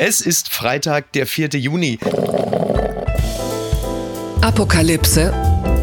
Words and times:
Es 0.00 0.20
ist 0.20 0.48
Freitag, 0.50 1.12
der 1.12 1.26
4. 1.26 1.48
Juni. 1.54 1.98
Apokalypse 4.40 5.32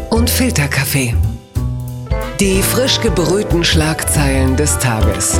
und 0.08 0.30
Filterkaffee. 0.30 1.14
Die 2.40 2.62
frisch 2.62 2.98
gebrühten 3.02 3.62
Schlagzeilen 3.62 4.56
des 4.56 4.78
Tages. 4.78 5.38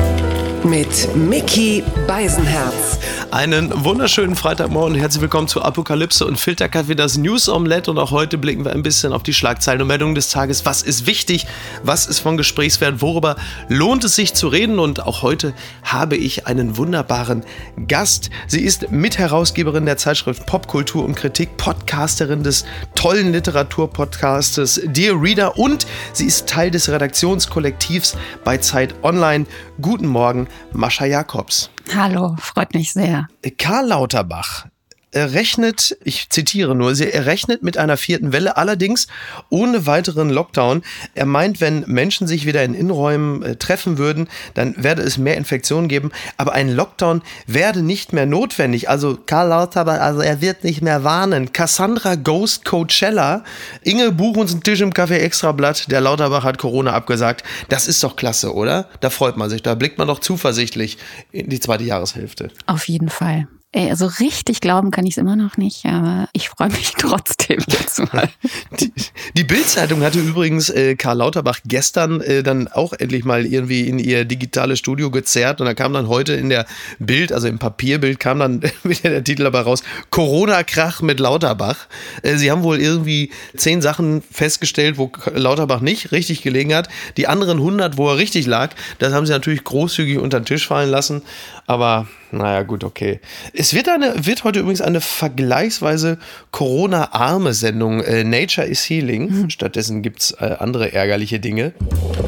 Mit 0.64 1.14
Mickey 1.14 1.84
Beisenherz. 2.08 2.98
Einen 3.30 3.84
wunderschönen 3.84 4.34
Freitagmorgen 4.34 4.96
herzlich 4.96 5.22
willkommen 5.22 5.46
zu 5.46 5.62
Apokalypse 5.62 6.26
und 6.26 6.38
Filterkaffee, 6.38 6.94
das 6.94 7.16
News 7.16 7.48
Omelette. 7.48 7.90
Und 7.90 7.98
auch 7.98 8.10
heute 8.10 8.38
blicken 8.38 8.64
wir 8.64 8.72
ein 8.72 8.82
bisschen 8.82 9.12
auf 9.12 9.22
die 9.22 9.32
Schlagzeilen 9.32 9.82
und 9.82 9.88
Meldungen 9.88 10.14
des 10.14 10.30
Tages. 10.30 10.64
Was 10.64 10.82
ist 10.82 11.06
wichtig? 11.06 11.46
Was 11.82 12.06
ist 12.06 12.18
von 12.20 12.36
Gesprächswert? 12.36 13.00
Worüber 13.00 13.36
lohnt 13.68 14.04
es 14.04 14.16
sich 14.16 14.34
zu 14.34 14.48
reden? 14.48 14.78
Und 14.78 15.00
auch 15.00 15.22
heute 15.22 15.54
habe 15.82 16.16
ich 16.16 16.46
einen 16.46 16.76
wunderbaren 16.76 17.44
Gast. 17.86 18.30
Sie 18.46 18.62
ist 18.62 18.90
Mitherausgeberin 18.90 19.86
der 19.86 19.96
Zeitschrift 19.96 20.46
Popkultur 20.46 21.04
und 21.04 21.14
Kritik, 21.14 21.56
Podcasterin 21.56 22.42
des 22.42 22.64
tollen 22.94 23.32
Literaturpodcastes 23.32 24.80
Dear 24.86 25.20
Reader 25.20 25.58
und 25.58 25.86
sie 26.12 26.26
ist 26.26 26.48
Teil 26.48 26.70
des 26.70 26.88
Redaktionskollektivs 26.88 28.16
bei 28.44 28.58
Zeit 28.58 28.94
Online. 29.02 29.46
Guten 29.80 30.06
Morgen, 30.06 30.45
Mascha 30.72 31.06
Jakobs. 31.06 31.70
Hallo, 31.94 32.36
freut 32.38 32.74
mich 32.74 32.92
sehr. 32.92 33.28
Karl 33.58 33.88
Lauterbach 33.88 34.64
er 34.64 34.75
rechnet, 35.16 35.96
ich 36.04 36.30
zitiere 36.30 36.74
nur, 36.74 36.98
er 36.98 37.26
rechnet 37.26 37.62
mit 37.62 37.78
einer 37.78 37.96
vierten 37.96 38.32
Welle, 38.32 38.56
allerdings 38.56 39.06
ohne 39.48 39.86
weiteren 39.86 40.30
Lockdown. 40.30 40.82
Er 41.14 41.26
meint, 41.26 41.60
wenn 41.60 41.84
Menschen 41.86 42.26
sich 42.26 42.46
wieder 42.46 42.62
in 42.64 42.74
Innenräumen 42.74 43.42
äh, 43.42 43.56
treffen 43.56 43.98
würden, 43.98 44.28
dann 44.54 44.74
werde 44.76 45.02
es 45.02 45.18
mehr 45.18 45.36
Infektionen 45.36 45.88
geben, 45.88 46.12
aber 46.36 46.52
ein 46.52 46.68
Lockdown 46.68 47.22
werde 47.46 47.82
nicht 47.82 48.12
mehr 48.12 48.26
notwendig. 48.26 48.88
Also 48.88 49.18
Karl 49.24 49.48
Lauterbach, 49.48 50.00
also 50.00 50.20
er 50.20 50.40
wird 50.40 50.64
nicht 50.64 50.82
mehr 50.82 51.04
warnen. 51.04 51.52
Cassandra 51.52 52.14
Ghost 52.14 52.64
Coachella, 52.64 53.44
Inge 53.82 54.12
buch 54.12 54.36
uns 54.36 54.52
einen 54.52 54.62
Tisch 54.62 54.80
im 54.80 54.92
Café 54.92 55.18
Extrablatt, 55.18 55.90
der 55.90 56.00
Lauterbach 56.00 56.44
hat 56.44 56.58
Corona 56.58 56.92
abgesagt. 56.92 57.44
Das 57.68 57.88
ist 57.88 58.02
doch 58.02 58.16
klasse, 58.16 58.54
oder? 58.54 58.88
Da 59.00 59.10
freut 59.10 59.36
man 59.36 59.50
sich, 59.50 59.62
da 59.62 59.74
blickt 59.74 59.98
man 59.98 60.08
doch 60.08 60.20
zuversichtlich 60.20 60.98
in 61.32 61.48
die 61.48 61.60
zweite 61.60 61.84
Jahreshälfte. 61.84 62.50
Auf 62.66 62.88
jeden 62.88 63.08
Fall. 63.08 63.48
Ey, 63.72 63.90
also 63.90 64.06
richtig 64.06 64.60
glauben 64.60 64.90
kann 64.90 65.04
ich 65.04 65.14
es 65.14 65.18
immer 65.18 65.36
noch 65.36 65.56
nicht, 65.56 65.84
aber 65.84 66.28
ich 66.32 66.48
freue 66.48 66.70
mich 66.70 66.92
trotzdem 66.98 67.58
jetzt 67.68 67.98
mal. 68.12 68.30
Die, 68.80 68.92
die 69.36 69.44
Bild-Zeitung 69.44 70.02
hatte 70.02 70.18
übrigens 70.18 70.70
äh, 70.70 70.96
Karl 70.96 71.18
Lauterbach 71.18 71.60
gestern 71.64 72.20
äh, 72.20 72.42
dann 72.42 72.68
auch 72.68 72.92
endlich 72.92 73.24
mal 73.24 73.44
irgendwie 73.44 73.88
in 73.88 73.98
ihr 73.98 74.24
digitales 74.24 74.78
Studio 74.78 75.10
gezerrt 75.10 75.60
und 75.60 75.66
da 75.66 75.74
kam 75.74 75.92
dann 75.92 76.08
heute 76.08 76.34
in 76.34 76.48
der 76.48 76.66
Bild, 76.98 77.32
also 77.32 77.48
im 77.48 77.58
Papierbild, 77.58 78.20
kam 78.20 78.38
dann 78.38 78.62
wieder 78.82 79.10
der 79.10 79.24
Titel 79.24 79.44
dabei 79.44 79.60
raus: 79.60 79.82
Corona-Krach 80.10 81.02
mit 81.02 81.20
Lauterbach. 81.20 81.86
Äh, 82.22 82.36
sie 82.36 82.50
haben 82.50 82.62
wohl 82.62 82.80
irgendwie 82.80 83.30
zehn 83.56 83.82
Sachen 83.82 84.22
festgestellt, 84.22 84.96
wo 84.96 85.10
Lauterbach 85.34 85.80
nicht 85.80 86.12
richtig 86.12 86.42
gelegen 86.42 86.74
hat. 86.74 86.88
Die 87.16 87.26
anderen 87.26 87.58
100, 87.58 87.96
wo 87.96 88.08
er 88.08 88.16
richtig 88.16 88.46
lag, 88.46 88.74
das 88.98 89.12
haben 89.12 89.26
sie 89.26 89.32
natürlich 89.32 89.64
großzügig 89.64 90.18
unter 90.18 90.40
den 90.40 90.46
Tisch 90.46 90.66
fallen 90.66 90.90
lassen. 90.90 91.22
Aber 91.66 92.06
naja, 92.30 92.62
gut, 92.62 92.84
okay. 92.84 93.20
Es 93.52 93.74
wird, 93.74 93.88
eine, 93.88 94.26
wird 94.26 94.44
heute 94.44 94.60
übrigens 94.60 94.80
eine 94.80 95.00
vergleichsweise 95.00 96.18
Corona-arme 96.52 97.54
Sendung. 97.54 98.00
Äh, 98.00 98.24
Nature 98.24 98.66
is 98.66 98.88
Healing. 98.88 99.30
Mhm. 99.30 99.50
Stattdessen 99.50 100.02
gibt 100.02 100.20
es 100.20 100.30
äh, 100.32 100.56
andere 100.58 100.92
ärgerliche 100.92 101.40
Dinge. 101.40 101.72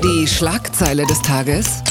Die 0.03 0.27
Schlagzeile 0.27 1.06
des 1.06 1.22
Tages. 1.22 1.83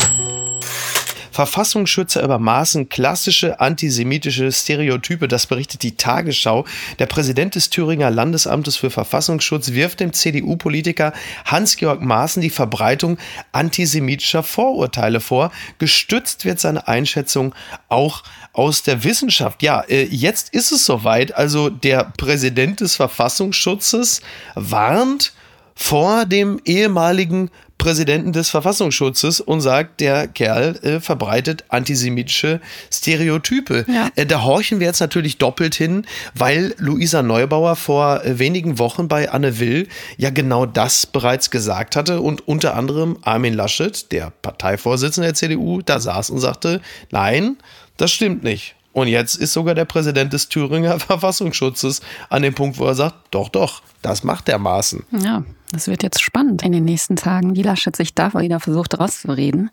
Verfassungsschützer 1.37 2.23
übermaßen 2.23 2.89
klassische 2.89 3.59
antisemitische 3.59 4.51
Stereotype. 4.51 5.27
Das 5.27 5.45
berichtet 5.45 5.83
die 5.83 5.95
Tagesschau. 5.95 6.65
Der 6.97 7.05
Präsident 7.05 7.53
des 7.53 7.69
Thüringer 7.69 8.09
Landesamtes 8.09 8.75
für 8.75 8.89
Verfassungsschutz 8.89 9.73
wirft 9.73 9.99
dem 9.99 10.13
CDU-Politiker 10.13 11.13
Hans-Georg 11.45 12.01
Maaßen 12.01 12.41
die 12.41 12.49
Verbreitung 12.49 13.19
antisemitischer 13.51 14.41
Vorurteile 14.41 15.19
vor. 15.19 15.51
Gestützt 15.77 16.43
wird 16.43 16.59
seine 16.59 16.87
Einschätzung 16.87 17.53
auch 17.87 18.23
aus 18.51 18.81
der 18.81 19.03
Wissenschaft. 19.03 19.61
Ja, 19.61 19.81
äh, 19.81 20.05
jetzt 20.05 20.55
ist 20.55 20.71
es 20.71 20.87
soweit. 20.87 21.35
Also 21.35 21.69
der 21.69 22.13
Präsident 22.17 22.81
des 22.81 22.95
Verfassungsschutzes 22.95 24.21
warnt 24.55 25.33
vor 25.75 26.25
dem 26.25 26.59
ehemaligen 26.65 27.51
Präsidenten 27.87 28.33
des 28.33 28.49
Verfassungsschutzes 28.49 29.39
und 29.39 29.61
sagt, 29.61 30.01
der 30.01 30.27
Kerl 30.27 30.75
äh, 30.83 30.99
verbreitet 30.99 31.63
antisemitische 31.69 32.59
Stereotype. 32.91 33.85
Ja. 33.87 34.09
Äh, 34.17 34.25
da 34.25 34.43
horchen 34.43 34.81
wir 34.81 34.87
jetzt 34.87 34.99
natürlich 34.99 35.37
doppelt 35.37 35.73
hin, 35.73 36.05
weil 36.33 36.75
Luisa 36.79 37.23
Neubauer 37.23 37.77
vor 37.77 38.25
äh, 38.25 38.39
wenigen 38.39 38.77
Wochen 38.77 39.07
bei 39.07 39.31
Anne 39.31 39.59
Will 39.59 39.87
ja 40.17 40.31
genau 40.31 40.65
das 40.65 41.05
bereits 41.05 41.49
gesagt 41.49 41.95
hatte 41.95 42.19
und 42.19 42.45
unter 42.45 42.75
anderem 42.75 43.19
Armin 43.21 43.53
Laschet, 43.53 44.11
der 44.11 44.33
Parteivorsitzende 44.41 45.29
der 45.29 45.35
CDU, 45.35 45.81
da 45.81 46.01
saß 46.01 46.29
und 46.31 46.41
sagte, 46.41 46.81
nein, 47.11 47.55
das 47.95 48.11
stimmt 48.11 48.43
nicht. 48.43 48.75
Und 48.91 49.07
jetzt 49.07 49.35
ist 49.35 49.53
sogar 49.53 49.75
der 49.75 49.85
Präsident 49.85 50.33
des 50.33 50.49
Thüringer 50.49 50.99
Verfassungsschutzes 50.99 52.01
an 52.29 52.41
dem 52.41 52.53
Punkt, 52.53 52.79
wo 52.79 52.85
er 52.85 52.95
sagt, 52.95 53.15
doch, 53.31 53.47
doch, 53.47 53.81
das 54.01 54.25
macht 54.25 54.49
der 54.49 54.59
Maßen. 54.59 55.05
Ja, 55.23 55.45
das 55.71 55.87
wird 55.87 56.03
jetzt 56.03 56.21
spannend 56.21 56.63
in 56.63 56.71
den 56.71 56.85
nächsten 56.85 57.15
Tagen, 57.15 57.55
wie 57.55 57.63
Laschet 57.63 57.95
sich 57.95 58.13
da 58.13 58.33
wieder 58.33 58.59
versucht 58.59 58.99
rauszureden. 58.99 59.69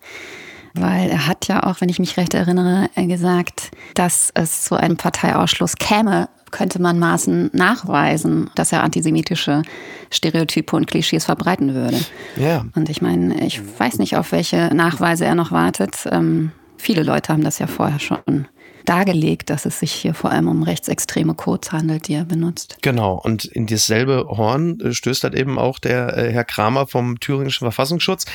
Weil 0.75 1.09
er 1.09 1.29
hat 1.29 1.47
ja 1.47 1.63
auch, 1.63 1.81
wenn 1.81 1.89
ich 1.89 2.01
mich 2.01 2.17
recht 2.17 2.35
erinnere, 2.35 2.91
gesagt, 2.97 3.71
dass 3.95 4.31
es 4.35 4.63
zu 4.63 4.75
einem 4.75 4.97
Parteiausschluss 4.97 5.77
käme, 5.77 6.29
könnte 6.51 6.81
man 6.83 6.99
Maßen 6.99 7.51
nachweisen, 7.53 8.51
dass 8.55 8.73
er 8.73 8.83
antisemitische 8.83 9.63
Stereotype 10.11 10.75
und 10.75 10.87
Klischees 10.87 11.25
verbreiten 11.25 11.75
würde. 11.75 12.01
Ja. 12.37 12.65
Und 12.75 12.89
ich 12.89 13.03
meine, 13.03 13.45
ich 13.47 13.61
weiß 13.79 13.99
nicht, 13.99 14.17
auf 14.17 14.33
welche 14.33 14.75
Nachweise 14.75 15.25
er 15.25 15.35
noch 15.35 15.53
wartet. 15.53 16.09
Ähm, 16.11 16.53
viele 16.77 17.03
Leute 17.03 17.33
haben 17.33 17.45
das 17.45 17.59
ja 17.59 17.67
vorher 17.67 18.01
schon 18.01 18.47
dargelegt, 18.85 19.51
dass 19.51 19.67
es 19.67 19.81
sich 19.81 19.93
hier 19.93 20.15
vor 20.15 20.31
allem 20.31 20.49
um 20.49 20.63
rechtsextreme 20.63 21.35
Codes 21.35 21.73
handelt, 21.73 22.09
die 22.09 22.15
er 22.15 22.25
benutzt. 22.25 22.77
Genau, 22.83 23.15
und 23.15 23.45
in 23.45 23.67
dasselbe 23.67 24.27
Horn 24.29 24.81
äh, 24.81 24.93
stößt 24.93 25.25
halt 25.25 25.35
eben 25.35 25.59
auch 25.59 25.79
der 25.79 26.17
äh, 26.17 26.33
Herr 26.33 26.45
Kramer 26.45 26.87
vom 26.87 27.21
Thüringischen 27.21 27.65
Verfassungsschutz, 27.65 28.27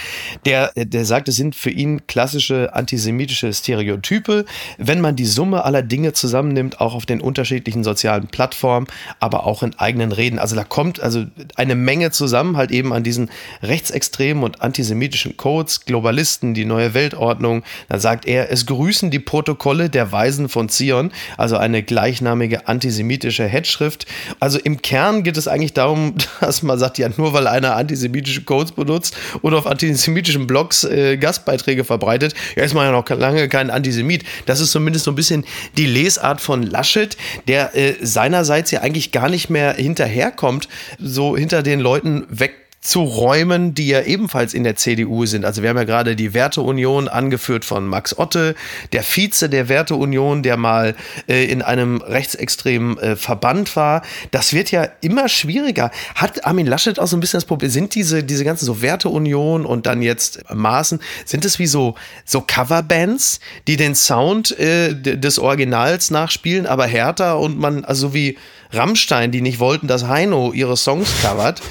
der, 0.46 0.76
äh, 0.76 0.86
der 0.86 1.06
sagt, 1.06 1.30
es 1.30 1.36
sind 1.36 1.56
für 1.56 1.70
ihn 1.70 2.08
klassische 2.08 2.74
antisemitische 2.74 3.54
Stereotype. 3.54 4.46
Wenn 4.78 5.02
man 5.02 5.16
die 5.16 5.26
Summe 5.26 5.66
aller 5.66 5.82
Dinge 5.82 6.14
zusammennimmt, 6.14 6.82
auch 6.82 6.96
auf 6.96 7.06
den 7.06 7.22
unterschiedlichen 7.22 7.84
sozialen 7.84 8.28
Plattformen, 8.28 8.88
aber 9.20 9.46
auch 9.46 9.64
in 9.64 9.78
eigenen 9.78 10.12
Reden. 10.12 10.40
Also 10.40 10.56
da 10.56 10.64
kommt 10.64 11.00
also 11.00 11.26
eine 11.56 11.76
Menge 11.76 12.12
zusammen, 12.12 12.58
halt 12.58 12.72
eben 12.72 12.94
an 12.94 13.04
diesen 13.04 13.30
rechtsextremen 13.62 14.44
und 14.44 14.62
antisemitischen 14.62 15.38
Codes, 15.38 15.86
Globalisten, 15.86 16.54
die 16.54 16.66
neue 16.66 16.94
Weltordnung. 16.94 17.64
Dann 17.88 18.00
sagt 18.00 18.26
er, 18.26 18.52
es 18.52 18.66
grüßen 18.66 19.12
die 19.12 19.20
Protokolle 19.20 19.90
der 19.90 20.12
Weisen 20.12 20.39
Weisen 20.40 20.50
von 20.50 20.70
Zion, 20.70 21.12
also 21.38 21.58
eine 21.58 21.84
gleichnamige 21.84 22.68
antisemitische 22.68 23.46
Headschrift. 23.46 24.06
Also 24.40 24.58
im 24.60 24.82
Kern 24.82 25.24
geht 25.24 25.38
es 25.38 25.48
eigentlich 25.48 25.74
darum, 25.74 26.16
dass 26.40 26.64
man 26.64 26.80
sagt, 26.80 26.98
ja, 26.98 27.10
nur 27.18 27.34
weil 27.34 27.48
einer 27.48 27.76
antisemitische 27.76 28.44
Codes 28.44 28.72
benutzt 28.72 29.16
oder 29.42 29.58
auf 29.58 29.68
antisemitischen 29.68 30.48
Blogs 30.48 30.84
äh, 30.84 31.18
Gastbeiträge 31.18 31.84
verbreitet, 31.84 32.34
ja, 32.56 32.64
ist 32.64 32.74
man 32.74 32.86
ja 32.86 32.92
noch 32.92 33.10
lange 33.10 33.50
kein 33.50 33.70
Antisemit. 33.70 34.24
Das 34.46 34.60
ist 34.60 34.72
zumindest 34.72 35.06
so 35.06 35.12
ein 35.12 35.16
bisschen 35.16 35.46
die 35.78 35.86
Lesart 35.86 36.40
von 36.40 36.64
Laschet, 36.64 37.18
der 37.48 37.76
äh, 37.76 37.96
seinerseits 38.02 38.72
ja 38.72 38.82
eigentlich 38.82 39.12
gar 39.12 39.30
nicht 39.30 39.50
mehr 39.50 39.74
hinterherkommt, 39.74 40.70
so 41.00 41.36
hinter 41.36 41.64
den 41.64 41.80
Leuten 41.80 42.26
weg 42.30 42.69
zu 42.82 43.04
räumen, 43.04 43.74
die 43.74 43.88
ja 43.88 44.02
ebenfalls 44.04 44.54
in 44.54 44.64
der 44.64 44.78
CDU 44.78 45.26
sind. 45.26 45.44
Also 45.44 45.62
wir 45.62 45.70
haben 45.70 45.78
ja 45.78 45.84
gerade 45.84 46.16
die 46.16 46.34
Werteunion 46.34 47.10
angeführt 47.10 47.66
von 47.66 47.86
Max 47.86 48.18
Otte, 48.18 48.56
der 48.94 49.04
Vize 49.04 49.50
der 49.50 49.68
Werteunion, 49.68 50.44
der 50.44 50.56
mal 50.56 50.96
äh, 51.28 51.46
in 51.46 51.62
einem 51.62 51.98
rechtsextremen 52.02 52.98
äh, 52.98 53.16
Verband 53.18 53.76
war. 53.76 54.02
Das 54.32 54.54
wird 54.54 54.72
ja 54.72 54.88
immer 55.02 55.28
schwieriger. 55.28 55.92
Hat 56.16 56.46
Armin 56.46 56.68
Laschet 56.68 57.00
auch 57.00 57.08
so 57.08 57.18
ein 57.18 57.20
bisschen 57.20 57.40
das 57.40 57.46
Problem, 57.46 57.70
sind 57.70 57.96
diese, 57.96 58.24
diese 58.24 58.46
ganzen 58.46 58.66
so 58.66 58.82
Werteunion 58.82 59.66
und 59.66 59.86
dann 59.86 60.02
jetzt 60.02 60.44
Maßen, 60.54 61.02
sind 61.26 61.44
es 61.44 61.60
wie 61.60 61.68
so, 61.68 61.96
so 62.24 62.42
Coverbands, 62.42 63.42
die 63.68 63.76
den 63.76 63.94
Sound 63.94 64.58
äh, 64.58 64.96
des 64.96 65.38
Originals 65.38 66.12
nachspielen, 66.12 66.66
aber 66.66 66.88
härter 66.88 67.40
und 67.40 67.60
man, 67.60 67.84
also 67.84 68.14
wie 68.14 68.38
Rammstein, 68.72 69.32
die 69.32 69.42
nicht 69.42 69.60
wollten, 69.60 69.88
dass 69.88 70.08
Heino 70.08 70.54
ihre 70.54 70.78
Songs 70.78 71.10
covert. 71.24 71.62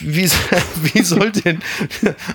Wie, 0.00 0.30
wie 0.82 1.02
soll 1.02 1.32
denn, 1.32 1.60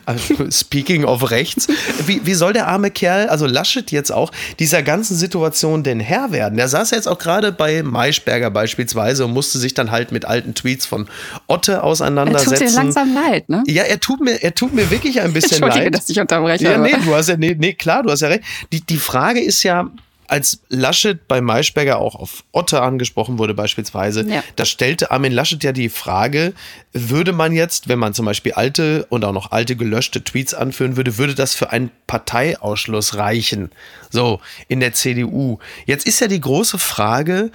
also 0.06 0.50
speaking 0.50 1.04
of 1.04 1.30
rechts, 1.30 1.68
wie, 2.06 2.26
wie 2.26 2.34
soll 2.34 2.54
der 2.54 2.68
arme 2.68 2.90
Kerl, 2.90 3.28
also 3.28 3.46
Laschet 3.46 3.92
jetzt 3.92 4.12
auch, 4.12 4.32
dieser 4.60 4.82
ganzen 4.82 5.16
Situation 5.16 5.84
denn 5.84 6.00
Herr 6.00 6.32
werden? 6.32 6.58
Der 6.58 6.68
saß 6.68 6.92
jetzt 6.92 7.08
auch 7.08 7.20
gerade 7.20 7.52
bei 7.52 7.84
Maischberger 7.84 8.50
beispielsweise 8.50 9.26
und 9.26 9.32
musste 9.32 9.60
sich 9.60 9.76
dann 9.76 9.92
halt 9.92 10.12
mit 10.12 10.26
alten 10.26 10.56
Tweets 10.56 10.86
von 10.86 11.08
Otte 11.48 11.84
auseinandersetzen. 11.84 12.54
Er 12.54 12.60
tut 12.60 12.70
dir 12.70 12.74
langsam 12.74 13.14
leid, 13.14 13.50
ne? 13.50 13.64
Ja, 13.68 13.84
er 13.84 14.00
tut 14.00 14.22
mir, 14.22 14.42
er 14.42 14.56
tut 14.56 14.74
mir 14.74 14.90
wirklich 14.90 15.22
ein 15.22 15.34
bisschen 15.34 15.62
Entschuldige, 15.62 15.86
leid. 15.86 15.96
dass 15.96 16.10
ich 16.10 16.20
unterbreche. 16.20 16.64
Ja, 16.64 16.78
nee, 16.80 16.96
du 17.06 17.14
hast 17.14 17.30
ja, 17.30 17.38
nee, 17.38 17.56
nee, 17.58 17.74
klar, 17.74 18.02
du 18.02 18.10
hast 18.10 18.22
ja 18.22 18.30
recht. 18.30 18.44
Die, 18.72 18.82
die 18.82 18.98
Frage 18.98 19.40
ist 19.40 19.62
ja, 19.64 19.90
als 20.34 20.62
Laschet 20.68 21.28
bei 21.28 21.42
Maischberger 21.42 22.00
auch 22.00 22.16
auf 22.16 22.44
Otte 22.54 22.82
angesprochen 22.82 23.38
wurde 23.38 23.54
beispielsweise, 23.54 24.28
ja. 24.28 24.44
da 24.56 24.66
stellte 24.66 25.12
Armin 25.12 25.32
Laschet 25.32 25.64
ja 25.64 25.74
die 25.74 25.90
Frage, 25.90 26.54
würde 26.92 27.34
man 27.34 27.52
jetzt, 27.52 27.88
wenn 27.88 28.00
man 28.00 28.16
zum 28.16 28.26
Beispiel 28.26 28.54
alte 28.54 29.06
und 29.10 29.24
auch 29.26 29.32
noch 29.32 29.52
alte 29.52 29.76
gelöschte 29.76 30.24
Tweets 30.24 30.56
anführen 30.56 30.98
würde, 30.98 31.20
würde 31.20 31.36
das 31.36 31.54
für 31.54 31.70
einen 31.70 31.92
Parteiausschluss 32.08 33.14
reichen? 33.14 33.70
So, 34.10 34.42
in 34.68 34.80
der 34.80 34.94
CDU. 34.94 35.60
Jetzt 35.86 36.08
ist 36.08 36.20
ja 36.20 36.28
die 36.28 36.42
große 36.42 36.80
Frage, 36.80 37.52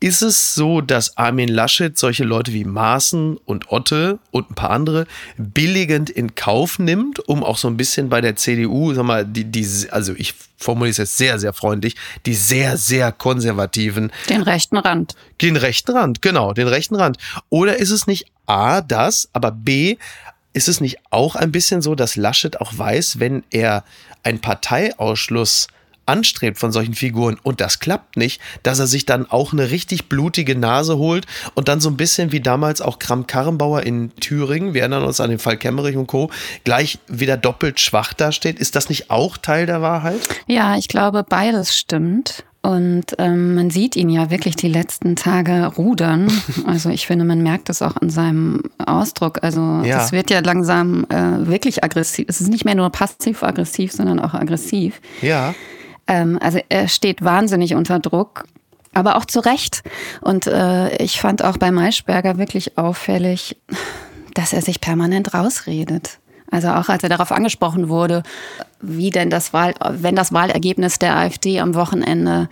ist 0.00 0.22
es 0.22 0.54
so, 0.54 0.80
dass 0.80 1.18
Armin 1.18 1.48
Laschet 1.48 1.96
solche 1.96 2.24
Leute 2.24 2.54
wie 2.54 2.64
Maaßen 2.64 3.36
und 3.36 3.70
Otte 3.70 4.18
und 4.30 4.50
ein 4.50 4.54
paar 4.54 4.70
andere 4.70 5.06
billigend 5.36 6.08
in 6.08 6.34
Kauf 6.34 6.78
nimmt, 6.78 7.20
um 7.28 7.44
auch 7.44 7.58
so 7.58 7.68
ein 7.68 7.76
bisschen 7.76 8.08
bei 8.08 8.22
der 8.22 8.34
CDU, 8.34 8.94
sag 8.94 9.04
mal, 9.04 9.26
die, 9.26 9.44
die 9.44 9.66
also 9.90 10.14
ich 10.16 10.34
formuliere 10.56 10.92
es 10.92 10.96
jetzt 10.96 11.16
sehr, 11.18 11.38
sehr 11.38 11.52
freundlich, 11.52 11.96
die 12.24 12.34
sehr, 12.34 12.78
sehr 12.78 13.12
konservativen. 13.12 14.10
Den 14.30 14.42
rechten 14.42 14.78
Rand. 14.78 15.16
Den 15.42 15.56
rechten 15.56 15.92
Rand, 15.92 16.22
genau, 16.22 16.54
den 16.54 16.68
rechten 16.68 16.96
Rand. 16.96 17.18
Oder 17.50 17.76
ist 17.76 17.90
es 17.90 18.06
nicht 18.06 18.26
A, 18.46 18.80
das, 18.80 19.28
aber 19.34 19.52
B, 19.52 19.96
ist 20.52 20.68
es 20.68 20.80
nicht 20.80 20.98
auch 21.10 21.36
ein 21.36 21.52
bisschen 21.52 21.82
so, 21.82 21.94
dass 21.94 22.16
Laschet 22.16 22.60
auch 22.60 22.76
weiß, 22.76 23.20
wenn 23.20 23.44
er 23.50 23.84
einen 24.22 24.40
Parteiausschluss 24.40 25.68
anstrebt 26.10 26.58
von 26.58 26.72
solchen 26.72 26.94
Figuren 26.94 27.38
und 27.42 27.60
das 27.60 27.78
klappt 27.78 28.16
nicht, 28.16 28.40
dass 28.64 28.80
er 28.80 28.88
sich 28.88 29.06
dann 29.06 29.30
auch 29.30 29.52
eine 29.52 29.70
richtig 29.70 30.08
blutige 30.08 30.56
Nase 30.56 30.98
holt 30.98 31.26
und 31.54 31.68
dann 31.68 31.80
so 31.80 31.88
ein 31.88 31.96
bisschen 31.96 32.32
wie 32.32 32.40
damals 32.40 32.80
auch 32.80 32.98
Kram-Karrenbauer 32.98 33.82
in 33.82 34.14
Thüringen, 34.16 34.74
wir 34.74 34.82
erinnern 34.82 35.04
uns 35.04 35.20
an 35.20 35.30
den 35.30 35.38
Fall 35.38 35.56
Kemmerich 35.56 35.96
und 35.96 36.08
Co., 36.08 36.30
gleich 36.64 36.98
wieder 37.06 37.36
doppelt 37.36 37.78
schwach 37.78 38.12
dasteht. 38.12 38.58
Ist 38.58 38.74
das 38.74 38.88
nicht 38.88 39.10
auch 39.10 39.36
Teil 39.36 39.66
der 39.66 39.82
Wahrheit? 39.82 40.20
Ja, 40.46 40.76
ich 40.76 40.88
glaube, 40.88 41.24
beides 41.28 41.76
stimmt. 41.76 42.44
Und 42.62 43.14
ähm, 43.16 43.54
man 43.54 43.70
sieht 43.70 43.96
ihn 43.96 44.10
ja 44.10 44.30
wirklich 44.30 44.54
die 44.54 44.68
letzten 44.68 45.16
Tage 45.16 45.66
rudern. 45.66 46.30
Also 46.66 46.90
ich 46.90 47.06
finde, 47.06 47.24
man 47.24 47.42
merkt 47.42 47.68
das 47.68 47.80
auch 47.80 47.96
an 47.96 48.10
seinem 48.10 48.62
Ausdruck. 48.84 49.42
Also 49.42 49.82
ja. 49.82 49.96
das 49.96 50.12
wird 50.12 50.30
ja 50.30 50.40
langsam 50.40 51.06
äh, 51.08 51.46
wirklich 51.46 51.82
aggressiv. 51.82 52.26
Es 52.28 52.40
ist 52.40 52.48
nicht 52.48 52.64
mehr 52.64 52.74
nur 52.74 52.90
passiv-aggressiv, 52.90 53.92
sondern 53.92 54.20
auch 54.20 54.34
aggressiv. 54.34 55.00
Ja. 55.22 55.54
Ähm, 56.10 56.38
also 56.42 56.58
er 56.68 56.88
steht 56.88 57.24
wahnsinnig 57.24 57.74
unter 57.74 58.00
Druck, 58.00 58.44
aber 58.92 59.16
auch 59.16 59.24
zu 59.24 59.38
Recht. 59.40 59.82
Und 60.20 60.48
äh, 60.48 60.94
ich 60.96 61.20
fand 61.20 61.44
auch 61.44 61.56
bei 61.56 61.70
Maischberger 61.70 62.36
wirklich 62.36 62.76
auffällig, 62.76 63.56
dass 64.34 64.52
er 64.52 64.60
sich 64.60 64.80
permanent 64.80 65.32
rausredet. 65.32 66.18
Also 66.50 66.68
auch 66.70 66.88
als 66.88 67.04
er 67.04 67.08
darauf 67.08 67.30
angesprochen 67.30 67.88
wurde, 67.88 68.24
wie 68.80 69.10
denn 69.10 69.30
das 69.30 69.52
Wahl, 69.52 69.74
wenn 69.88 70.16
das 70.16 70.32
Wahlergebnis 70.32 70.98
der 70.98 71.16
AfD 71.16 71.60
am 71.60 71.76
Wochenende 71.76 72.48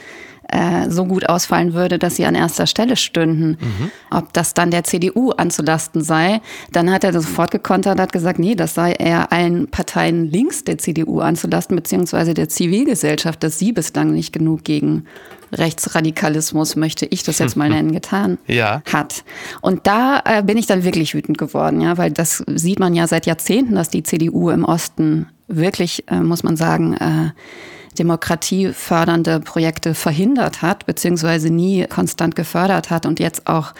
äh, 0.48 0.90
so 0.90 1.04
gut 1.04 1.28
ausfallen 1.28 1.74
würde, 1.74 1.98
dass 1.98 2.16
sie 2.16 2.24
an 2.24 2.34
erster 2.34 2.66
Stelle 2.66 2.96
stünden. 2.96 3.58
Mhm. 3.60 3.90
Ob 4.10 4.32
das 4.32 4.54
dann 4.54 4.70
der 4.70 4.84
CDU 4.84 5.30
anzulasten 5.30 6.02
sei, 6.02 6.40
dann 6.72 6.90
hat 6.90 7.04
er 7.04 7.12
sofort 7.12 7.50
gekontert, 7.50 8.00
hat 8.00 8.12
gesagt, 8.12 8.38
nee, 8.38 8.54
das 8.54 8.74
sei 8.74 8.92
eher 8.92 9.30
allen 9.32 9.68
Parteien 9.68 10.30
links 10.30 10.64
der 10.64 10.78
CDU 10.78 11.20
anzulasten, 11.20 11.76
beziehungsweise 11.76 12.34
der 12.34 12.48
Zivilgesellschaft, 12.48 13.42
dass 13.42 13.58
sie 13.58 13.72
bislang 13.72 14.12
nicht 14.12 14.32
genug 14.32 14.64
gegen 14.64 15.04
Rechtsradikalismus, 15.52 16.76
möchte 16.76 17.06
ich 17.06 17.22
das 17.22 17.38
jetzt 17.38 17.56
mal 17.56 17.68
nennen, 17.70 17.92
getan 17.92 18.38
ja. 18.46 18.82
hat. 18.90 19.24
Und 19.60 19.86
da 19.86 20.22
äh, 20.24 20.42
bin 20.42 20.56
ich 20.56 20.66
dann 20.66 20.84
wirklich 20.84 21.14
wütend 21.14 21.38
geworden, 21.38 21.80
ja, 21.80 21.98
weil 21.98 22.10
das 22.10 22.42
sieht 22.46 22.78
man 22.78 22.94
ja 22.94 23.06
seit 23.06 23.26
Jahrzehnten, 23.26 23.74
dass 23.74 23.90
die 23.90 24.02
CDU 24.02 24.50
im 24.50 24.64
Osten 24.64 25.26
wirklich, 25.46 26.04
äh, 26.08 26.20
muss 26.20 26.42
man 26.42 26.56
sagen, 26.56 26.94
äh, 26.94 27.30
demokratiefördernde 27.98 29.40
Projekte 29.40 29.94
verhindert 29.94 30.62
hat, 30.62 30.86
beziehungsweise 30.86 31.50
nie 31.50 31.86
konstant 31.86 32.36
gefördert 32.36 32.90
hat 32.90 33.06
und 33.06 33.20
jetzt 33.20 33.46
auch 33.46 33.74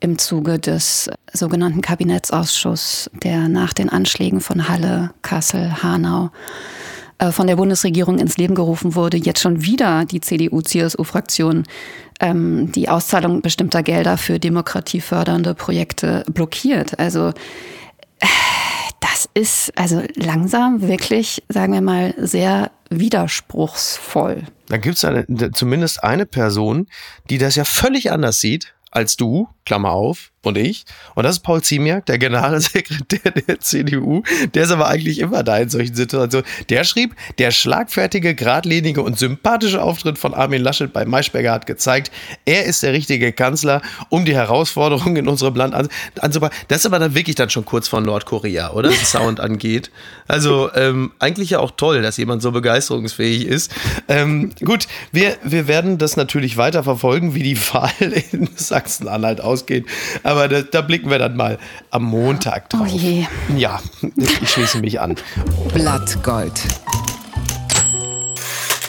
im 0.00 0.18
Zuge 0.18 0.58
des 0.58 1.10
sogenannten 1.32 1.80
Kabinettsausschusses, 1.80 3.10
der 3.22 3.48
nach 3.48 3.72
den 3.72 3.88
Anschlägen 3.88 4.40
von 4.40 4.68
Halle, 4.68 5.10
Kassel, 5.22 5.82
Hanau 5.82 6.30
äh, 7.18 7.32
von 7.32 7.48
der 7.48 7.56
Bundesregierung 7.56 8.18
ins 8.18 8.36
Leben 8.36 8.54
gerufen 8.54 8.94
wurde, 8.94 9.16
jetzt 9.16 9.40
schon 9.40 9.64
wieder 9.64 10.04
die 10.04 10.20
CDU-CSU-Fraktion 10.20 11.64
ähm, 12.20 12.70
die 12.72 12.88
Auszahlung 12.88 13.42
bestimmter 13.42 13.82
Gelder 13.82 14.18
für 14.18 14.38
demokratiefördernde 14.38 15.54
Projekte 15.54 16.24
blockiert. 16.32 16.98
Also 16.98 17.32
das 19.18 19.28
ist 19.34 19.72
also 19.76 20.02
langsam 20.14 20.82
wirklich, 20.82 21.42
sagen 21.48 21.72
wir 21.72 21.80
mal, 21.80 22.14
sehr 22.18 22.70
widerspruchsvoll. 22.88 24.44
Da 24.68 24.76
gibt 24.76 25.02
es 25.02 25.24
zumindest 25.54 26.04
eine 26.04 26.24
Person, 26.24 26.86
die 27.28 27.38
das 27.38 27.56
ja 27.56 27.64
völlig 27.64 28.12
anders 28.12 28.40
sieht 28.40 28.74
als 28.90 29.16
du, 29.16 29.48
Klammer 29.66 29.90
auf, 29.90 30.30
und 30.48 30.58
ich. 30.58 30.84
Und 31.14 31.24
das 31.24 31.36
ist 31.36 31.42
Paul 31.42 31.62
Ziemiak, 31.62 32.06
der 32.06 32.18
Generalsekretär 32.18 33.30
der 33.30 33.60
CDU. 33.60 34.22
Der 34.54 34.64
ist 34.64 34.70
aber 34.70 34.88
eigentlich 34.88 35.20
immer 35.20 35.42
da 35.42 35.58
in 35.58 35.68
solchen 35.68 35.94
Situationen. 35.94 36.46
Der 36.68 36.84
schrieb, 36.84 37.14
der 37.38 37.50
schlagfertige, 37.50 38.34
geradlinige 38.34 39.02
und 39.02 39.18
sympathische 39.18 39.82
Auftritt 39.82 40.18
von 40.18 40.34
Armin 40.34 40.62
Laschet 40.62 40.92
bei 40.92 41.04
Maischberger 41.04 41.52
hat 41.52 41.66
gezeigt, 41.66 42.10
er 42.44 42.64
ist 42.64 42.82
der 42.82 42.92
richtige 42.92 43.32
Kanzler, 43.32 43.82
um 44.08 44.24
die 44.24 44.34
Herausforderungen 44.34 45.16
in 45.16 45.28
unserem 45.28 45.54
Land 45.54 45.74
anzupacken. 46.20 46.56
Das 46.68 46.78
ist 46.78 46.86
aber 46.86 46.98
dann 46.98 47.14
wirklich 47.14 47.36
dann 47.36 47.50
schon 47.50 47.64
kurz 47.64 47.88
vor 47.88 48.00
Nordkorea, 48.00 48.72
oder? 48.72 48.90
Was 48.90 49.12
Sound 49.12 49.40
angeht. 49.40 49.90
Also 50.26 50.70
ähm, 50.74 51.12
eigentlich 51.18 51.50
ja 51.50 51.58
auch 51.58 51.72
toll, 51.72 52.02
dass 52.02 52.16
jemand 52.16 52.42
so 52.42 52.52
begeisterungsfähig 52.52 53.46
ist. 53.46 53.72
Ähm, 54.08 54.52
gut, 54.64 54.86
wir, 55.12 55.36
wir 55.42 55.68
werden 55.68 55.98
das 55.98 56.16
natürlich 56.16 56.56
weiter 56.56 56.84
verfolgen, 56.84 57.34
wie 57.34 57.42
die 57.42 57.58
Wahl 57.72 57.90
in 58.32 58.48
Sachsen-Anhalt 58.54 59.40
ausgeht. 59.40 59.86
Aber 60.22 60.37
da, 60.46 60.62
da, 60.62 60.80
blicken 60.82 61.10
wir 61.10 61.18
dann 61.18 61.36
mal 61.36 61.58
am 61.90 62.04
Montag 62.04 62.66
oh 62.72 62.76
drauf. 62.76 62.88
Oh 62.92 62.96
je. 62.96 63.26
Ja, 63.56 63.80
ich 64.16 64.50
schließe 64.50 64.78
mich 64.78 65.00
an. 65.00 65.16
Blattgold. 65.74 66.52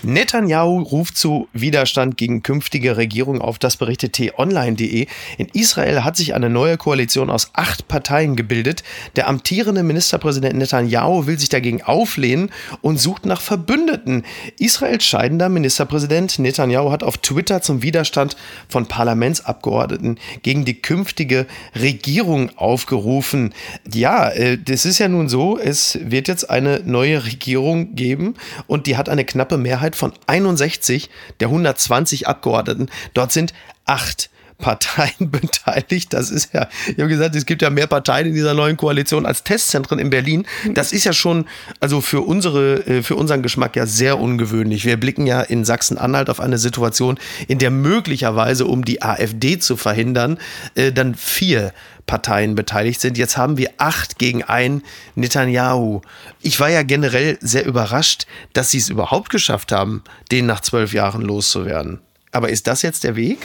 Netanyahu 0.04 0.82
ruft 0.82 1.18
zu 1.18 1.48
Widerstand 1.54 2.16
gegen 2.16 2.42
künftige 2.42 2.96
Regierung 2.96 3.42
auf, 3.42 3.60
das 3.60 3.78
berichtet 3.78 4.14
t-online.de. 4.14 5.08
In 5.38 5.48
Israel 5.54 6.04
hat 6.04 6.16
sich 6.16 6.34
eine 6.34 6.50
neue 6.50 6.78
Koalition 6.78 7.30
aus 7.30 7.52
acht 7.54 7.88
Parteien 7.88 8.36
gebildet. 8.36 8.84
Der 9.16 9.28
amtierende 9.28 9.84
Ministerpräsident 9.84 10.56
Netanyahu 10.56 11.28
will 11.28 11.38
sich 11.38 11.50
dagegen 11.50 11.82
auflehnen 11.82 12.50
und 12.82 13.00
sucht 13.00 13.26
nach 13.26 13.42
Verbündeten. 13.42 14.24
Israels 14.58 15.04
scheidender 15.04 15.50
Ministerpräsident 15.50 16.40
Netanyahu 16.40 16.92
hat 16.92 17.04
auf 17.04 17.18
Twitter 17.18 17.62
zum 17.62 17.82
Widerstand 17.82 18.38
von 18.70 18.86
Parlamentsabgeordneten 18.86 20.18
gegen 20.44 20.64
die 20.64 20.82
künftige 20.82 21.46
Regierung 21.76 22.52
aufgerufen. 22.58 23.54
Ja, 23.92 24.30
äh, 24.30 24.58
das 24.58 24.86
ist 24.86 25.00
ja 25.00 25.10
nun 25.10 25.30
so, 25.30 25.58
es 25.58 26.00
wird 26.02 26.28
jetzt 26.28 26.50
eine 26.50 26.82
neue 26.86 27.26
Regierung 27.26 27.96
geben 27.96 28.36
und 28.68 28.88
die 28.88 28.96
hat 28.96 29.10
eine 29.10 29.26
knappe 29.26 29.58
Mehrheit 29.58 29.89
von 29.96 30.14
61 30.28 31.10
der 31.40 31.48
120 31.48 32.28
Abgeordneten. 32.28 32.90
Dort 33.14 33.32
sind 33.32 33.54
acht 33.86 34.30
Parteien 34.60 35.12
beteiligt. 35.32 36.14
Das 36.14 36.30
ist 36.30 36.54
ja, 36.54 36.70
ich 36.88 37.00
habe 37.00 37.08
gesagt, 37.08 37.36
es 37.36 37.46
gibt 37.46 37.62
ja 37.62 37.70
mehr 37.70 37.88
Parteien 37.88 38.28
in 38.28 38.34
dieser 38.34 38.54
neuen 38.54 38.78
Koalition 38.78 39.26
als 39.26 39.44
Testzentren 39.44 40.00
in 40.00 40.10
Berlin. 40.10 40.46
Das 40.74 40.92
ist 40.92 41.06
ja 41.06 41.14
schon, 41.14 41.46
also 41.80 42.02
für 42.02 42.22
unsere, 42.22 42.86
äh, 42.86 43.04
für 43.04 43.16
unseren 43.16 43.42
Geschmack 43.42 43.76
ja 43.76 43.86
sehr 43.86 44.20
ungewöhnlich. 44.20 44.86
Wir 44.86 44.98
blicken 44.98 45.26
ja 45.26 45.42
in 45.42 45.66
Sachsen-Anhalt 45.66 46.30
auf 46.30 46.40
eine 46.40 46.58
Situation, 46.58 47.20
in 47.48 47.58
der 47.58 47.72
möglicherweise, 47.72 48.66
um 48.66 48.86
die 48.86 49.02
AfD 49.02 49.58
zu 49.60 49.78
verhindern, 49.78 50.38
äh, 50.76 50.92
dann 50.92 51.16
vier 51.16 51.74
Parteien 52.06 52.56
beteiligt 52.56 53.00
sind. 53.00 53.18
Jetzt 53.18 53.38
haben 53.38 53.58
wir 53.58 53.70
acht 53.78 54.18
gegen 54.18 54.44
ein 54.44 54.82
Netanyahu. 55.16 56.02
Ich 56.42 56.60
war 56.60 56.70
ja 56.70 56.82
generell 56.82 57.38
sehr 57.40 57.66
überrascht, 57.66 58.26
dass 58.54 58.72
sie 58.72 58.80
es 58.80 58.90
überhaupt 58.90 59.30
geschafft 59.30 59.72
haben, 59.72 60.04
den 60.32 60.48
nach 60.48 60.62
zwölf 60.62 60.92
Jahren 60.92 61.22
loszuwerden. 61.22 62.00
Aber 62.32 62.50
ist 62.50 62.68
das 62.68 62.82
jetzt 62.82 63.04
der 63.04 63.16
Weg? 63.16 63.38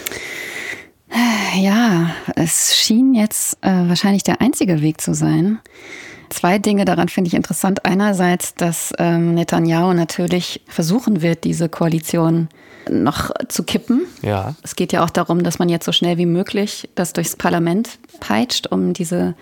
Ja, 1.57 2.11
es 2.35 2.77
schien 2.77 3.15
jetzt 3.15 3.59
äh, 3.63 3.71
wahrscheinlich 3.71 4.25
der 4.25 4.41
einzige 4.41 4.83
Weg 4.83 5.01
zu 5.01 5.15
sein. 5.15 5.61
Zwei 6.31 6.59
Dinge 6.59 6.85
daran 6.85 7.09
finde 7.09 7.29
ich 7.29 7.35
interessant. 7.35 7.85
Einerseits, 7.85 8.55
dass 8.55 8.93
ähm, 8.99 9.35
Netanyahu 9.35 9.93
natürlich 9.93 10.63
versuchen 10.67 11.23
wird, 11.23 11.45
diese 11.45 11.69
Koalition 11.69 12.49
noch 12.91 13.31
zu 13.49 13.63
kippen. 13.63 14.07
Ja. 14.23 14.55
Es 14.63 14.75
geht 14.75 14.93
ja 14.93 15.05
auch 15.05 15.11
darum, 15.11 15.45
dass 15.45 15.59
man 15.59 15.69
jetzt 15.69 15.87
so 15.87 15.93
schnell 15.93 16.19
wie 16.19 16.27
möglich 16.27 16.89
das 16.95 17.13
durchs 17.13 17.37
Parlament 17.37 17.99
peitscht, 18.21 18.67
um 18.67 18.93
diese 18.93 19.35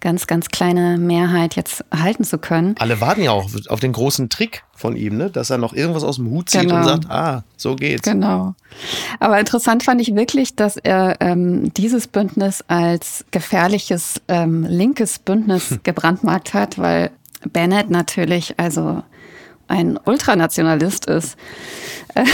ganz, 0.00 0.26
ganz 0.26 0.48
kleine 0.48 0.98
Mehrheit 0.98 1.56
jetzt 1.56 1.84
halten 1.94 2.24
zu 2.24 2.38
können. 2.38 2.74
Alle 2.78 3.00
warten 3.00 3.22
ja 3.22 3.32
auch 3.32 3.48
auf 3.68 3.80
den 3.80 3.92
großen 3.92 4.28
Trick 4.28 4.64
von 4.74 4.96
ihm, 4.96 5.16
ne? 5.16 5.30
dass 5.30 5.50
er 5.50 5.58
noch 5.58 5.72
irgendwas 5.72 6.04
aus 6.04 6.16
dem 6.16 6.30
Hut 6.30 6.50
zieht 6.50 6.62
genau. 6.62 6.76
und 6.76 6.84
sagt, 6.84 7.10
ah, 7.10 7.44
so 7.56 7.76
geht's. 7.76 8.02
Genau. 8.02 8.54
Aber 9.20 9.38
interessant 9.38 9.82
fand 9.82 10.00
ich 10.00 10.14
wirklich, 10.14 10.56
dass 10.56 10.76
er 10.76 11.16
ähm, 11.20 11.72
dieses 11.74 12.06
Bündnis 12.06 12.64
als 12.68 13.24
gefährliches 13.30 14.20
ähm, 14.28 14.64
linkes 14.64 15.18
Bündnis 15.18 15.78
gebrandmarkt 15.82 16.54
hat, 16.54 16.78
weil 16.78 17.10
Bennett 17.52 17.90
natürlich, 17.90 18.58
also 18.58 19.02
ein 19.68 19.98
Ultranationalist 20.04 21.06
ist. 21.06 21.36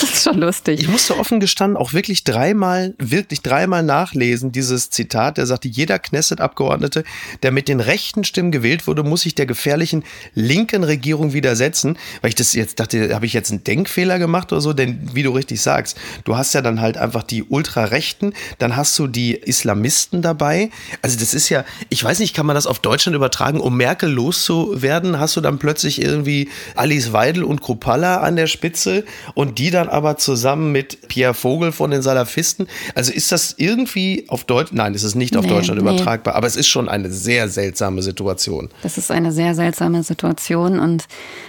Das 0.00 0.10
ist 0.10 0.24
schon 0.24 0.38
lustig. 0.38 0.80
Ich 0.80 0.88
musste 0.88 1.18
offen 1.18 1.40
gestanden 1.40 1.76
auch 1.76 1.92
wirklich 1.92 2.22
dreimal, 2.22 2.94
wirklich 2.98 3.40
dreimal 3.42 3.82
nachlesen, 3.82 4.52
dieses 4.52 4.90
Zitat. 4.90 5.38
Der 5.38 5.46
sagte, 5.46 5.68
jeder 5.68 5.98
Knesset-Abgeordnete, 5.98 7.04
der 7.42 7.50
mit 7.50 7.68
den 7.68 7.80
rechten 7.80 8.24
Stimmen 8.24 8.52
gewählt 8.52 8.86
wurde, 8.86 9.02
muss 9.02 9.22
sich 9.22 9.34
der 9.34 9.46
gefährlichen 9.46 10.04
linken 10.34 10.84
Regierung 10.84 11.32
widersetzen. 11.32 11.96
Weil 12.20 12.28
ich 12.28 12.34
das 12.34 12.52
jetzt 12.52 12.78
dachte, 12.78 13.14
habe 13.14 13.26
ich 13.26 13.32
jetzt 13.32 13.50
einen 13.50 13.64
Denkfehler 13.64 14.18
gemacht 14.18 14.52
oder 14.52 14.60
so? 14.60 14.72
Denn 14.72 15.10
wie 15.14 15.22
du 15.22 15.30
richtig 15.30 15.62
sagst, 15.62 15.96
du 16.24 16.36
hast 16.36 16.52
ja 16.52 16.60
dann 16.60 16.80
halt 16.80 16.98
einfach 16.98 17.22
die 17.22 17.42
Ultrarechten, 17.42 18.34
dann 18.58 18.76
hast 18.76 18.98
du 18.98 19.06
die 19.06 19.34
Islamisten 19.34 20.20
dabei. 20.20 20.70
Also 21.00 21.18
das 21.18 21.32
ist 21.32 21.48
ja, 21.48 21.64
ich 21.88 22.04
weiß 22.04 22.18
nicht, 22.18 22.34
kann 22.34 22.46
man 22.46 22.54
das 22.54 22.66
auf 22.66 22.80
Deutschland 22.80 23.16
übertragen, 23.16 23.60
um 23.60 23.76
Merkel 23.76 24.10
loszuwerden, 24.10 25.18
hast 25.18 25.36
du 25.36 25.40
dann 25.40 25.58
plötzlich 25.58 26.02
irgendwie 26.02 26.50
Alice 26.74 27.12
Weidel 27.12 27.44
und 27.44 27.62
Kropalla 27.62 28.18
an 28.18 28.36
der 28.36 28.46
Spitze 28.46 29.04
und 29.34 29.58
die 29.58 29.70
dann 29.70 29.85
aber 29.88 30.16
zusammen 30.16 30.72
mit 30.72 31.08
Pierre 31.08 31.34
Vogel 31.34 31.72
von 31.72 31.90
den 31.90 32.02
Salafisten. 32.02 32.66
Also 32.94 33.12
ist 33.12 33.32
das 33.32 33.54
irgendwie 33.58 34.24
auf 34.28 34.44
Deutsch, 34.44 34.72
nein, 34.72 34.94
es 34.94 35.02
ist 35.02 35.14
nicht 35.14 35.36
auf 35.36 35.44
nee, 35.44 35.50
Deutschland 35.50 35.80
nee. 35.80 35.88
übertragbar, 35.88 36.34
aber 36.34 36.46
es 36.46 36.56
ist 36.56 36.68
schon 36.68 36.88
eine 36.88 37.10
sehr 37.10 37.48
seltsame 37.48 38.02
Situation. 38.02 38.68
Das 38.82 38.98
ist 38.98 39.10
eine 39.10 39.32
sehr 39.32 39.54
seltsame 39.54 40.02
Situation 40.02 40.78
und 40.78 41.04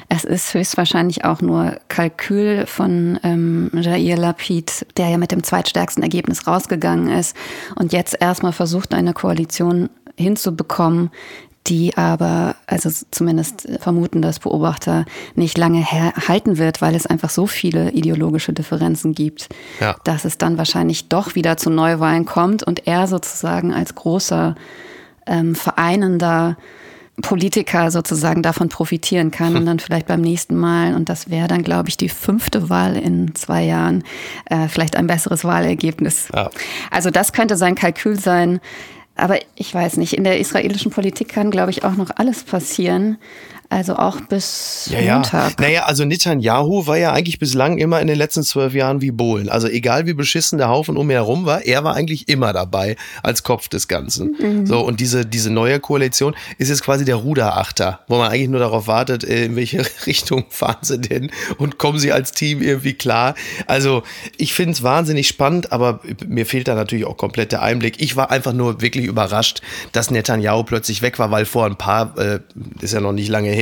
es 0.10 0.24
ist 0.24 0.54
höchstwahrscheinlich 0.54 1.26
auch 1.26 1.42
nur 1.42 1.78
Kalkül 1.88 2.66
von 2.66 3.20
ähm, 3.24 3.72
Jair 3.74 4.18
Lapid, 4.18 4.86
der 4.98 5.10
ja 5.10 5.18
mit 5.18 5.32
dem 5.32 5.44
zweitstärksten 5.44 6.04
Ergebnis 6.04 6.48
rausgegangen 6.48 7.10
ist 7.10 7.36
und 7.76 7.94
jetzt 7.94 8.16
erstmal 8.20 8.54
versucht, 8.54 8.94
eine 8.94 9.14
Koalition 9.14 9.90
hinzubekommen, 10.18 11.12
die 11.68 11.98
aber, 11.98 12.56
also 12.66 12.90
zumindest 13.12 13.68
vermuten 13.80 14.22
das 14.22 14.40
Beobachter, 14.40 15.06
nicht 15.36 15.58
lange 15.58 15.86
halten 15.86 16.58
wird, 16.58 16.82
weil 16.82 16.96
es 16.96 17.06
einfach 17.06 17.30
so 17.30 17.48
viele 17.48 17.92
ideologische 17.92 18.54
Differenzen 18.54 19.14
gibt, 19.14 19.50
ja. 19.80 19.96
dass 20.04 20.26
es 20.26 20.38
dann 20.38 20.58
wahrscheinlich 20.58 21.10
doch 21.10 21.36
wieder 21.36 21.58
zu 21.58 21.70
Neuwahlen 21.70 22.26
kommt 22.26 22.64
und 22.64 22.88
er 22.88 23.08
sozusagen 23.08 23.74
als 23.74 23.96
großer 23.96 24.56
ähm, 25.26 25.56
vereinender 25.56 26.58
Politiker 27.22 27.90
sozusagen 27.90 28.44
davon 28.44 28.70
profitieren 28.70 29.32
kann 29.32 29.56
und 29.56 29.66
dann 29.66 29.80
vielleicht 29.80 30.06
beim 30.06 30.22
nächsten 30.22 30.56
Mal, 30.56 30.94
und 30.94 31.10
das 31.10 31.32
wäre 31.32 31.48
dann, 31.48 31.64
glaube 31.64 31.90
ich, 31.90 31.98
die 31.98 32.10
fünfte 32.10 32.70
Wahl 32.70 32.96
in 32.96 33.34
zwei 33.34 33.64
Jahren, 33.64 34.04
äh, 34.46 34.68
vielleicht 34.68 34.96
ein 34.96 35.08
besseres 35.08 35.44
Wahlergebnis. 35.44 36.28
Ja. 36.34 36.52
Also 36.92 37.10
das 37.10 37.34
könnte 37.34 37.58
sein 37.58 37.74
Kalkül 37.74 38.20
sein. 38.20 38.60
Aber 39.18 39.40
ich 39.56 39.74
weiß 39.74 39.98
nicht, 39.98 40.14
in 40.14 40.24
der 40.24 40.40
israelischen 40.40 40.92
Politik 40.92 41.30
kann, 41.30 41.52
glaube 41.52 41.72
ich, 41.72 41.84
auch 41.84 41.96
noch 41.96 42.12
alles 42.16 42.44
passieren. 42.44 43.18
Also 43.70 43.98
auch 43.98 44.22
bis 44.22 44.90
ja, 44.92 45.16
Montag. 45.16 45.60
Ja. 45.60 45.68
Naja, 45.68 45.84
also 45.84 46.06
Netanyahu 46.06 46.88
war 46.88 46.98
ja 46.98 47.12
eigentlich 47.12 47.38
bislang 47.38 47.78
immer 47.78 48.00
in 48.00 48.08
den 48.08 48.18
letzten 48.18 48.44
zwölf 48.44 48.74
Jahren 48.74 49.02
wie 49.02 49.12
Bohlen. 49.12 49.50
Also 49.50 49.68
egal 49.68 50.06
wie 50.06 50.14
beschissen 50.14 50.58
der 50.58 50.70
Haufen 50.70 50.96
um 50.96 51.10
ihn 51.10 51.18
herum 51.18 51.46
war, 51.46 51.66
er 51.66 51.84
war 51.84 51.94
eigentlich 51.94 52.30
immer 52.30 52.54
dabei 52.54 52.96
als 53.24 53.44
Kopf 53.44 53.68
des 53.68 53.90
Ganzen. 53.90 54.36
Mhm. 54.40 54.66
So, 54.66 54.80
und 54.80 55.02
diese, 55.02 55.26
diese 55.26 55.50
neue 55.50 55.82
Koalition 55.82 56.34
ist 56.58 56.70
jetzt 56.70 56.82
quasi 56.82 57.04
der 57.04 57.16
Ruderachter, 57.16 58.00
wo 58.08 58.18
man 58.18 58.32
eigentlich 58.32 58.48
nur 58.48 58.62
darauf 58.62 58.88
wartet, 58.88 59.26
äh, 59.26 59.46
in 59.46 59.58
welche 59.58 59.86
Richtung 60.06 60.46
fahren 60.50 60.78
sie 60.82 61.00
denn 61.00 61.30
und 61.58 61.78
kommen 61.78 62.00
sie 62.00 62.14
als 62.14 62.32
Team 62.32 62.62
irgendwie 62.62 62.94
klar. 62.94 63.36
Also 63.66 64.04
ich 64.38 64.54
finde 64.54 64.74
es 64.74 64.84
wahnsinnig 64.84 65.28
spannend, 65.28 65.74
aber 65.74 66.00
mir 66.26 66.46
fehlt 66.46 66.70
da 66.70 66.76
natürlich 66.76 67.04
auch 67.04 67.18
komplett 67.18 67.52
der 67.52 67.64
Einblick. 67.64 68.02
Ich 68.02 68.16
war 68.16 68.32
einfach 68.32 68.54
nur 68.54 68.82
wirklich 68.82 69.06
überrascht, 69.06 69.62
dass 69.92 70.10
Netanyahu 70.10 70.64
plötzlich 70.64 71.02
weg 71.02 71.20
war, 71.20 71.32
weil 71.32 71.44
vor 71.44 71.66
ein 71.66 71.76
paar, 71.76 72.18
äh, 72.18 72.40
ist 72.80 72.94
ja 72.94 73.02
noch 73.02 73.12
nicht 73.12 73.28
lange 73.28 73.50
her. 73.50 73.57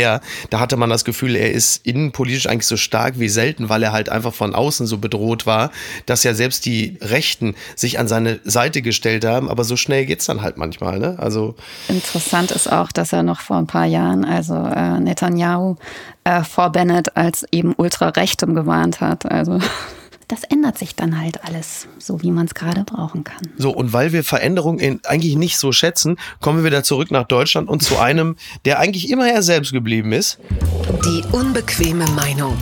Da 0.49 0.59
hatte 0.59 0.77
man 0.77 0.89
das 0.89 1.05
Gefühl, 1.05 1.35
er 1.35 1.51
ist 1.51 1.85
innenpolitisch 1.85 2.47
eigentlich 2.47 2.67
so 2.67 2.77
stark 2.77 3.19
wie 3.19 3.29
selten, 3.29 3.69
weil 3.69 3.83
er 3.83 3.91
halt 3.91 4.09
einfach 4.09 4.33
von 4.33 4.55
außen 4.55 4.87
so 4.87 4.97
bedroht 4.97 5.45
war, 5.45 5.71
dass 6.05 6.23
ja 6.23 6.33
selbst 6.33 6.65
die 6.65 6.97
Rechten 7.01 7.55
sich 7.75 7.99
an 7.99 8.07
seine 8.07 8.39
Seite 8.43 8.81
gestellt 8.81 9.25
haben. 9.25 9.49
Aber 9.49 9.63
so 9.63 9.75
schnell 9.75 10.05
geht 10.05 10.19
es 10.19 10.25
dann 10.25 10.41
halt 10.41 10.57
manchmal. 10.57 10.99
Ne? 10.99 11.15
Also 11.17 11.55
Interessant 11.87 12.51
ist 12.51 12.71
auch, 12.71 12.91
dass 12.91 13.13
er 13.13 13.23
noch 13.23 13.41
vor 13.41 13.57
ein 13.57 13.67
paar 13.67 13.85
Jahren, 13.85 14.25
also 14.25 14.55
äh, 14.55 14.99
Netanyahu, 14.99 15.75
äh, 16.23 16.43
vor 16.43 16.71
Bennett 16.71 17.15
als 17.15 17.45
eben 17.51 17.73
ultrarechtem 17.75 18.55
gewarnt 18.55 19.01
hat. 19.01 19.25
Also 19.31 19.59
das 20.27 20.43
ändert 20.43 20.77
sich 20.77 20.95
dann 20.95 21.19
halt 21.19 21.43
alles, 21.43 21.87
so 21.99 22.21
wie 22.21 22.31
man 22.31 22.45
es 22.45 22.55
gerade 22.55 22.83
brauchen 22.83 23.23
kann. 23.23 23.47
So, 23.57 23.71
und 23.71 23.93
weil 23.93 24.11
wir 24.11 24.23
Veränderungen 24.23 25.01
eigentlich 25.05 25.35
nicht 25.35 25.57
so 25.57 25.71
schätzen, 25.71 26.17
kommen 26.41 26.59
wir 26.59 26.65
wieder 26.65 26.83
zurück 26.83 27.11
nach 27.11 27.27
Deutschland 27.27 27.69
und 27.69 27.83
zu 27.83 27.99
einem, 27.99 28.35
der 28.65 28.79
eigentlich 28.79 29.09
immer 29.09 29.27
er 29.27 29.43
selbst 29.43 29.71
geblieben 29.71 30.11
ist. 30.11 30.39
Die 31.05 31.23
unbequeme 31.31 32.05
Meinung. 32.11 32.57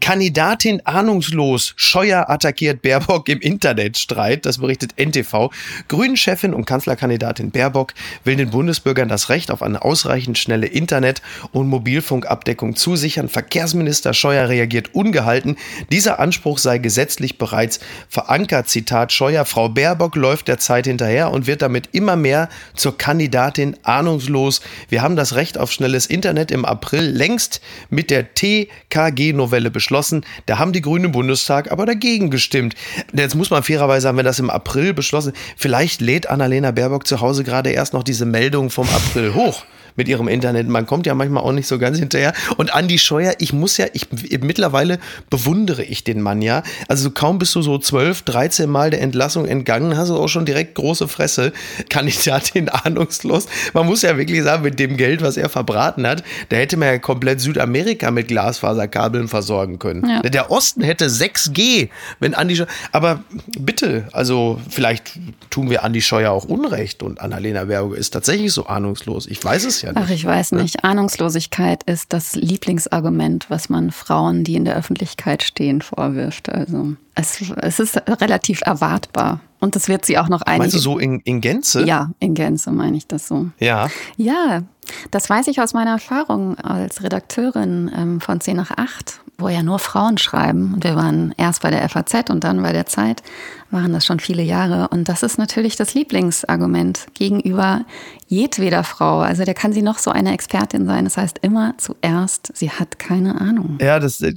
Kandidatin 0.00 0.80
ahnungslos. 0.86 1.74
Scheuer 1.76 2.30
attackiert 2.30 2.80
Baerbock 2.80 3.28
im 3.28 3.38
Internetstreit. 3.40 4.46
Das 4.46 4.58
berichtet 4.58 4.94
NTV. 4.96 5.50
Grünen-Chefin 5.88 6.54
und 6.54 6.64
Kanzlerkandidatin 6.64 7.50
Baerbock 7.50 7.92
will 8.24 8.36
den 8.36 8.50
Bundesbürgern 8.50 9.08
das 9.08 9.28
Recht 9.28 9.50
auf 9.50 9.62
eine 9.62 9.82
ausreichend 9.82 10.38
schnelle 10.38 10.66
Internet- 10.66 11.20
und 11.52 11.68
Mobilfunkabdeckung 11.68 12.76
zusichern. 12.76 13.28
Verkehrsminister 13.28 14.14
Scheuer 14.14 14.48
reagiert 14.48 14.94
ungehalten. 14.94 15.56
Dieser 15.92 16.18
Anspruch 16.18 16.58
sei 16.58 16.78
gesetzlich 16.78 17.36
bereits 17.36 17.78
verankert. 18.08 18.68
Zitat 18.68 19.12
Scheuer. 19.12 19.44
Frau 19.44 19.68
Baerbock 19.68 20.16
läuft 20.16 20.48
der 20.48 20.58
Zeit 20.58 20.86
hinterher 20.86 21.30
und 21.30 21.46
wird 21.46 21.60
damit 21.60 21.90
immer 21.92 22.16
mehr 22.16 22.48
zur 22.74 22.96
Kandidatin 22.96 23.76
ahnungslos. 23.82 24.62
Wir 24.88 25.02
haben 25.02 25.16
das 25.16 25.34
Recht 25.34 25.58
auf 25.58 25.70
schnelles 25.70 26.06
Internet 26.06 26.50
im 26.50 26.64
April 26.64 27.04
längst 27.04 27.60
mit 27.90 28.10
der 28.10 28.34
TKG-Novelle 28.34 29.70
beschlossen 29.70 29.89
beschlossen. 29.90 30.24
Da 30.46 30.58
haben 30.58 30.72
die 30.72 30.82
Grünen 30.82 31.06
im 31.06 31.12
Bundestag 31.12 31.72
aber 31.72 31.84
dagegen 31.84 32.30
gestimmt. 32.30 32.76
Jetzt 33.12 33.34
muss 33.34 33.50
man 33.50 33.64
fairerweise 33.64 34.04
sagen, 34.04 34.18
wenn 34.18 34.24
das 34.24 34.38
im 34.38 34.48
April 34.48 34.94
beschlossen, 34.94 35.32
vielleicht 35.56 36.00
lädt 36.00 36.28
Annalena 36.28 36.70
Baerbock 36.70 37.08
zu 37.08 37.20
Hause 37.20 37.42
gerade 37.42 37.70
erst 37.70 37.92
noch 37.92 38.04
diese 38.04 38.24
Meldung 38.24 38.70
vom 38.70 38.88
April 38.88 39.34
hoch 39.34 39.64
mit 39.96 40.08
ihrem 40.08 40.28
Internet. 40.28 40.68
Man 40.68 40.86
kommt 40.86 41.06
ja 41.06 41.14
manchmal 41.14 41.42
auch 41.42 41.52
nicht 41.52 41.66
so 41.66 41.78
ganz 41.78 41.98
hinterher. 41.98 42.32
Und 42.56 42.74
Andi 42.74 42.98
Scheuer, 42.98 43.34
ich 43.38 43.52
muss 43.52 43.76
ja, 43.76 43.86
ich 43.92 44.08
mittlerweile 44.40 44.98
bewundere 45.28 45.82
ich 45.82 46.04
den 46.04 46.20
Mann 46.20 46.42
ja. 46.42 46.62
Also 46.88 47.10
kaum 47.10 47.38
bist 47.38 47.54
du 47.54 47.62
so 47.62 47.78
12, 47.78 48.22
13 48.22 48.68
Mal 48.70 48.90
der 48.90 49.00
Entlassung 49.00 49.46
entgangen, 49.46 49.96
hast 49.96 50.08
du 50.08 50.16
auch 50.16 50.28
schon 50.28 50.44
direkt 50.44 50.74
große 50.74 51.08
Fresse. 51.08 51.52
Kandidatin 51.88 52.68
ahnungslos. 52.68 53.46
Man 53.72 53.86
muss 53.86 54.02
ja 54.02 54.16
wirklich 54.16 54.42
sagen, 54.42 54.62
mit 54.62 54.78
dem 54.78 54.96
Geld, 54.96 55.22
was 55.22 55.36
er 55.36 55.48
verbraten 55.48 56.06
hat, 56.06 56.22
da 56.48 56.56
hätte 56.56 56.76
man 56.76 56.88
ja 56.88 56.98
komplett 56.98 57.40
Südamerika 57.40 58.10
mit 58.10 58.28
Glasfaserkabeln 58.28 59.28
versorgen 59.28 59.78
können. 59.78 60.08
Ja. 60.08 60.22
Der 60.22 60.50
Osten 60.50 60.82
hätte 60.82 61.06
6G, 61.06 61.88
wenn 62.18 62.34
Andi 62.34 62.56
Scheuer. 62.56 62.66
Aber 62.92 63.24
bitte, 63.58 64.08
also 64.12 64.60
vielleicht 64.68 65.18
tun 65.50 65.70
wir 65.70 65.84
Andi 65.84 66.02
Scheuer 66.02 66.32
auch 66.32 66.44
Unrecht 66.44 67.02
und 67.02 67.20
Annalena 67.20 67.64
Baerbock 67.64 67.96
ist 67.96 68.10
tatsächlich 68.10 68.52
so 68.52 68.66
ahnungslos. 68.66 69.26
Ich 69.26 69.42
weiß 69.42 69.64
es 69.64 69.79
ja 69.82 69.92
nicht. 69.92 70.02
Ach, 70.02 70.10
ich 70.10 70.24
weiß 70.24 70.52
ne? 70.52 70.62
nicht. 70.62 70.84
Ahnungslosigkeit 70.84 71.82
ist 71.84 72.12
das 72.12 72.34
Lieblingsargument, 72.34 73.46
was 73.48 73.68
man 73.68 73.90
Frauen, 73.90 74.44
die 74.44 74.54
in 74.54 74.64
der 74.64 74.76
Öffentlichkeit 74.76 75.42
stehen, 75.42 75.82
vorwirft. 75.82 76.48
Also 76.48 76.94
es, 77.14 77.42
es 77.56 77.80
ist 77.80 77.96
relativ 78.08 78.62
erwartbar. 78.64 79.40
Und 79.60 79.76
das 79.76 79.88
wird 79.88 80.06
sie 80.06 80.16
auch 80.18 80.28
noch 80.28 80.42
einige... 80.42 80.62
Meinst 80.62 80.76
du 80.76 80.80
so 80.80 80.98
in, 80.98 81.20
in 81.20 81.40
Gänze? 81.40 81.84
Ja, 81.84 82.10
in 82.18 82.34
Gänze 82.34 82.70
meine 82.70 82.96
ich 82.96 83.06
das 83.06 83.28
so. 83.28 83.48
Ja. 83.58 83.88
Ja, 84.16 84.62
das 85.10 85.28
weiß 85.28 85.48
ich 85.48 85.60
aus 85.60 85.74
meiner 85.74 85.92
Erfahrung 85.92 86.58
als 86.58 87.02
Redakteurin 87.02 87.90
ähm, 87.94 88.20
von 88.20 88.40
10 88.40 88.56
nach 88.56 88.70
8 88.70 89.20
wo 89.40 89.48
ja 89.48 89.62
nur 89.62 89.78
Frauen 89.78 90.18
schreiben. 90.18 90.74
Und 90.74 90.84
wir 90.84 90.96
waren 90.96 91.34
erst 91.36 91.62
bei 91.62 91.70
der 91.70 91.88
FAZ 91.88 92.30
und 92.30 92.44
dann 92.44 92.62
bei 92.62 92.72
der 92.72 92.86
Zeit, 92.86 93.22
waren 93.70 93.92
das 93.92 94.04
schon 94.04 94.20
viele 94.20 94.42
Jahre. 94.42 94.88
Und 94.88 95.08
das 95.08 95.22
ist 95.22 95.38
natürlich 95.38 95.76
das 95.76 95.94
Lieblingsargument 95.94 97.06
gegenüber 97.14 97.84
jedweder 98.26 98.84
Frau. 98.84 99.20
Also 99.20 99.44
der 99.44 99.54
kann 99.54 99.72
sie 99.72 99.82
noch 99.82 99.98
so 99.98 100.10
eine 100.10 100.32
Expertin 100.32 100.86
sein. 100.86 101.04
Das 101.04 101.16
heißt 101.16 101.38
immer 101.42 101.74
zuerst, 101.78 102.52
sie 102.56 102.70
hat 102.70 102.98
keine 102.98 103.40
Ahnung. 103.40 103.78
Ja, 103.80 103.98
das, 103.98 104.20
äh, 104.20 104.34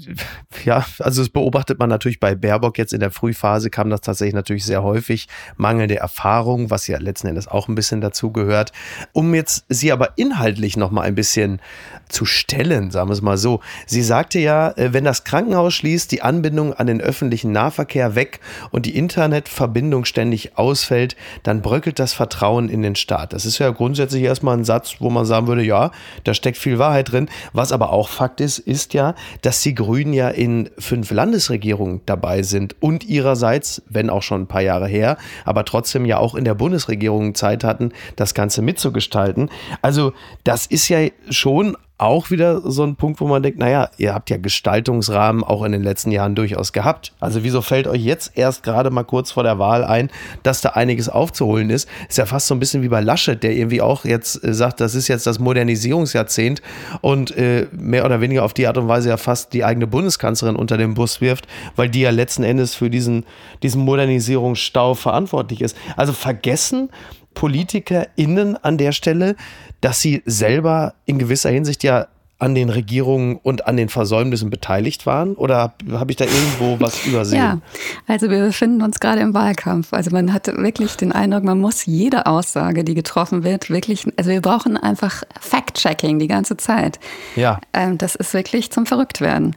ja, 0.66 0.86
also 1.00 1.22
das 1.22 1.30
beobachtet 1.30 1.80
man 1.80 1.90
natürlich 1.90 2.20
bei 2.20 2.34
Baerbock 2.36 2.78
jetzt 2.78 2.94
in 2.94 3.00
der 3.00 3.12
Frühphase 3.12 3.70
kam 3.70 3.90
das 3.90 4.02
tatsächlich 4.02 4.34
natürlich 4.34 4.66
sehr 4.66 4.84
häufig. 4.84 5.28
Mangelnde 5.58 5.98
Erfahrung, 5.98 6.70
was 6.70 6.88
ja 6.88 6.98
letzten 6.98 7.28
Endes 7.28 7.48
auch 7.48 7.68
ein 7.68 7.75
bisschen 7.75 8.02
dazu 8.02 8.32
gehört. 8.32 8.72
Um 9.12 9.34
jetzt 9.36 9.66
sie 9.70 9.92
aber 9.92 10.18
inhaltlich 10.18 10.75
noch 10.75 10.92
mal 10.92 11.02
ein 11.02 11.16
bisschen 11.16 11.62
zu 12.10 12.25
stellen, 12.25 12.92
sagen 12.92 13.10
wir 13.10 13.13
es 13.13 13.22
mal 13.22 13.38
so. 13.38 13.60
Sie 13.86 14.02
sagte 14.02 14.40
ja, 14.40 14.72
äh, 14.72 14.94
wenn 14.94 15.04
das 15.04 15.24
Krankenhaus 15.24 15.74
schließt, 15.74 16.12
die 16.12 16.22
Anbindung 16.22 16.74
an 16.74 16.88
den 16.88 17.02
öffentlichen 17.02 17.52
Nahverkehr 17.52 18.16
weg 18.16 18.40
und 18.72 18.86
die 18.86 18.96
Internetverbindung 19.24 20.06
ständig 20.06 20.58
ausfällt, 20.58 21.15
dann 21.44 21.62
bröckelt 21.62 21.98
das 21.98 22.13
Vertrauen 22.13 22.68
in 22.70 22.82
den 22.82 22.96
Staat. 22.96 23.34
Das 23.34 23.46
ist 23.46 23.58
ja 23.58 23.70
grundsätzlich 23.70 24.24
erstmal 24.24 24.58
ein 24.58 24.65
Satz, 24.65 24.96
wo 25.00 25.10
man 25.10 25.25
sagen 25.25 25.48
würde, 25.48 25.63
ja, 25.63 25.92
da 26.24 26.34
steckt 26.34 26.58
viel 26.58 26.77
Wahrheit 26.77 27.12
drin. 27.12 27.30
Was 27.53 27.72
aber 27.72 27.92
auch 27.92 28.10
Fakt 28.10 28.42
ist, 28.42 28.60
ist 28.60 28.94
ja, 28.94 29.15
dass 29.42 29.62
die 29.62 29.75
Grünen 29.75 30.13
ja 30.13 30.30
in 30.30 30.70
fünf 30.77 31.12
Landesregierungen 31.12 32.01
dabei 32.06 32.44
sind 32.44 32.75
und 32.82 33.06
ihrerseits, 33.06 33.82
wenn 33.88 34.10
auch 34.10 34.24
schon 34.24 34.42
ein 34.42 34.48
paar 34.48 34.62
Jahre 34.62 34.88
her, 34.88 35.18
aber 35.46 35.63
trotzdem 35.63 36.06
ja 36.06 36.18
auch 36.18 36.36
in 36.36 36.44
der 36.44 36.56
Bundesregierung 36.56 37.36
Zeit 37.36 37.63
hatten, 37.63 37.92
das 38.15 38.34
Ganze 38.34 38.62
mitzugestalten. 38.62 39.50
Also 39.82 40.13
das 40.44 40.65
ist 40.65 40.89
ja 40.89 41.08
schon 41.30 41.77
auch 42.00 42.32
wieder 42.32 42.60
so 42.70 42.84
ein 42.84 42.96
Punkt, 42.96 43.22
wo 43.22 43.28
man 43.28 43.44
denkt, 43.44 43.60
naja, 43.60 43.90
ihr 43.98 44.14
habt 44.14 44.30
ja 44.30 44.38
Gestaltungsrahmen 44.38 45.44
auch 45.44 45.64
in 45.64 45.72
den 45.72 45.84
letzten 45.84 46.12
Jahren 46.12 46.34
durchaus 46.34 46.74
gehabt. 46.74 47.14
Also 47.20 47.44
wieso 47.44 47.62
fällt 47.62 47.88
euch 47.88 48.02
jetzt 48.02 48.32
erst 48.36 48.64
gerade 48.64 48.90
mal 48.90 49.04
kurz 49.04 49.32
vor 49.32 49.44
der 49.44 49.60
Wahl 49.60 49.84
ein, 49.84 50.10
dass 50.42 50.62
da 50.62 50.70
einiges 50.70 51.08
aufzuholen 51.08 51.70
ist? 51.70 51.88
Ist 52.10 52.18
ja 52.18 52.26
fast 52.26 52.48
so 52.48 52.56
ein 52.56 52.60
bisschen 52.60 52.82
wie 52.82 52.90
bei 52.90 53.00
Laschet, 53.00 53.42
der 53.42 53.52
irgendwie 53.52 53.82
auch 53.82 54.06
jetzt 54.06 54.44
äh, 54.44 54.54
sagt, 54.54 54.82
das 54.82 54.96
ist 54.96 55.08
jetzt 55.08 55.28
das 55.28 55.38
Modernisierungsjahrzehnt 55.40 56.62
und 57.02 57.36
äh, 57.38 57.68
mehr 57.72 58.06
oder 58.06 58.22
weniger 58.22 58.44
auf 58.44 58.54
die 58.54 58.66
Art 58.66 58.78
und 58.78 58.88
Weise 58.88 59.10
ja 59.10 59.18
fast 59.18 59.54
die 59.54 59.64
eigene 59.64 59.86
Bundeskanzlerin 59.86 60.56
unter 60.56 60.78
den 60.78 60.96
Bus 60.96 61.22
wirft, 61.22 61.48
weil 61.76 61.90
die 61.90 62.02
ja 62.02 62.10
letzten 62.10 62.44
Endes 62.44 62.74
für 62.74 62.90
diesen, 62.90 63.24
diesen 63.62 63.82
Modernisierungsstau 63.84 64.96
verantwortlich 64.96 65.62
ist. 65.62 65.78
Also 65.96 66.12
vergessen 66.12 66.90
PolitikerInnen 67.34 68.58
an 68.58 68.78
der 68.78 68.92
Stelle, 68.92 69.36
dass 69.82 70.02
sie 70.02 70.22
selber 70.25 70.94
in 71.06 71.20
gewisser 71.20 71.50
Hinsicht 71.50 71.84
ja 71.84 72.08
an 72.44 72.56
den 72.56 72.70
Regierungen 72.70 73.38
und 73.42 73.68
an 73.68 73.78
den 73.78 73.88
Versäumnissen 73.88 74.50
beteiligt 74.50 75.06
waren? 75.06 75.36
Oder 75.36 75.74
habe 75.92 76.12
ich 76.12 76.18
da 76.18 76.25
irgendwo 76.25 76.78
was 76.84 77.06
übersehen? 77.06 77.40
Ja, 77.40 77.60
also 78.06 78.30
wir 78.30 78.40
befinden 78.40 78.82
uns 78.82 79.00
gerade 79.00 79.22
im 79.22 79.34
Wahlkampf. 79.34 79.94
Also 79.94 80.12
man 80.12 80.34
hat 80.34 80.48
wirklich 80.48 80.98
den 80.98 81.13
Eindruck, 81.13 81.44
man 81.44 81.62
muss 81.62 81.86
jede 81.86 82.25
Aussage, 82.25 82.84
die 82.84 82.96
getroffen 82.96 83.46
wird, 83.46 83.70
wirklich, 83.70 84.06
also 84.18 84.30
wir 84.30 84.42
brauchen 84.42 84.75
einfach 84.75 85.24
Fact-Checking 85.40 86.20
die 86.20 86.28
ganze 86.28 86.58
Zeit. 86.58 87.00
Ja. 87.38 87.62
Ähm, 87.72 87.98
das 87.98 88.16
ist 88.16 88.34
wirklich 88.34 88.72
zum 88.72 88.86
Verrücktwerden. 88.86 89.56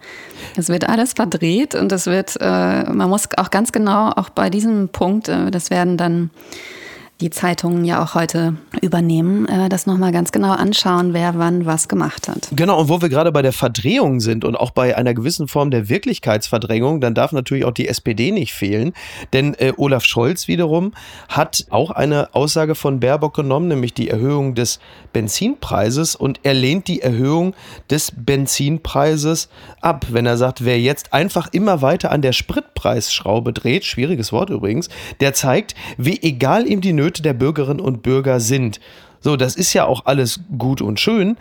Es 0.57 0.69
wird 0.69 0.89
alles 0.89 1.15
verdreht 1.15 1.75
und 1.75 1.91
es 1.91 2.07
wird, 2.07 2.37
äh, 2.41 2.85
man 2.85 3.09
muss 3.09 3.29
auch 3.37 3.51
ganz 3.51 3.73
genau, 3.73 4.11
auch 4.11 4.29
bei 4.31 4.49
diesem 4.49 4.91
Punkt, 4.91 5.29
äh, 5.29 5.51
das 5.51 5.71
werden 5.71 5.97
dann 5.97 6.31
die 7.23 7.31
Zeitungen 7.31 7.87
ja 7.87 8.03
auch 8.03 8.15
heute 8.15 8.57
übernehmen, 8.83 9.49
äh, 9.49 9.71
das 9.71 9.87
nochmal 9.87 10.13
ganz 10.13 10.33
genau 10.33 10.53
anschauen, 10.53 11.15
wer 11.15 11.39
wann 11.39 11.65
was 11.65 11.89
gemacht 11.89 12.29
hat. 12.29 12.49
Genau, 12.53 12.79
und 12.79 12.91
wo 12.91 13.01
wir 13.01 13.09
gerade 13.09 13.33
bei 13.33 13.41
der 13.41 13.55
Verdrehung 13.55 14.21
sind 14.21 14.45
und 14.45 14.55
auch 14.55 14.71
bei 14.71 14.95
einer 14.97 15.15
gewissen 15.15 15.49
Form 15.49 15.71
der 15.71 15.89
Wirklichkeitsverdrängung, 15.89 17.01
dann 17.01 17.15
darf 17.15 17.33
natürlich 17.33 17.65
auch 17.65 17.73
die 17.73 17.89
SPD 17.89 18.33
nicht 18.33 18.53
fehlen. 18.53 18.93
Denn 19.33 19.55
äh, 19.55 19.73
Olaf 19.79 20.05
Scholz 20.05 20.47
wiederum 20.47 20.93
hat 21.29 21.65
auch 21.71 21.91
eine 21.91 22.35
Aussage 22.35 22.75
von 22.75 23.01
Baerbock 23.01 23.35
genommen, 23.35 23.69
nämlich 23.69 23.95
die 23.95 24.11
Erhöhung 24.11 24.55
des 24.55 24.79
Benzinpreises 25.15 26.17
und 26.17 26.41
er 26.43 26.53
lehnt 26.53 26.87
die 26.87 27.01
Erhöhung 27.01 27.55
des 27.89 28.13
Benzinpreises 28.15 29.49
ab. 29.81 30.05
Wenn 30.11 30.27
er 30.27 30.37
sagt, 30.37 30.67
wer 30.67 30.79
jetzt 30.79 31.15
einfach 31.15 31.49
immer 31.53 31.81
weiter 31.81 32.13
an 32.13 32.21
der 32.21 32.33
Spritpreisschraube 32.33 33.55
dreht, 33.55 33.87
schwieriges 33.87 34.33
Wort 34.33 34.51
übrigens, 34.51 34.91
der 35.21 35.33
zeigt, 35.33 35.75
wie 35.97 36.21
egal 36.23 36.67
ihm 36.67 36.83
die 36.83 36.93
Nöte 36.93 37.06
Nöte 37.07 37.23
der 37.23 37.35
Bürgerinnen 37.35 37.79
und 37.79 38.03
Bürger 38.03 38.41
sind. 38.41 38.81
So, 39.21 39.37
das 39.37 39.55
ist 39.55 39.73
ja 39.75 39.85
auch 39.85 40.07
alles 40.07 40.41
gut 40.59 40.83
und 40.83 40.99
schön, 40.99 41.37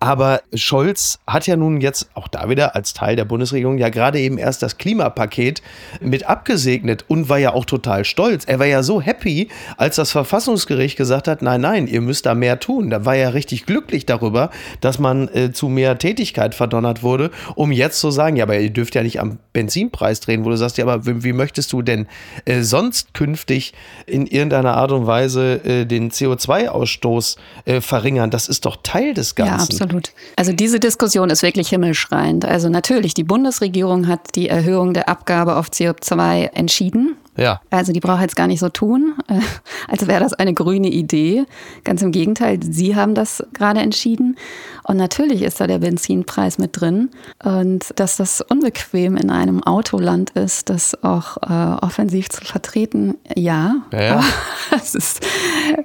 aber 0.00 0.40
Scholz 0.54 1.18
hat 1.26 1.46
ja 1.46 1.56
nun 1.56 1.82
jetzt 1.82 2.08
auch 2.14 2.26
da 2.26 2.48
wieder 2.48 2.74
als 2.74 2.94
Teil 2.94 3.16
der 3.16 3.26
Bundesregierung 3.26 3.76
ja 3.76 3.90
gerade 3.90 4.18
eben 4.18 4.38
erst 4.38 4.62
das 4.62 4.78
Klimapaket 4.78 5.60
mit 6.00 6.26
abgesegnet 6.26 7.04
und 7.06 7.28
war 7.28 7.36
ja 7.36 7.52
auch 7.52 7.66
total 7.66 8.06
stolz. 8.06 8.46
Er 8.46 8.58
war 8.58 8.66
ja 8.66 8.82
so 8.82 9.02
happy, 9.02 9.48
als 9.76 9.96
das 9.96 10.10
Verfassungsgericht 10.10 10.96
gesagt 10.96 11.28
hat, 11.28 11.42
nein, 11.42 11.60
nein, 11.60 11.86
ihr 11.86 12.00
müsst 12.00 12.24
da 12.24 12.34
mehr 12.34 12.58
tun. 12.60 12.88
Da 12.88 13.04
war 13.04 13.14
er 13.14 13.34
richtig 13.34 13.66
glücklich 13.66 14.06
darüber, 14.06 14.48
dass 14.80 14.98
man 14.98 15.28
äh, 15.28 15.52
zu 15.52 15.68
mehr 15.68 15.98
Tätigkeit 15.98 16.54
verdonnert 16.54 17.02
wurde, 17.02 17.30
um 17.54 17.70
jetzt 17.70 18.00
zu 18.00 18.10
sagen, 18.10 18.36
ja, 18.36 18.44
aber 18.44 18.58
ihr 18.58 18.70
dürft 18.70 18.94
ja 18.94 19.02
nicht 19.02 19.20
am 19.20 19.38
Benzinpreis 19.52 20.20
drehen, 20.20 20.46
wo 20.46 20.48
du 20.48 20.56
sagst, 20.56 20.78
ja, 20.78 20.86
aber 20.86 21.04
wie, 21.04 21.34
möchtest 21.34 21.74
du 21.74 21.82
denn 21.82 22.06
äh, 22.46 22.62
sonst 22.62 23.12
künftig 23.12 23.74
in 24.06 24.26
irgendeiner 24.26 24.78
Art 24.78 24.92
und 24.92 25.06
Weise 25.06 25.62
äh, 25.62 25.84
den 25.84 26.10
CO2-Ausstoß 26.10 27.36
äh, 27.66 27.82
verringern? 27.82 28.30
Das 28.30 28.48
ist 28.48 28.64
doch 28.64 28.78
Teil 28.82 29.12
des 29.12 29.34
Ganzen. 29.34 29.76
Ja, 29.76 29.84
absolut. 29.84 29.89
Absolut. 29.90 30.12
Also 30.36 30.52
diese 30.52 30.80
Diskussion 30.80 31.30
ist 31.30 31.42
wirklich 31.42 31.68
himmelschreiend. 31.68 32.44
Also 32.44 32.68
natürlich, 32.68 33.14
die 33.14 33.24
Bundesregierung 33.24 34.06
hat 34.06 34.34
die 34.36 34.48
Erhöhung 34.48 34.94
der 34.94 35.08
Abgabe 35.08 35.56
auf 35.56 35.68
CO2 35.68 36.50
entschieden. 36.54 37.16
Ja. 37.40 37.60
Also 37.70 37.92
die 37.92 38.00
braucht 38.00 38.20
jetzt 38.20 38.36
gar 38.36 38.46
nicht 38.46 38.60
so 38.60 38.68
tun, 38.68 39.14
äh, 39.28 39.40
als 39.88 40.06
wäre 40.06 40.20
das 40.20 40.34
eine 40.34 40.52
grüne 40.52 40.88
Idee. 40.88 41.46
Ganz 41.84 42.02
im 42.02 42.12
Gegenteil, 42.12 42.58
Sie 42.62 42.94
haben 42.94 43.14
das 43.14 43.42
gerade 43.54 43.80
entschieden. 43.80 44.36
Und 44.84 44.98
natürlich 44.98 45.40
ist 45.42 45.58
da 45.58 45.66
der 45.66 45.78
Benzinpreis 45.78 46.58
mit 46.58 46.78
drin. 46.78 47.10
Und 47.42 47.98
dass 47.98 48.18
das 48.18 48.42
unbequem 48.42 49.16
in 49.16 49.30
einem 49.30 49.62
Autoland 49.62 50.30
ist, 50.30 50.68
das 50.68 51.02
auch 51.02 51.38
äh, 51.38 51.84
offensiv 51.84 52.28
zu 52.28 52.44
vertreten, 52.44 53.16
ja. 53.34 53.76
ja, 53.90 54.02
ja. 54.02 54.24
es, 54.76 54.94
ist, 54.94 55.26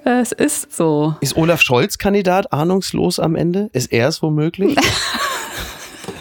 es 0.04 0.34
ist 0.34 0.76
so. 0.76 1.16
Ist 1.22 1.38
Olaf 1.38 1.62
Scholz 1.62 1.98
Kandidat 1.98 2.52
ahnungslos 2.52 3.20
am 3.20 3.36
Ende? 3.36 3.70
Ist 3.72 3.94
er 3.94 4.10
es 4.10 4.22
womöglich? 4.22 4.76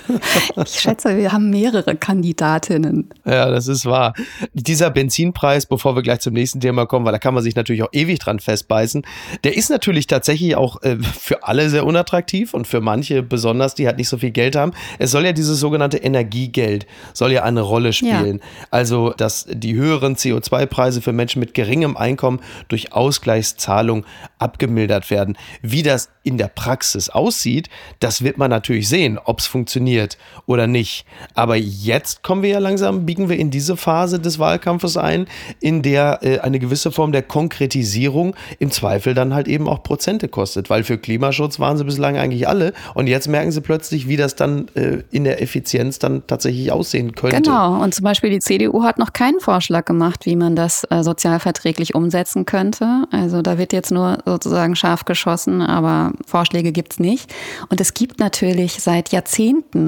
Ich 0.64 0.80
schätze, 0.80 1.16
wir 1.16 1.32
haben 1.32 1.50
mehrere 1.50 1.96
Kandidatinnen. 1.96 3.10
Ja, 3.24 3.50
das 3.50 3.68
ist 3.68 3.86
wahr. 3.86 4.14
Dieser 4.52 4.90
Benzinpreis, 4.90 5.66
bevor 5.66 5.96
wir 5.96 6.02
gleich 6.02 6.20
zum 6.20 6.34
nächsten 6.34 6.60
Thema 6.60 6.86
kommen, 6.86 7.04
weil 7.04 7.12
da 7.12 7.18
kann 7.18 7.34
man 7.34 7.42
sich 7.42 7.54
natürlich 7.56 7.82
auch 7.82 7.92
ewig 7.92 8.18
dran 8.18 8.38
festbeißen, 8.38 9.02
der 9.44 9.56
ist 9.56 9.70
natürlich 9.70 10.06
tatsächlich 10.06 10.56
auch 10.56 10.82
äh, 10.82 10.96
für 10.98 11.44
alle 11.44 11.70
sehr 11.70 11.84
unattraktiv 11.86 12.54
und 12.54 12.66
für 12.66 12.80
manche 12.80 13.22
besonders, 13.22 13.74
die 13.74 13.86
halt 13.86 13.98
nicht 13.98 14.08
so 14.08 14.18
viel 14.18 14.30
Geld 14.30 14.56
haben. 14.56 14.72
Es 14.98 15.10
soll 15.10 15.24
ja 15.24 15.32
dieses 15.32 15.58
sogenannte 15.58 15.98
Energiegeld, 15.98 16.86
soll 17.12 17.32
ja 17.32 17.42
eine 17.42 17.60
Rolle 17.60 17.92
spielen. 17.92 18.38
Ja. 18.38 18.66
Also, 18.70 19.10
dass 19.10 19.46
die 19.50 19.74
höheren 19.74 20.16
CO2-Preise 20.16 21.02
für 21.02 21.12
Menschen 21.12 21.40
mit 21.40 21.54
geringem 21.54 21.96
Einkommen 21.96 22.40
durch 22.68 22.92
Ausgleichszahlung 22.92 24.04
abgemildert 24.38 25.10
werden. 25.10 25.36
Wie 25.62 25.82
das 25.82 26.10
in 26.22 26.38
der 26.38 26.48
Praxis 26.48 27.08
aussieht, 27.10 27.68
das 28.00 28.22
wird 28.22 28.38
man 28.38 28.50
natürlich 28.50 28.88
sehen, 28.88 29.18
ob 29.22 29.40
es 29.40 29.46
funktioniert 29.46 29.93
funktioniert 29.94 30.18
oder 30.46 30.66
nicht. 30.66 31.06
Aber 31.34 31.56
jetzt 31.56 32.22
kommen 32.22 32.42
wir 32.42 32.50
ja 32.50 32.58
langsam, 32.58 33.06
biegen 33.06 33.28
wir 33.28 33.38
in 33.38 33.50
diese 33.50 33.76
Phase 33.76 34.20
des 34.20 34.38
Wahlkampfes 34.38 34.96
ein, 34.96 35.26
in 35.60 35.82
der 35.82 36.20
äh, 36.22 36.40
eine 36.40 36.58
gewisse 36.58 36.92
Form 36.92 37.12
der 37.12 37.22
Konkretisierung 37.22 38.34
im 38.58 38.70
Zweifel 38.70 39.14
dann 39.14 39.32
halt 39.32 39.48
eben 39.48 39.68
auch 39.68 39.82
Prozente 39.82 40.28
kostet. 40.28 40.68
Weil 40.68 40.84
für 40.84 40.98
Klimaschutz 40.98 41.60
waren 41.60 41.78
sie 41.78 41.84
bislang 41.84 42.16
eigentlich 42.16 42.46
alle 42.46 42.72
und 42.94 43.06
jetzt 43.06 43.28
merken 43.28 43.52
sie 43.52 43.60
plötzlich, 43.60 44.06
wie 44.06 44.16
das 44.16 44.36
dann 44.36 44.68
äh, 44.74 44.98
in 45.10 45.24
der 45.24 45.40
Effizienz 45.40 45.98
dann 45.98 46.26
tatsächlich 46.26 46.70
aussehen 46.70 47.14
könnte. 47.14 47.36
Genau, 47.36 47.82
und 47.82 47.94
zum 47.94 48.04
Beispiel 48.04 48.30
die 48.30 48.40
CDU 48.40 48.82
hat 48.82 48.98
noch 48.98 49.12
keinen 49.12 49.40
Vorschlag 49.40 49.86
gemacht, 49.86 50.26
wie 50.26 50.36
man 50.36 50.56
das 50.56 50.84
äh, 50.90 51.02
sozialverträglich 51.02 51.94
umsetzen 51.94 52.44
könnte. 52.44 53.04
Also 53.10 53.40
da 53.40 53.56
wird 53.56 53.72
jetzt 53.72 53.90
nur 53.90 54.18
sozusagen 54.26 54.76
scharf 54.76 55.04
geschossen, 55.04 55.62
aber 55.62 56.12
Vorschläge 56.26 56.72
gibt 56.72 56.92
es 56.92 56.98
nicht. 56.98 57.32
Und 57.70 57.80
es 57.80 57.94
gibt 57.94 58.20
natürlich 58.20 58.74
seit 58.74 59.10
Jahrzehnten 59.12 59.83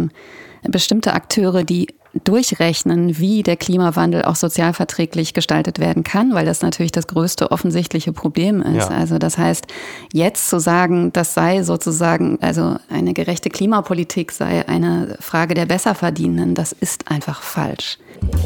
bestimmte 0.62 1.12
Akteure, 1.12 1.64
die 1.64 1.88
durchrechnen, 2.24 3.18
wie 3.18 3.42
der 3.42 3.56
Klimawandel 3.56 4.22
auch 4.22 4.36
sozialverträglich 4.36 5.34
gestaltet 5.34 5.78
werden 5.78 6.02
kann, 6.02 6.34
weil 6.34 6.46
das 6.46 6.62
natürlich 6.62 6.92
das 6.92 7.06
größte 7.06 7.50
offensichtliche 7.50 8.12
Problem 8.12 8.62
ist. 8.62 8.90
Ja. 8.90 8.96
Also 8.96 9.18
das 9.18 9.38
heißt, 9.38 9.66
jetzt 10.12 10.48
zu 10.48 10.58
sagen, 10.58 11.12
das 11.12 11.34
sei 11.34 11.62
sozusagen, 11.62 12.38
also 12.40 12.76
eine 12.88 13.12
gerechte 13.12 13.50
Klimapolitik 13.50 14.32
sei 14.32 14.66
eine 14.68 15.16
Frage 15.20 15.54
der 15.54 15.66
Besserverdienenden, 15.66 16.54
das 16.54 16.72
ist 16.72 17.10
einfach 17.10 17.42
falsch. 17.42 17.98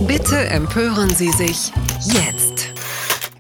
Bitte 0.07 0.37
empören 0.49 1.11
Sie 1.11 1.31
sich 1.31 1.73
jetzt. 2.05 2.70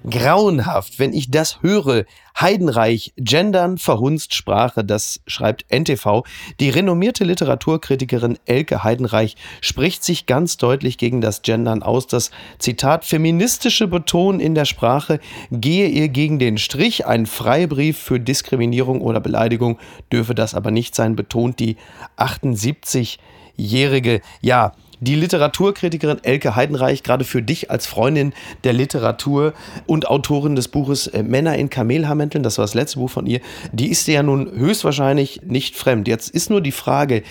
Grauenhaft, 0.08 0.98
wenn 0.98 1.12
ich 1.12 1.30
das 1.30 1.62
höre. 1.62 2.04
Heidenreich, 2.40 3.12
Gendern, 3.16 3.76
verhunzt 3.76 4.34
Sprache, 4.34 4.82
das 4.82 5.20
schreibt 5.26 5.70
NTV. 5.70 6.22
Die 6.58 6.70
renommierte 6.70 7.24
Literaturkritikerin 7.24 8.38
Elke 8.46 8.82
Heidenreich 8.82 9.36
spricht 9.60 10.02
sich 10.02 10.24
ganz 10.24 10.56
deutlich 10.56 10.96
gegen 10.96 11.20
das 11.20 11.42
Gendern 11.42 11.82
aus. 11.82 12.06
Das 12.06 12.30
Zitat 12.58 13.04
feministische 13.04 13.88
Beton 13.88 14.40
in 14.40 14.54
der 14.54 14.64
Sprache 14.64 15.20
gehe 15.50 15.88
ihr 15.88 16.08
gegen 16.08 16.38
den 16.38 16.56
Strich. 16.56 17.06
Ein 17.06 17.26
Freibrief 17.26 17.98
für 17.98 18.18
Diskriminierung 18.18 19.02
oder 19.02 19.20
Beleidigung 19.20 19.78
dürfe 20.10 20.34
das 20.34 20.54
aber 20.54 20.70
nicht 20.70 20.94
sein, 20.94 21.16
betont 21.16 21.58
die 21.58 21.76
78-Jährige. 22.16 24.22
Ja, 24.40 24.72
die 25.00 25.14
Literaturkritikerin 25.14 26.18
Elke 26.22 26.56
Heidenreich, 26.56 27.02
gerade 27.02 27.24
für 27.24 27.42
dich 27.42 27.70
als 27.70 27.86
Freundin 27.86 28.32
der 28.64 28.72
Literatur 28.72 29.54
und 29.86 30.08
Autorin 30.08 30.56
des 30.56 30.68
Buches 30.68 31.06
äh, 31.08 31.22
Männer 31.22 31.56
in 31.56 31.70
Kamelhaarmänteln, 31.70 32.42
das 32.42 32.58
war 32.58 32.64
das 32.64 32.74
letzte 32.74 32.98
Buch 32.98 33.10
von 33.10 33.26
ihr, 33.26 33.40
die 33.72 33.90
ist 33.90 34.06
dir 34.06 34.14
ja 34.14 34.22
nun 34.22 34.50
höchstwahrscheinlich 34.50 35.42
nicht 35.44 35.76
fremd. 35.76 36.08
Jetzt 36.08 36.30
ist 36.30 36.50
nur 36.50 36.60
die 36.60 36.72
Frage, 36.72 37.22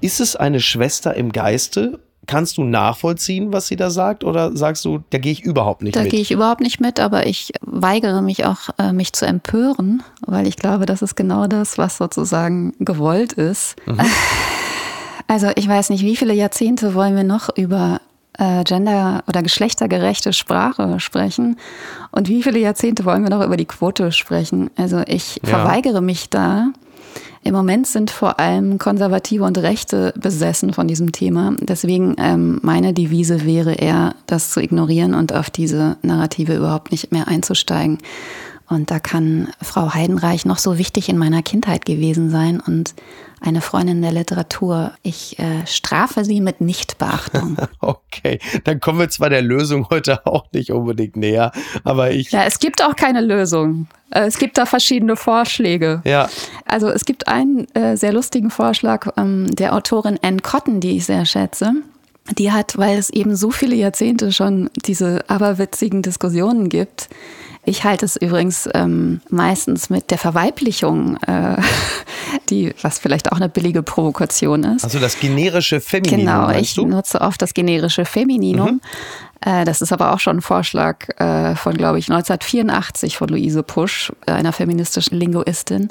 ist 0.00 0.20
es 0.20 0.36
eine 0.36 0.60
Schwester 0.60 1.14
im 1.14 1.32
Geiste 1.32 2.00
Kannst 2.28 2.58
du 2.58 2.64
nachvollziehen, 2.64 3.54
was 3.54 3.68
sie 3.68 3.76
da 3.76 3.88
sagt, 3.88 4.22
oder 4.22 4.54
sagst 4.54 4.84
du, 4.84 5.02
da 5.08 5.16
gehe 5.16 5.32
ich 5.32 5.42
überhaupt 5.42 5.80
nicht 5.80 5.96
da 5.96 6.00
mit? 6.00 6.08
Da 6.08 6.10
gehe 6.10 6.20
ich 6.20 6.30
überhaupt 6.30 6.60
nicht 6.60 6.78
mit, 6.78 7.00
aber 7.00 7.26
ich 7.26 7.52
weigere 7.62 8.20
mich 8.20 8.44
auch, 8.44 8.68
äh, 8.76 8.92
mich 8.92 9.14
zu 9.14 9.26
empören, 9.26 10.02
weil 10.26 10.46
ich 10.46 10.56
glaube, 10.56 10.84
das 10.84 11.00
ist 11.00 11.14
genau 11.14 11.46
das, 11.46 11.78
was 11.78 11.96
sozusagen 11.96 12.74
gewollt 12.80 13.32
ist. 13.32 13.76
Mhm. 13.86 14.00
Also 15.28 15.48
ich 15.54 15.68
weiß 15.68 15.90
nicht, 15.90 16.02
wie 16.02 16.16
viele 16.16 16.32
Jahrzehnte 16.32 16.94
wollen 16.94 17.14
wir 17.14 17.22
noch 17.22 17.54
über 17.56 18.00
äh, 18.38 18.64
gender- 18.64 19.22
oder 19.28 19.42
geschlechtergerechte 19.42 20.32
Sprache 20.32 20.98
sprechen 21.00 21.58
und 22.10 22.28
wie 22.28 22.42
viele 22.42 22.58
Jahrzehnte 22.58 23.04
wollen 23.04 23.22
wir 23.22 23.30
noch 23.30 23.44
über 23.44 23.58
die 23.58 23.66
Quote 23.66 24.10
sprechen. 24.10 24.70
Also 24.76 25.02
ich 25.06 25.40
ja. 25.42 25.50
verweigere 25.50 26.00
mich 26.00 26.30
da. 26.30 26.68
Im 27.44 27.54
Moment 27.54 27.86
sind 27.86 28.10
vor 28.10 28.40
allem 28.40 28.78
Konservative 28.78 29.44
und 29.44 29.58
Rechte 29.58 30.12
besessen 30.16 30.72
von 30.72 30.88
diesem 30.88 31.12
Thema. 31.12 31.54
Deswegen 31.60 32.16
ähm, 32.18 32.58
meine 32.62 32.94
Devise 32.94 33.44
wäre 33.44 33.74
eher, 33.74 34.14
das 34.26 34.50
zu 34.50 34.60
ignorieren 34.60 35.14
und 35.14 35.32
auf 35.34 35.50
diese 35.50 35.96
Narrative 36.02 36.56
überhaupt 36.56 36.90
nicht 36.90 37.12
mehr 37.12 37.28
einzusteigen. 37.28 37.98
Und 38.68 38.90
da 38.90 38.98
kann 38.98 39.48
Frau 39.62 39.94
Heidenreich 39.94 40.44
noch 40.44 40.58
so 40.58 40.76
wichtig 40.76 41.08
in 41.08 41.16
meiner 41.16 41.42
Kindheit 41.42 41.86
gewesen 41.86 42.30
sein 42.30 42.60
und 42.60 42.94
eine 43.40 43.60
Freundin 43.60 44.02
der 44.02 44.12
Literatur. 44.12 44.92
Ich 45.02 45.38
äh, 45.38 45.66
strafe 45.66 46.24
sie 46.24 46.40
mit 46.40 46.60
Nichtbeachtung. 46.60 47.56
okay, 47.80 48.38
dann 48.64 48.80
kommen 48.80 48.98
wir 48.98 49.08
zwar 49.08 49.30
der 49.30 49.42
Lösung 49.42 49.88
heute 49.90 50.26
auch 50.26 50.46
nicht 50.52 50.70
unbedingt 50.70 51.16
näher, 51.16 51.52
aber 51.84 52.10
ich. 52.10 52.30
Ja, 52.30 52.44
es 52.44 52.58
gibt 52.58 52.82
auch 52.82 52.96
keine 52.96 53.20
Lösung. 53.20 53.86
Äh, 54.10 54.26
es 54.26 54.38
gibt 54.38 54.58
da 54.58 54.66
verschiedene 54.66 55.16
Vorschläge. 55.16 56.02
Ja. 56.04 56.28
Also 56.66 56.88
es 56.88 57.04
gibt 57.04 57.28
einen 57.28 57.66
äh, 57.74 57.96
sehr 57.96 58.12
lustigen 58.12 58.50
Vorschlag 58.50 59.08
ähm, 59.16 59.46
der 59.54 59.74
Autorin 59.74 60.18
Anne 60.22 60.40
Cotton, 60.40 60.80
die 60.80 60.96
ich 60.96 61.06
sehr 61.06 61.24
schätze. 61.24 61.72
Die 62.36 62.52
hat, 62.52 62.76
weil 62.76 62.98
es 62.98 63.08
eben 63.08 63.36
so 63.36 63.50
viele 63.50 63.74
Jahrzehnte 63.74 64.32
schon 64.32 64.68
diese 64.84 65.24
aberwitzigen 65.28 66.02
Diskussionen 66.02 66.68
gibt, 66.68 67.08
ich 67.68 67.84
halte 67.84 68.06
es 68.06 68.16
übrigens 68.16 68.68
ähm, 68.74 69.20
meistens 69.28 69.90
mit 69.90 70.10
der 70.10 70.18
Verweiblichung, 70.18 71.16
äh, 71.18 71.56
die, 72.50 72.74
was 72.82 72.98
vielleicht 72.98 73.30
auch 73.30 73.36
eine 73.36 73.48
billige 73.48 73.82
Provokation 73.82 74.64
ist. 74.64 74.84
Also 74.84 74.98
das 74.98 75.20
generische 75.20 75.80
Femininum. 75.80 76.18
Genau, 76.18 76.50
ich 76.50 76.74
du? 76.74 76.86
nutze 76.86 77.20
oft 77.20 77.42
das 77.42 77.54
generische 77.54 78.04
Femininum. 78.04 78.72
Mhm. 78.72 78.80
Äh, 79.40 79.64
das 79.64 79.82
ist 79.82 79.92
aber 79.92 80.12
auch 80.12 80.20
schon 80.20 80.38
ein 80.38 80.42
Vorschlag 80.42 81.08
äh, 81.18 81.54
von, 81.54 81.74
glaube 81.74 81.98
ich, 81.98 82.10
1984 82.10 83.16
von 83.16 83.28
Luise 83.28 83.62
Pusch, 83.62 84.12
einer 84.26 84.52
feministischen 84.52 85.18
Linguistin. 85.18 85.88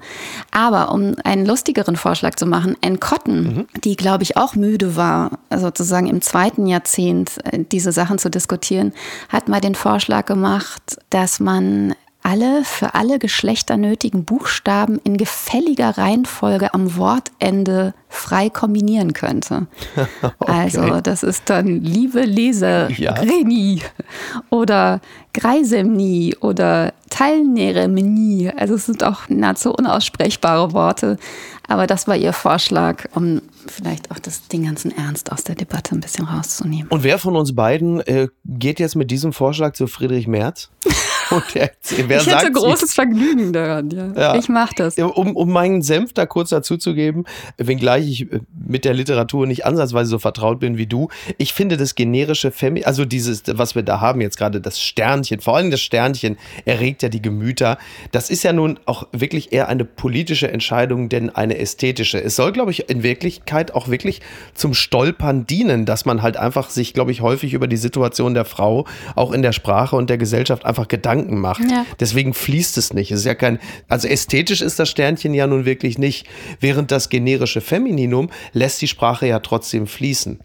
Aber 0.51 0.91
um 0.91 1.15
einen 1.23 1.45
lustigeren 1.45 1.95
Vorschlag 1.95 2.35
zu 2.35 2.45
machen, 2.45 2.75
Anne 2.83 2.97
Cotton, 2.97 3.43
mhm. 3.43 3.67
die, 3.83 3.95
glaube 3.95 4.23
ich, 4.23 4.37
auch 4.37 4.55
müde 4.55 4.95
war, 4.95 5.39
sozusagen 5.55 6.07
im 6.07 6.21
zweiten 6.21 6.67
Jahrzehnt 6.67 7.37
äh, 7.45 7.63
diese 7.71 7.91
Sachen 7.91 8.17
zu 8.17 8.29
diskutieren, 8.29 8.93
hat 9.29 9.47
mal 9.47 9.61
den 9.61 9.75
Vorschlag 9.75 10.25
gemacht, 10.25 10.97
dass 11.09 11.39
man 11.39 11.93
alle 12.27 12.65
für 12.65 12.93
alle 12.93 13.19
Geschlechter 13.19 13.77
nötigen 13.77 14.25
Buchstaben 14.25 14.99
in 15.05 15.15
gefälliger 15.15 15.97
Reihenfolge 15.97 16.73
am 16.73 16.97
Wortende 16.97 17.93
frei 18.09 18.49
kombinieren 18.49 19.13
könnte. 19.13 19.67
okay. 20.21 20.51
Also 20.51 20.99
das 20.99 21.23
ist 21.23 21.49
dann 21.49 21.81
liebe 21.81 22.23
Leserini 22.23 23.75
ja. 23.75 23.83
oder 24.49 24.99
Greisemni 25.33 26.35
oder 26.41 26.93
Teilnehmeni. 27.17 28.51
Also 28.55 28.75
es 28.75 28.85
sind 28.85 29.03
auch 29.03 29.27
nahezu 29.27 29.73
unaussprechbare 29.73 30.73
Worte. 30.73 31.17
Aber 31.67 31.85
das 31.87 32.07
war 32.07 32.15
ihr 32.15 32.31
Vorschlag, 32.31 33.05
um 33.13 33.41
vielleicht 33.65 34.11
auch 34.11 34.19
das, 34.19 34.47
den 34.47 34.63
ganzen 34.63 34.95
Ernst 34.95 35.31
aus 35.31 35.43
der 35.43 35.55
Debatte 35.55 35.95
ein 35.95 35.99
bisschen 35.99 36.25
rauszunehmen. 36.25 36.87
Und 36.89 37.03
wer 37.03 37.19
von 37.19 37.35
uns 37.35 37.53
beiden 37.55 37.99
äh, 38.01 38.29
geht 38.45 38.79
jetzt 38.79 38.95
mit 38.95 39.11
diesem 39.11 39.33
Vorschlag 39.33 39.73
zu 39.73 39.87
Friedrich 39.87 40.27
Merz? 40.27 40.69
Der, 41.53 41.71
ich 41.89 42.27
hätte 42.27 42.51
großes 42.53 42.93
Vergnügen 42.93 43.51
daran, 43.51 43.89
ja. 43.89 44.13
ja. 44.15 44.35
Ich 44.35 44.47
mache 44.47 44.73
das. 44.77 44.97
Um, 44.97 45.35
um 45.35 45.51
meinen 45.51 45.81
Senf 45.81 46.13
da 46.13 46.25
kurz 46.25 46.49
dazu 46.49 46.77
zu 46.77 46.93
geben, 46.93 47.25
wenngleich 47.57 48.07
ich 48.07 48.31
äh, 48.31 48.39
mit 48.65 48.85
der 48.85 48.93
Literatur 48.93 49.45
nicht 49.45 49.65
ansatzweise 49.65 50.09
so 50.09 50.19
vertraut 50.19 50.61
bin 50.61 50.77
wie 50.77 50.87
du, 50.87 51.09
ich 51.37 51.53
finde 51.53 51.75
das 51.75 51.95
generische 51.95 52.51
Femi, 52.51 52.85
also 52.85 53.03
dieses, 53.03 53.43
was 53.45 53.75
wir 53.75 53.83
da 53.83 53.99
haben 53.99 54.21
jetzt 54.21 54.37
gerade, 54.37 54.61
das 54.61 54.79
Sternchen, 54.79 55.41
vor 55.41 55.57
allem 55.57 55.69
das 55.69 55.81
Sternchen 55.81 56.37
erregt 56.63 57.03
ja 57.03 57.06
die 57.09 57.21
Gemüter. 57.21 57.77
Das 58.11 58.29
ist 58.29 58.43
ja 58.43 58.53
nun 58.53 58.79
auch 58.85 59.07
wirklich 59.11 59.53
eher 59.53 59.67
eine 59.67 59.85
politische 59.85 60.51
Entscheidung, 60.51 61.09
denn 61.09 61.29
eine 61.29 61.57
ästhetische. 61.57 62.21
Es 62.21 62.35
soll, 62.35 62.51
glaube 62.51 62.71
ich, 62.71 62.89
in 62.89 63.03
Wirklichkeit 63.03 63.73
auch 63.73 63.87
wirklich 63.87 64.21
zum 64.53 64.73
Stolpern 64.73 65.45
dienen, 65.45 65.85
dass 65.85 66.05
man 66.05 66.21
halt 66.21 66.37
einfach 66.37 66.69
sich, 66.69 66.93
glaube 66.93 67.11
ich, 67.11 67.21
häufig 67.21 67.53
über 67.53 67.67
die 67.67 67.77
Situation 67.77 68.33
der 68.33 68.45
Frau 68.45 68.85
auch 69.15 69.31
in 69.31 69.41
der 69.41 69.53
Sprache 69.53 69.95
und 69.95 70.09
der 70.09 70.17
Gesellschaft 70.17 70.65
einfach 70.65 70.87
Gedanken 70.87 71.39
macht. 71.39 71.61
Ja. 71.69 71.85
Deswegen 71.99 72.33
fließt 72.33 72.77
es 72.77 72.93
nicht. 72.93 73.11
Es 73.11 73.19
ist 73.19 73.25
ja 73.25 73.35
kein, 73.35 73.59
also 73.87 74.07
ästhetisch 74.07 74.61
ist 74.61 74.79
das 74.79 74.89
Sternchen 74.89 75.33
ja 75.33 75.47
nun 75.47 75.65
wirklich 75.65 75.97
nicht, 75.97 76.27
während 76.59 76.91
das 76.91 77.09
generische 77.09 77.61
Femininum 77.61 78.29
lässt 78.53 78.81
die 78.81 78.87
Sprache 78.87 79.27
ja 79.27 79.39
trotzdem 79.39 79.87
fließen. 79.87 80.39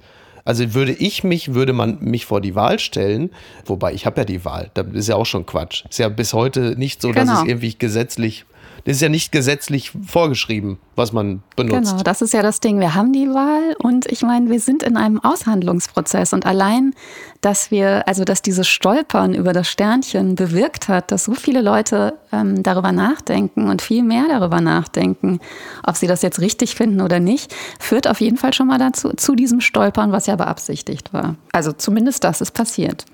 Also 0.44 0.74
würde 0.74 0.92
ich 0.92 1.24
mich, 1.24 1.54
würde 1.54 1.72
man 1.72 1.98
mich 2.00 2.26
vor 2.26 2.40
die 2.40 2.54
Wahl 2.54 2.78
stellen, 2.78 3.30
wobei 3.64 3.92
ich 3.92 4.06
habe 4.06 4.20
ja 4.20 4.24
die 4.24 4.44
Wahl, 4.44 4.70
das 4.74 4.86
ist 4.92 5.08
ja 5.08 5.16
auch 5.16 5.26
schon 5.26 5.46
Quatsch. 5.46 5.84
Ist 5.88 5.98
ja 5.98 6.08
bis 6.08 6.32
heute 6.32 6.74
nicht 6.76 7.00
so, 7.00 7.10
genau. 7.10 7.26
dass 7.26 7.42
es 7.42 7.48
irgendwie 7.48 7.74
gesetzlich 7.76 8.44
das 8.84 8.96
ist 8.96 9.02
ja 9.02 9.08
nicht 9.08 9.30
gesetzlich 9.30 9.92
vorgeschrieben, 10.06 10.78
was 10.96 11.12
man 11.12 11.42
benutzt. 11.56 11.92
Genau, 11.92 12.02
das 12.02 12.20
ist 12.20 12.32
ja 12.34 12.42
das 12.42 12.60
Ding. 12.60 12.80
Wir 12.80 12.94
haben 12.94 13.12
die 13.12 13.28
Wahl 13.28 13.76
und 13.78 14.06
ich 14.06 14.22
meine, 14.22 14.50
wir 14.50 14.60
sind 14.60 14.82
in 14.82 14.96
einem 14.96 15.20
Aushandlungsprozess 15.20 16.32
und 16.32 16.46
allein, 16.46 16.94
dass 17.40 17.70
wir, 17.70 18.06
also 18.08 18.24
dass 18.24 18.42
dieses 18.42 18.66
Stolpern 18.66 19.34
über 19.34 19.52
das 19.52 19.68
Sternchen 19.68 20.34
bewirkt 20.34 20.88
hat, 20.88 21.12
dass 21.12 21.24
so 21.24 21.34
viele 21.34 21.60
Leute 21.60 22.14
ähm, 22.32 22.62
darüber 22.62 22.92
nachdenken 22.92 23.68
und 23.68 23.82
viel 23.82 24.02
mehr 24.02 24.24
darüber 24.28 24.60
nachdenken, 24.60 25.40
ob 25.84 25.96
sie 25.96 26.06
das 26.06 26.22
jetzt 26.22 26.40
richtig 26.40 26.74
finden 26.74 27.00
oder 27.00 27.20
nicht, 27.20 27.54
führt 27.78 28.08
auf 28.08 28.20
jeden 28.20 28.36
Fall 28.36 28.52
schon 28.52 28.66
mal 28.66 28.78
dazu, 28.78 29.10
zu 29.16 29.34
diesem 29.34 29.60
Stolpern, 29.60 30.10
was 30.10 30.26
ja 30.26 30.36
beabsichtigt 30.36 31.12
war. 31.12 31.36
Also 31.52 31.72
zumindest 31.72 32.24
das 32.24 32.40
ist 32.40 32.52
passiert. 32.52 33.04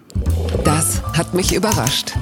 Das 0.65 1.03
hat 1.17 1.35
mich 1.35 1.55
überrascht. 1.55 2.15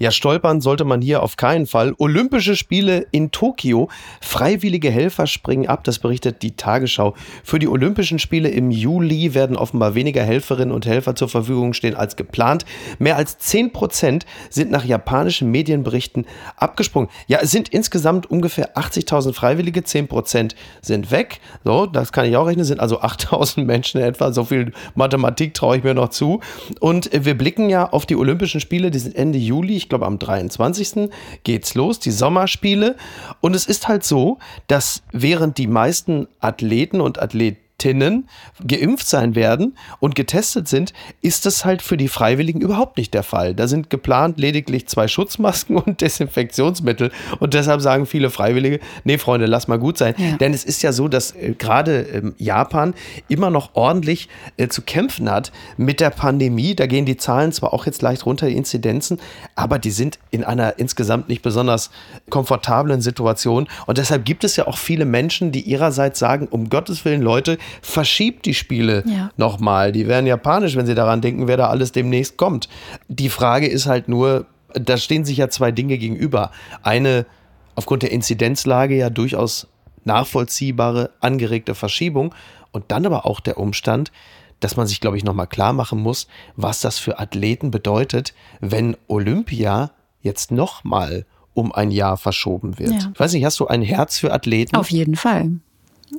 Ja, 0.00 0.10
stolpern 0.10 0.62
sollte 0.62 0.86
man 0.86 1.02
hier 1.02 1.22
auf 1.22 1.36
keinen 1.36 1.66
Fall. 1.66 1.92
Olympische 1.98 2.56
Spiele 2.56 3.06
in 3.10 3.32
Tokio. 3.32 3.90
Freiwillige 4.22 4.90
Helfer 4.90 5.26
springen 5.26 5.68
ab, 5.68 5.84
das 5.84 5.98
berichtet 5.98 6.40
die 6.40 6.56
Tagesschau. 6.56 7.14
Für 7.44 7.58
die 7.58 7.68
Olympischen 7.68 8.18
Spiele 8.18 8.48
im 8.48 8.70
Juli 8.70 9.34
werden 9.34 9.58
offenbar 9.58 9.94
weniger 9.94 10.22
Helferinnen 10.22 10.72
und 10.74 10.86
Helfer 10.86 11.16
zur 11.16 11.28
Verfügung 11.28 11.74
stehen 11.74 11.94
als 11.94 12.16
geplant. 12.16 12.64
Mehr 12.98 13.16
als 13.16 13.36
10 13.36 13.74
Prozent 13.74 14.24
sind 14.48 14.70
nach 14.70 14.86
japanischen 14.86 15.50
Medienberichten 15.50 16.24
abgesprungen. 16.56 17.10
Ja, 17.26 17.40
es 17.42 17.50
sind 17.50 17.68
insgesamt 17.68 18.24
ungefähr 18.30 18.78
80.000 18.78 19.34
Freiwillige, 19.34 19.84
10 19.84 20.08
Prozent 20.08 20.56
sind 20.80 21.10
weg. 21.10 21.40
So, 21.62 21.84
das 21.84 22.10
kann 22.10 22.24
ich 22.24 22.38
auch 22.38 22.46
rechnen, 22.46 22.64
sind 22.64 22.80
also 22.80 23.00
8.000 23.02 23.64
Menschen 23.64 24.00
etwa. 24.00 24.32
So 24.32 24.46
viel 24.46 24.72
Mathematik 24.94 25.52
traue 25.52 25.76
ich 25.76 25.84
mir 25.84 25.92
noch 25.92 26.08
zu. 26.08 26.40
Und 26.80 27.10
wir 27.12 27.36
blicken 27.36 27.68
ja 27.68 27.90
auf 27.90 28.06
die 28.06 28.16
Olympischen 28.16 28.62
Spiele, 28.62 28.90
die 28.90 28.98
sind 28.98 29.14
Ende 29.14 29.38
Juli. 29.38 29.76
Ich 29.76 29.89
glaube 29.90 30.06
am 30.06 30.18
23. 30.18 31.10
geht's 31.44 31.74
los, 31.74 31.98
die 31.98 32.10
Sommerspiele. 32.10 32.96
Und 33.40 33.54
es 33.54 33.66
ist 33.66 33.88
halt 33.88 34.04
so, 34.04 34.38
dass 34.66 35.02
während 35.12 35.58
die 35.58 35.66
meisten 35.66 36.26
Athleten 36.40 37.00
und 37.00 37.20
Athleten 37.20 37.69
Patientinnen 37.80 38.28
geimpft 38.66 39.08
sein 39.08 39.34
werden 39.34 39.76
und 40.00 40.14
getestet 40.14 40.68
sind, 40.68 40.92
ist 41.22 41.46
das 41.46 41.64
halt 41.64 41.80
für 41.80 41.96
die 41.96 42.08
Freiwilligen 42.08 42.60
überhaupt 42.60 42.98
nicht 42.98 43.14
der 43.14 43.22
Fall. 43.22 43.54
Da 43.54 43.68
sind 43.68 43.88
geplant 43.88 44.38
lediglich 44.38 44.86
zwei 44.86 45.08
Schutzmasken 45.08 45.76
und 45.78 46.00
Desinfektionsmittel 46.00 47.10
und 47.38 47.54
deshalb 47.54 47.80
sagen 47.80 48.06
viele 48.06 48.30
Freiwillige, 48.30 48.80
nee 49.04 49.16
Freunde, 49.18 49.46
lass 49.46 49.66
mal 49.66 49.78
gut 49.78 49.96
sein. 49.96 50.14
Ja. 50.18 50.36
Denn 50.36 50.52
es 50.52 50.64
ist 50.64 50.82
ja 50.82 50.92
so, 50.92 51.08
dass 51.08 51.32
äh, 51.32 51.54
gerade 51.56 52.00
ähm, 52.00 52.34
Japan 52.38 52.94
immer 53.28 53.50
noch 53.50 53.70
ordentlich 53.74 54.28
äh, 54.56 54.68
zu 54.68 54.82
kämpfen 54.82 55.30
hat 55.30 55.50
mit 55.76 56.00
der 56.00 56.10
Pandemie. 56.10 56.74
Da 56.74 56.86
gehen 56.86 57.06
die 57.06 57.16
Zahlen 57.16 57.52
zwar 57.52 57.72
auch 57.72 57.86
jetzt 57.86 58.02
leicht 58.02 58.26
runter, 58.26 58.46
die 58.46 58.56
Inzidenzen, 58.56 59.18
aber 59.54 59.78
die 59.78 59.90
sind 59.90 60.18
in 60.30 60.44
einer 60.44 60.78
insgesamt 60.78 61.28
nicht 61.28 61.42
besonders 61.42 61.90
komfortablen 62.28 63.00
Situation 63.00 63.68
und 63.86 63.98
deshalb 63.98 64.24
gibt 64.24 64.44
es 64.44 64.56
ja 64.56 64.66
auch 64.66 64.76
viele 64.76 65.04
Menschen, 65.04 65.52
die 65.52 65.62
ihrerseits 65.62 66.18
sagen, 66.18 66.46
um 66.50 66.68
Gottes 66.68 67.04
Willen 67.04 67.22
Leute, 67.22 67.58
verschiebt 67.82 68.46
die 68.46 68.54
Spiele 68.54 69.04
ja. 69.06 69.30
nochmal. 69.36 69.92
Die 69.92 70.08
werden 70.08 70.26
japanisch, 70.26 70.76
wenn 70.76 70.86
sie 70.86 70.94
daran 70.94 71.20
denken, 71.20 71.48
wer 71.48 71.56
da 71.56 71.68
alles 71.68 71.92
demnächst 71.92 72.36
kommt. 72.36 72.68
Die 73.08 73.28
Frage 73.28 73.66
ist 73.66 73.86
halt 73.86 74.08
nur, 74.08 74.46
da 74.72 74.96
stehen 74.96 75.24
sich 75.24 75.38
ja 75.38 75.48
zwei 75.48 75.72
Dinge 75.72 75.98
gegenüber. 75.98 76.50
Eine 76.82 77.26
aufgrund 77.74 78.02
der 78.02 78.12
Inzidenzlage 78.12 78.96
ja 78.96 79.10
durchaus 79.10 79.68
nachvollziehbare, 80.04 81.10
angeregte 81.20 81.74
Verschiebung 81.74 82.34
und 82.72 82.84
dann 82.88 83.06
aber 83.06 83.26
auch 83.26 83.40
der 83.40 83.58
Umstand, 83.58 84.12
dass 84.60 84.76
man 84.76 84.86
sich, 84.86 85.00
glaube 85.00 85.16
ich, 85.16 85.24
nochmal 85.24 85.46
klar 85.46 85.72
machen 85.72 86.00
muss, 86.00 86.26
was 86.56 86.80
das 86.80 86.98
für 86.98 87.18
Athleten 87.18 87.70
bedeutet, 87.70 88.34
wenn 88.60 88.96
Olympia 89.08 89.90
jetzt 90.20 90.50
nochmal 90.50 91.24
um 91.54 91.72
ein 91.72 91.90
Jahr 91.90 92.16
verschoben 92.16 92.78
wird. 92.78 93.02
Ja. 93.02 93.10
Ich 93.12 93.20
weiß 93.20 93.32
nicht, 93.32 93.44
hast 93.44 93.58
du 93.60 93.66
ein 93.66 93.82
Herz 93.82 94.18
für 94.18 94.32
Athleten? 94.32 94.76
Auf 94.76 94.90
jeden 94.90 95.16
Fall. 95.16 95.60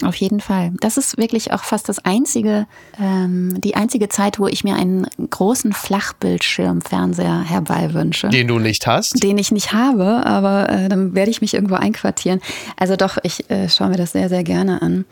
Auf 0.03 0.15
jeden 0.15 0.39
Fall. 0.39 0.71
Das 0.79 0.97
ist 0.97 1.17
wirklich 1.17 1.51
auch 1.51 1.63
fast 1.63 1.89
das 1.89 1.99
einzige, 1.99 2.65
ähm, 2.99 3.59
die 3.59 3.75
einzige 3.75 4.09
Zeit, 4.09 4.39
wo 4.39 4.47
ich 4.47 4.63
mir 4.63 4.75
einen 4.75 5.05
großen 5.29 5.73
Flachbildschirmfernseher 5.73 7.41
herbeiwünsche. 7.41 8.29
Den 8.29 8.47
du 8.47 8.59
nicht 8.59 8.87
hast? 8.87 9.21
Den 9.21 9.37
ich 9.37 9.51
nicht 9.51 9.73
habe, 9.73 10.25
aber 10.25 10.69
äh, 10.69 10.89
dann 10.89 11.13
werde 11.13 11.29
ich 11.29 11.41
mich 11.41 11.53
irgendwo 11.53 11.75
einquartieren. 11.75 12.41
Also 12.77 12.95
doch, 12.95 13.17
ich 13.23 13.49
äh, 13.49 13.69
schaue 13.69 13.89
mir 13.89 13.97
das 13.97 14.13
sehr, 14.13 14.29
sehr 14.29 14.43
gerne 14.43 14.81
an. 14.81 15.05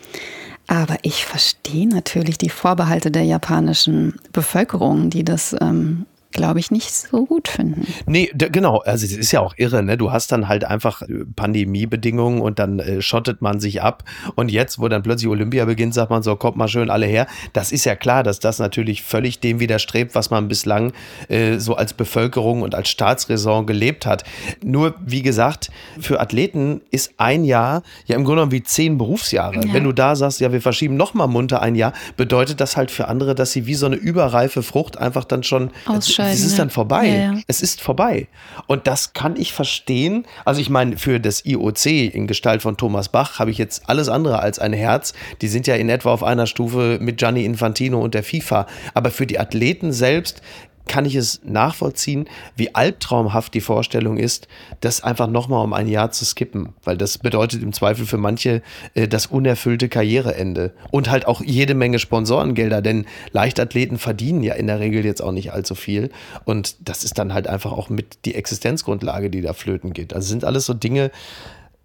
Aber 0.68 0.98
ich 1.02 1.26
verstehe 1.26 1.88
natürlich 1.88 2.38
die 2.38 2.50
Vorbehalte 2.50 3.10
der 3.10 3.24
japanischen 3.24 4.20
Bevölkerung, 4.32 5.10
die 5.10 5.24
das 5.24 5.56
ähm, 5.60 6.06
glaube 6.32 6.60
ich, 6.60 6.70
nicht 6.70 6.94
so 6.94 7.26
gut 7.26 7.48
finden. 7.48 7.88
Nee, 8.06 8.32
genau. 8.34 8.80
Also 8.80 9.06
es 9.06 9.14
ist 9.14 9.32
ja 9.32 9.40
auch 9.40 9.56
irre, 9.58 9.82
ne? 9.82 9.98
Du 9.98 10.12
hast 10.12 10.32
dann 10.32 10.48
halt 10.48 10.64
einfach 10.64 11.02
äh, 11.02 11.26
Pandemiebedingungen 11.36 12.42
und 12.42 12.60
dann 12.60 12.80
äh, 12.80 13.02
schottet 13.02 13.42
man 13.42 13.60
sich 13.60 13.82
ab. 13.82 14.04
Und 14.36 14.52
jetzt, 14.52 14.80
wo 14.80 14.88
dann 14.88 15.02
plötzlich 15.02 15.30
Olympia 15.30 15.66
beginnt, 15.66 15.94
sagt 15.94 16.12
man 16.12 16.22
so, 16.22 16.36
kommt 16.36 16.56
mal 16.56 16.68
schön 16.68 16.90
alle 16.90 17.08
her. 17.08 17.26
Das 17.54 17.72
ist 17.72 17.86
ja 17.86 17.96
klar, 17.96 18.24
dass 18.24 18.40
das 18.40 18.60
natürlich 18.60 19.02
völlig 19.02 19.40
dem 19.40 19.60
widerstrebt, 19.60 20.14
was 20.14 20.30
man 20.30 20.48
bislang 20.48 20.94
äh, 21.30 21.58
so 21.58 21.76
als 21.76 21.94
Bevölkerung 21.94 22.62
und 22.62 22.76
als 22.76 22.90
Staatsräson 22.90 23.66
gelebt 23.66 24.06
hat. 24.06 24.24
Nur, 24.64 24.96
wie 25.04 25.24
gesagt, 25.24 25.72
für 26.00 26.20
Athleten 26.20 26.82
ist 26.92 27.14
ein 27.18 27.44
Jahr 27.44 27.82
ja 28.06 28.16
im 28.16 28.24
Grunde 28.24 28.42
genommen 28.42 28.52
wie 28.52 28.64
zehn 28.64 28.98
Berufsjahre. 28.98 29.56
Ja. 29.56 29.74
Wenn 29.74 29.84
du 29.84 29.94
da 29.94 30.16
sagst, 30.16 30.40
ja, 30.40 30.52
wir 30.52 30.62
verschieben 30.62 30.96
noch 30.96 31.14
mal 31.16 31.28
munter 31.28 31.62
ein 31.62 31.76
Jahr, 31.76 31.94
bedeutet 32.18 32.62
das 32.62 32.78
halt 32.78 32.92
für 32.92 33.08
andere, 33.08 33.34
dass 33.34 33.52
sie 33.52 33.66
wie 33.66 33.76
so 33.76 33.88
eine 33.88 33.96
überreife 33.96 34.62
Frucht 34.62 34.98
einfach 34.98 35.26
dann 35.26 35.44
schon 35.44 35.72
ausscheiden. 36.20 36.46
Es 36.46 36.46
ist 36.46 36.60
dann 36.60 36.70
vorbei. 36.70 37.08
Ja, 37.08 37.34
ja. 37.34 37.40
Es 37.48 37.62
ist 37.62 37.82
vorbei. 37.82 38.28
Und 38.68 38.88
das 38.88 39.14
kann 39.14 39.36
ich 39.36 39.54
verstehen. 39.54 40.26
Also 40.46 40.62
ich 40.62 40.70
meine, 40.70 40.98
für 40.98 41.20
das 41.20 41.46
IOC 41.46 41.86
in 41.86 42.28
Gestalt 42.28 42.62
von 42.62 42.78
Thomas 42.78 43.10
Bach 43.10 43.40
habe 43.40 43.52
ich 43.52 43.58
jetzt 43.58 43.90
alles 43.90 44.10
andere 44.10 44.40
als 44.40 44.60
ein 44.60 44.74
Herz. 44.74 45.14
Die 45.42 45.48
sind 45.48 45.68
ja 45.68 45.76
in 45.76 45.90
etwa 45.90 46.12
auf 46.12 46.24
einer 46.24 46.48
Stufe 46.48 46.98
mit 47.02 47.18
Gianni 47.18 47.46
Infantino 47.46 48.02
und 48.02 48.14
der 48.14 48.24
FIFA. 48.24 48.68
Aber 48.94 49.12
für 49.12 49.26
die 49.26 49.40
Athleten 49.40 49.92
selbst 49.92 50.42
kann 50.90 51.06
ich 51.06 51.16
es 51.16 51.40
nachvollziehen, 51.46 52.28
wie 52.58 52.76
albtraumhaft 52.76 53.54
die 53.54 53.62
Vorstellung 53.62 54.18
ist, 54.18 54.50
das 54.82 55.02
einfach 55.02 55.28
nochmal 55.28 55.64
um 55.64 55.72
ein 55.72 55.88
Jahr 55.88 56.12
zu 56.12 56.26
skippen. 56.26 56.74
Weil 56.84 56.98
das 56.98 57.20
bedeutet 57.20 57.64
im 57.64 57.72
Zweifel 57.72 58.06
für 58.06 58.18
manche 58.18 58.62
äh, 58.96 59.08
das 59.08 59.28
unerfüllte 59.28 59.88
Karriereende. 59.88 60.74
Und 60.92 61.10
halt 61.10 61.28
auch 61.28 61.42
jede 61.42 61.76
Menge 61.76 62.00
Sponsorengelder, 62.00 62.82
denn 62.82 63.06
Leichtathleten 63.32 63.98
verdienen 64.00 64.44
ja 64.44 64.56
in 64.56 64.68
der 64.68 64.80
Regel 64.80 65.06
jetzt 65.06 65.22
auch 65.22 65.32
nicht 65.32 65.54
allzu 65.54 65.76
viel. 65.76 66.10
Und 66.44 66.76
das 66.82 67.04
ist 67.04 67.20
dann 67.20 67.34
halt 67.34 67.48
einfach 67.48 67.72
auch 67.72 67.90
mit 67.90 68.26
die 68.26 68.36
Existenzgrundlage, 68.36 69.30
die 69.30 69.42
da 69.42 69.54
flöten 69.54 69.94
geht. 69.94 70.14
Also 70.14 70.28
sind 70.28 70.44
alles 70.44 70.66
so 70.66 70.74
Dinge, 70.74 71.12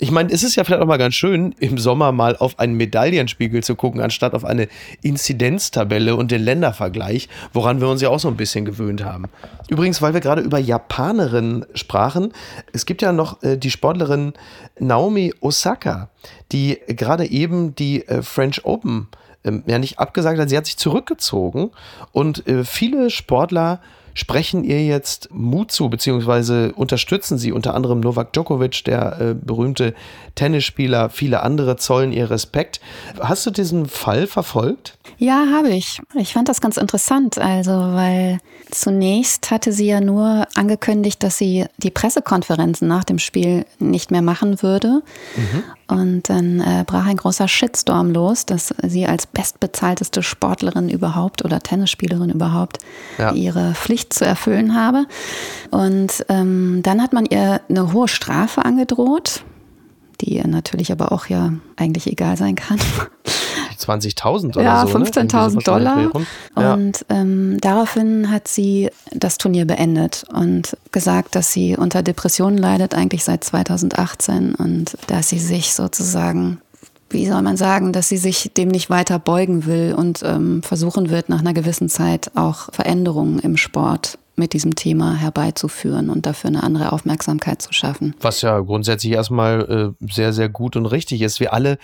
ich 0.05 0.11
meine, 0.11 0.31
es 0.31 0.43
ist 0.43 0.55
ja 0.55 0.65
vielleicht 0.65 0.83
auch 0.83 0.87
mal 0.87 0.99
ganz 0.99 1.15
schön, 1.15 1.55
im 1.61 1.79
Sommer 1.79 2.13
mal 2.13 2.37
auf 2.37 2.59
einen 2.59 2.75
Medaillenspiegel 2.75 3.63
zu 3.63 3.75
gucken, 3.75 4.03
anstatt 4.03 4.35
auf 4.35 4.45
eine 4.45 4.69
Inzidenztabelle 5.01 6.15
und 6.15 6.31
den 6.31 6.43
Ländervergleich, 6.43 7.31
woran 7.55 7.81
wir 7.81 7.89
uns 7.89 8.03
ja 8.03 8.11
auch 8.11 8.21
so 8.21 8.29
ein 8.29 8.37
bisschen 8.37 8.67
gewöhnt 8.67 9.03
haben. 9.03 9.31
Übrigens, 9.71 10.03
weil 10.03 10.13
wir 10.13 10.21
gerade 10.21 10.43
über 10.43 10.59
Japanerinnen 10.59 11.65
sprachen, 11.75 12.35
es 12.75 12.85
gibt 12.85 13.01
ja 13.01 13.13
noch 13.13 13.43
äh, 13.43 13.57
die 13.57 13.71
Sportlerin 13.71 14.35
Naomi 14.79 15.33
Osaka, 15.41 16.11
die 16.53 16.79
gerade 16.87 17.25
eben 17.25 17.75
die 17.75 18.07
äh, 18.07 18.21
French 18.21 18.67
Open 18.67 19.09
äh, 19.43 19.53
ja 19.65 19.79
nicht 19.79 19.99
abgesagt 19.99 20.39
hat, 20.39 20.51
sie 20.51 20.59
hat 20.59 20.67
sich 20.67 20.77
zurückgezogen 20.77 21.71
und 22.13 22.47
äh, 22.47 22.65
viele 22.65 23.09
Sportler 23.09 23.81
sprechen 24.15 24.65
ihr 24.65 24.85
jetzt 24.85 25.29
Mut 25.33 25.71
zu, 25.73 25.89
beziehungsweise 25.91 26.73
unterstützen 26.73 27.37
sie 27.37 27.53
unter 27.53 27.75
anderem 27.75 28.01
Novak 28.01 28.33
Djokovic, 28.33 28.85
der 28.85 29.21
äh, 29.21 29.35
berühmte 29.35 29.95
Tennisspieler, 30.35 31.11
viele 31.11 31.43
andere 31.43 31.77
zollen 31.77 32.13
ihr 32.13 32.31
Respekt. 32.31 32.81
Hast 33.21 33.45
du 33.45 33.51
diesen 33.51 33.87
Fall 33.87 34.27
verfolgt? 34.27 34.97
Ja, 35.19 35.47
habe 35.53 35.71
ich. 35.71 36.01
Ich 36.15 36.33
fand 36.33 36.49
das 36.49 36.61
ganz 36.61 36.77
interessant, 36.77 37.39
also 37.39 37.73
weil 37.73 38.39
zunächst 38.71 39.51
hatte 39.51 39.73
sie 39.73 39.87
ja 39.87 40.01
nur 40.01 40.47
angekündigt, 40.55 41.23
dass 41.23 41.39
sie 41.39 41.67
die 41.79 41.91
Pressekonferenzen 41.91 42.89
nach 42.89 43.05
dem 43.05 43.19
Spiel 43.19 43.67
nicht 43.79 44.11
mehr 44.11 44.23
machen 44.23 44.63
würde. 44.63 45.03
Mhm. 45.37 45.63
Und 45.87 46.31
dann 46.31 46.61
äh, 46.61 46.85
brach 46.87 47.07
ein 47.07 47.19
großer 47.19 47.47
Shitstorm 47.47 48.11
los, 48.11 48.47
dass 48.47 48.75
sie 48.83 49.07
als 49.07 49.27
bestbezahlteste 49.27 50.23
Sportlerin 50.23 50.89
überhaupt 50.89 51.45
oder 51.45 51.61
Tennisspielerin 51.61 52.31
überhaupt 52.31 52.79
ja. 53.19 53.33
ihre 53.33 53.75
Pflicht 53.75 54.15
zu 54.15 54.25
erfüllen 54.25 54.75
habe. 54.75 55.07
Und 55.71 56.25
ähm, 56.29 56.81
dann 56.83 57.03
hat 57.03 57.13
man 57.13 57.27
ihr 57.27 57.61
eine 57.69 57.93
hohe 57.93 58.09
Strafe 58.09 58.65
angedroht, 58.65 59.45
die 60.23 60.37
ihr 60.37 60.47
natürlich 60.47 60.91
aber 60.91 61.13
auch 61.13 61.27
ja 61.27 61.53
eigentlich 61.77 62.07
egal 62.07 62.37
sein 62.39 62.55
kann. 62.55 62.79
20.000 63.85 64.57
oder 64.57 64.63
ja, 64.63 64.87
so. 64.87 64.99
Ja, 64.99 65.05
15.000 65.05 65.55
ne? 65.55 65.63
Dollar. 65.63 66.11
Ja. 66.57 66.75
Und 66.75 67.05
ähm, 67.09 67.59
daraufhin 67.61 68.31
hat 68.31 68.49
sie 68.49 68.91
das 69.13 69.39
Turnier 69.39 69.67
beendet 69.67 70.25
und 70.33 70.77
gesagt, 70.93 71.35
dass 71.35 71.53
sie 71.53 71.77
unter 71.77 72.03
Depressionen 72.03 72.59
leidet, 72.59 72.95
eigentlich 72.95 73.25
seit 73.25 73.45
2018 73.45 74.55
und 74.55 74.97
dass 75.07 75.29
sie 75.29 75.39
sich 75.39 75.75
sozusagen 75.75 76.59
wie 77.11 77.29
soll 77.29 77.43
man 77.43 77.57
sagen, 77.57 77.93
dass 77.93 78.09
sie 78.09 78.17
sich 78.17 78.51
dem 78.57 78.69
nicht 78.69 78.91
weiter 78.91 79.21
beugen 79.21 79.67
will 79.67 79.95
und 79.97 80.25
ähm, 80.25 80.65
versuchen 80.65 81.11
wird, 81.11 81.29
nach 81.29 81.39
einer 81.39 81.55
gewissen 81.55 81.89
Zeit 81.89 82.33
auch 82.35 82.73
Veränderungen 82.73 83.39
im 83.39 83.57
Sport 83.57 84.19
mit 84.37 84.53
diesem 84.53 84.75
Thema 84.75 85.15
herbeizuführen 85.15 86.11
und 86.11 86.27
dafür 86.27 86.49
eine 86.49 86.63
andere 86.63 86.93
Aufmerksamkeit 86.93 87.63
zu 87.63 87.73
schaffen. 87.73 88.15
Was 88.21 88.43
ja 88.43 88.59
grundsätzlich 88.61 89.13
erstmal 89.13 89.95
äh, 90.01 90.07
sehr, 90.13 90.33
sehr 90.33 90.49
gut 90.49 90.77
und 90.77 90.87
richtig 90.87 91.23
ist. 91.23 91.41
Wir 91.41 91.53
alle 91.53 91.79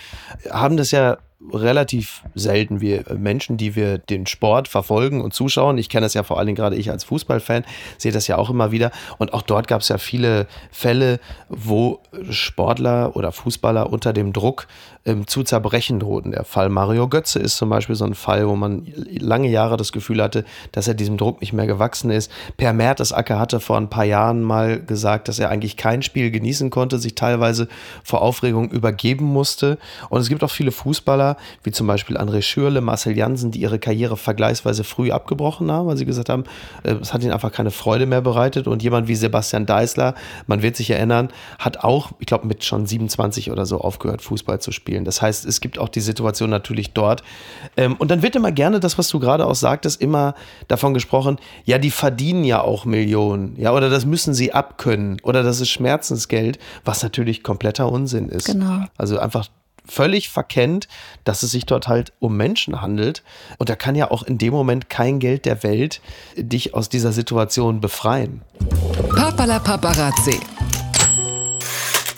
haben 0.51 0.77
das 0.77 0.91
ja 0.91 1.19
relativ 1.53 2.23
selten, 2.35 2.81
wir 2.81 3.05
Menschen, 3.17 3.57
die 3.57 3.75
wir 3.75 3.99
den 3.99 4.27
Sport 4.27 4.69
verfolgen 4.69 5.23
und 5.23 5.33
zuschauen. 5.33 5.79
Ich 5.79 5.89
kenne 5.89 6.05
das 6.05 6.15
ja 6.15 6.23
vor 6.23 6.39
allen 6.39 6.47
Dingen 6.47 6.57
gerade 6.57 6.77
ich 6.77 6.91
als 6.91 7.05
Fußballfan, 7.05 7.65
sehe 7.97 8.13
das 8.13 8.27
ja 8.27 8.37
auch 8.37 8.51
immer 8.51 8.73
wieder. 8.73 8.91
Und 9.19 9.33
auch 9.33 9.43
dort 9.43 9.67
gab 9.67 9.81
es 9.81 9.89
ja 9.89 9.99
viele 9.99 10.47
Fälle, 10.71 11.19
wo 11.49 12.01
Sportler 12.31 13.17
oder 13.17 13.33
Fußballer 13.33 13.91
unter 13.91 14.13
dem 14.13 14.33
Druck 14.33 14.67
ähm, 15.07 15.27
zu 15.27 15.43
zerbrechen 15.43 15.99
drohten. 15.99 16.33
Der 16.33 16.45
Fall 16.45 16.69
Mario 16.69 17.09
Götze 17.09 17.39
ist 17.39 17.57
zum 17.57 17.71
Beispiel 17.71 17.97
so 17.97 18.05
ein 18.05 18.15
Fall, 18.15 18.47
wo 18.47 18.55
man 18.55 18.87
lange 19.19 19.49
Jahre 19.49 19.77
das 19.77 19.93
Gefühl 19.93 20.23
hatte, 20.23 20.45
dass 20.73 20.89
er 20.89 20.95
diesem 20.95 21.17
Druck 21.17 21.41
nicht 21.41 21.53
mehr 21.53 21.67
gewachsen 21.67 22.11
ist. 22.11 22.31
Per 22.59 22.73
Mertesacker 22.73 23.39
hatte 23.39 23.61
vor 23.61 23.79
ein 23.79 23.89
paar 23.89 24.05
Jahren 24.05 24.43
mal 24.43 24.81
gesagt, 24.81 25.29
dass 25.29 25.39
er 25.39 25.49
eigentlich 25.49 25.79
kein 25.79 26.03
Spiel 26.03 26.31
genießen 26.31 26.69
konnte, 26.71 26.99
sich 26.99 27.15
teilweise 27.15 27.69
vor 28.05 28.21
Aufregung 28.21 28.71
übergeben 28.71 29.25
musste. 29.25 29.79
Und 30.11 30.21
es 30.21 30.29
gibt 30.29 30.45
auch 30.45 30.51
viele 30.51 30.73
Fußballer, 30.73 31.30
wie 31.63 31.71
zum 31.71 31.87
Beispiel 31.87 32.17
André 32.19 32.43
Schürle, 32.43 32.81
Marcel 32.81 33.17
Jansen, 33.17 33.51
die 33.51 33.61
ihre 33.61 33.79
Karriere 33.79 34.17
vergleichsweise 34.17 34.85
früh 34.85 35.11
abgebrochen 35.11 35.71
haben, 35.71 35.89
weil 35.89 35.97
sie 35.97 36.07
gesagt 36.07 36.29
haben, 36.29 36.45
äh, 36.83 36.93
es 36.95 37.15
hat 37.15 37.23
ihnen 37.23 37.33
einfach 37.33 37.53
keine 37.53 37.71
Freude 37.71 38.07
mehr 38.07 38.21
bereitet. 38.21 38.67
Und 38.67 38.83
jemand 38.83 39.09
wie 39.09 39.15
Sebastian 39.15 39.67
Deißler, 39.67 40.15
man 40.47 40.63
wird 40.63 40.77
sich 40.77 40.91
erinnern, 40.91 41.29
hat 41.59 41.79
auch, 41.79 42.13
ich 42.19 42.27
glaube, 42.27 42.47
mit 42.47 42.65
schon 42.65 42.87
27 42.87 43.51
oder 43.51 43.67
so 43.67 43.81
aufgehört, 43.81 44.23
Fußball 44.23 44.61
zu 44.61 44.73
spielen 44.73 44.81
spielen. 44.81 45.05
Das 45.05 45.23
heißt, 45.23 45.47
es 45.47 45.61
gibt 45.61 45.79
auch 45.79 45.89
die 45.89 46.01
Situation 46.01 46.51
natürlich 46.51 46.93
dort. 46.93 47.23
Ähm, 47.77 47.97
und 47.99 48.11
dann 48.11 48.23
wird 48.23 48.35
immer 48.35 48.51
gerne 48.53 48.81
das, 48.81 48.99
was 48.99 49.09
du 49.09 49.21
gerade 49.21 49.47
auch 49.47 49.55
sagtest, 49.55 50.01
immer 50.01 50.35
davon 50.69 50.95
gesprochen, 50.95 51.39
ja, 51.65 51.79
die 51.79 51.91
verdienen 51.91 52.45
ja 52.45 52.61
auch 52.61 52.85
Millionen, 52.85 53.57
ja, 53.57 53.73
oder 53.73 53.91
das 53.91 54.05
müssen 54.05 54.35
sie 54.35 54.53
abkönnen, 54.53 55.19
oder 55.23 55.43
das 55.43 55.61
ist 55.61 55.71
Schmerzensgeld, 55.71 56.59
was 56.85 57.03
natürlich 57.03 57.43
kompletter 57.43 57.91
Unsinn 57.91 58.29
ist. 58.29 58.47
Genau. 58.47 58.85
Also 58.97 59.19
einfach 59.19 59.49
völlig 59.91 60.29
verkennt, 60.31 60.89
dass 61.25 61.43
es 61.43 61.51
sich 61.51 61.67
dort 61.67 61.89
halt 61.89 62.13
um 62.21 62.37
Menschen 62.37 62.81
handelt. 62.81 63.23
Und 63.59 63.69
da 63.69 63.77
kann 63.77 63.95
ja 63.95 64.11
auch 64.11 64.23
in 64.23 64.39
dem 64.39 64.53
Moment 64.53 64.89
kein 64.89 65.19
Geld 65.19 65.45
der 65.45 65.63
Welt 65.63 66.01
dich 66.37 66.75
aus 66.75 66.89
dieser 66.89 67.13
Situation 67.13 67.81
befreien. 67.81 68.43
Papala 69.15 69.59
Paparazzi 69.59 70.39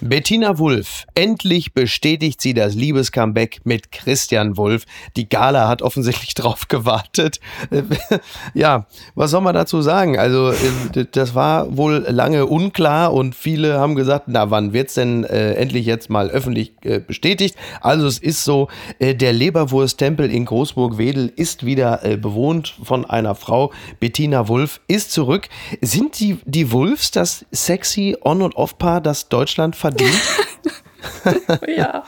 Bettina 0.03 0.59
Wulff. 0.59 1.07
Endlich 1.15 1.75
bestätigt 1.75 2.41
sie 2.41 2.55
das 2.55 2.75
Liebescomeback 2.75 3.61
mit 3.63 3.93
Christian 3.93 4.57
Wulff. 4.57 4.85
Die 5.15 5.29
Gala 5.29 5.69
hat 5.69 5.81
offensichtlich 5.81 6.35
drauf 6.35 6.67
gewartet. 6.67 7.39
ja, 8.55 8.87
was 9.15 9.31
soll 9.31 9.43
man 9.43 9.55
dazu 9.55 9.81
sagen? 9.81 10.19
Also, 10.19 10.51
äh, 10.51 11.07
das 11.13 11.37
war 11.37 11.77
wohl 11.77 12.05
lange 12.09 12.47
unklar 12.47 13.13
und 13.13 13.37
viele 13.37 13.79
haben 13.79 13.95
gesagt, 13.95 14.25
na, 14.27 14.51
wann 14.51 14.73
wird's 14.73 14.95
denn 14.95 15.23
äh, 15.23 15.53
endlich 15.53 15.87
jetzt 15.87 16.11
mal 16.11 16.31
öffentlich 16.31 16.73
äh, 16.83 16.99
bestätigt? 16.99 17.57
Also, 17.81 18.09
es 18.09 18.19
ist 18.19 18.43
so, 18.43 18.67
äh, 18.99 19.15
der 19.15 19.33
Leberwursttempel 19.33 20.29
in 20.33 20.47
Großburg-Wedel 20.47 21.33
ist 21.37 21.65
wieder 21.65 22.05
äh, 22.05 22.17
bewohnt 22.17 22.75
von 22.83 23.05
einer 23.05 23.37
Frau. 23.37 23.73
Bettina 24.01 24.49
Wulff 24.49 24.81
ist 24.89 25.13
zurück. 25.13 25.49
Sind 25.81 26.19
die, 26.19 26.39
die 26.45 26.73
Wulffs 26.73 27.13
das 27.13 27.47
sexy 27.53 28.17
On- 28.21 28.43
und 28.43 28.57
Off-Paar, 28.57 29.01
das 29.01 29.29
Deutschland 29.29 29.77
verdient? 29.77 29.92
Verdient? 29.93 31.69
ja. 31.77 32.05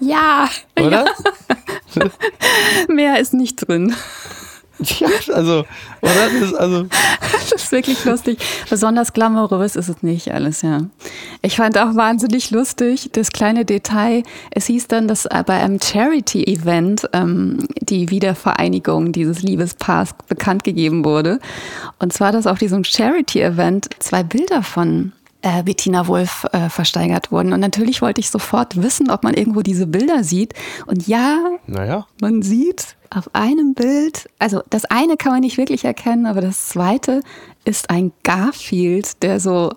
Ja. 0.00 0.48
Oder? 0.78 1.06
Ja. 1.94 2.10
Mehr 2.88 3.20
ist 3.20 3.34
nicht 3.34 3.56
drin. 3.56 3.94
Ja, 4.78 5.08
also, 5.32 5.64
oder? 6.02 6.28
Das 6.30 6.32
ist, 6.34 6.54
also 6.54 6.86
das 7.32 7.52
ist 7.52 7.72
wirklich 7.72 8.04
lustig. 8.04 8.38
Besonders 8.68 9.14
glamourös 9.14 9.74
ist 9.74 9.88
es 9.88 10.02
nicht 10.02 10.30
alles, 10.30 10.60
ja. 10.60 10.80
Ich 11.40 11.56
fand 11.56 11.78
auch 11.78 11.94
wahnsinnig 11.94 12.50
lustig 12.50 13.08
das 13.12 13.30
kleine 13.30 13.64
Detail. 13.64 14.22
Es 14.50 14.66
hieß 14.66 14.88
dann, 14.88 15.08
dass 15.08 15.26
bei 15.46 15.54
einem 15.54 15.80
Charity-Event 15.80 17.08
ähm, 17.14 17.66
die 17.80 18.10
Wiedervereinigung 18.10 19.12
dieses 19.12 19.42
Liebespaars 19.42 20.10
bekannt 20.28 20.62
gegeben 20.62 21.06
wurde. 21.06 21.40
Und 21.98 22.12
zwar, 22.12 22.32
dass 22.32 22.46
auf 22.46 22.58
diesem 22.58 22.84
Charity-Event 22.84 23.88
zwei 23.98 24.22
Bilder 24.22 24.62
von 24.62 25.12
äh, 25.46 25.62
Bettina 25.62 26.08
Wolf 26.08 26.44
äh, 26.52 26.68
versteigert 26.68 27.30
wurden. 27.30 27.52
Und 27.52 27.60
natürlich 27.60 28.02
wollte 28.02 28.20
ich 28.20 28.30
sofort 28.30 28.82
wissen, 28.82 29.10
ob 29.10 29.22
man 29.22 29.34
irgendwo 29.34 29.62
diese 29.62 29.86
Bilder 29.86 30.24
sieht. 30.24 30.54
Und 30.86 31.06
ja, 31.06 31.38
naja. 31.68 32.06
man 32.20 32.42
sieht 32.42 32.96
auf 33.10 33.32
einem 33.32 33.74
Bild, 33.74 34.28
also 34.40 34.62
das 34.70 34.86
eine 34.86 35.16
kann 35.16 35.32
man 35.32 35.42
nicht 35.42 35.56
wirklich 35.56 35.84
erkennen, 35.84 36.26
aber 36.26 36.40
das 36.40 36.68
zweite 36.68 37.20
ist 37.64 37.90
ein 37.90 38.12
Garfield, 38.24 39.22
der 39.22 39.38
so 39.38 39.70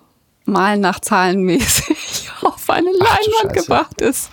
mal 0.44 0.76
nach 0.76 0.98
Zahlen 0.98 1.42
mäßig 1.44 2.28
auf 2.42 2.68
eine 2.68 2.90
Leinwand 2.90 3.52
gebracht 3.52 4.00
ist. 4.00 4.28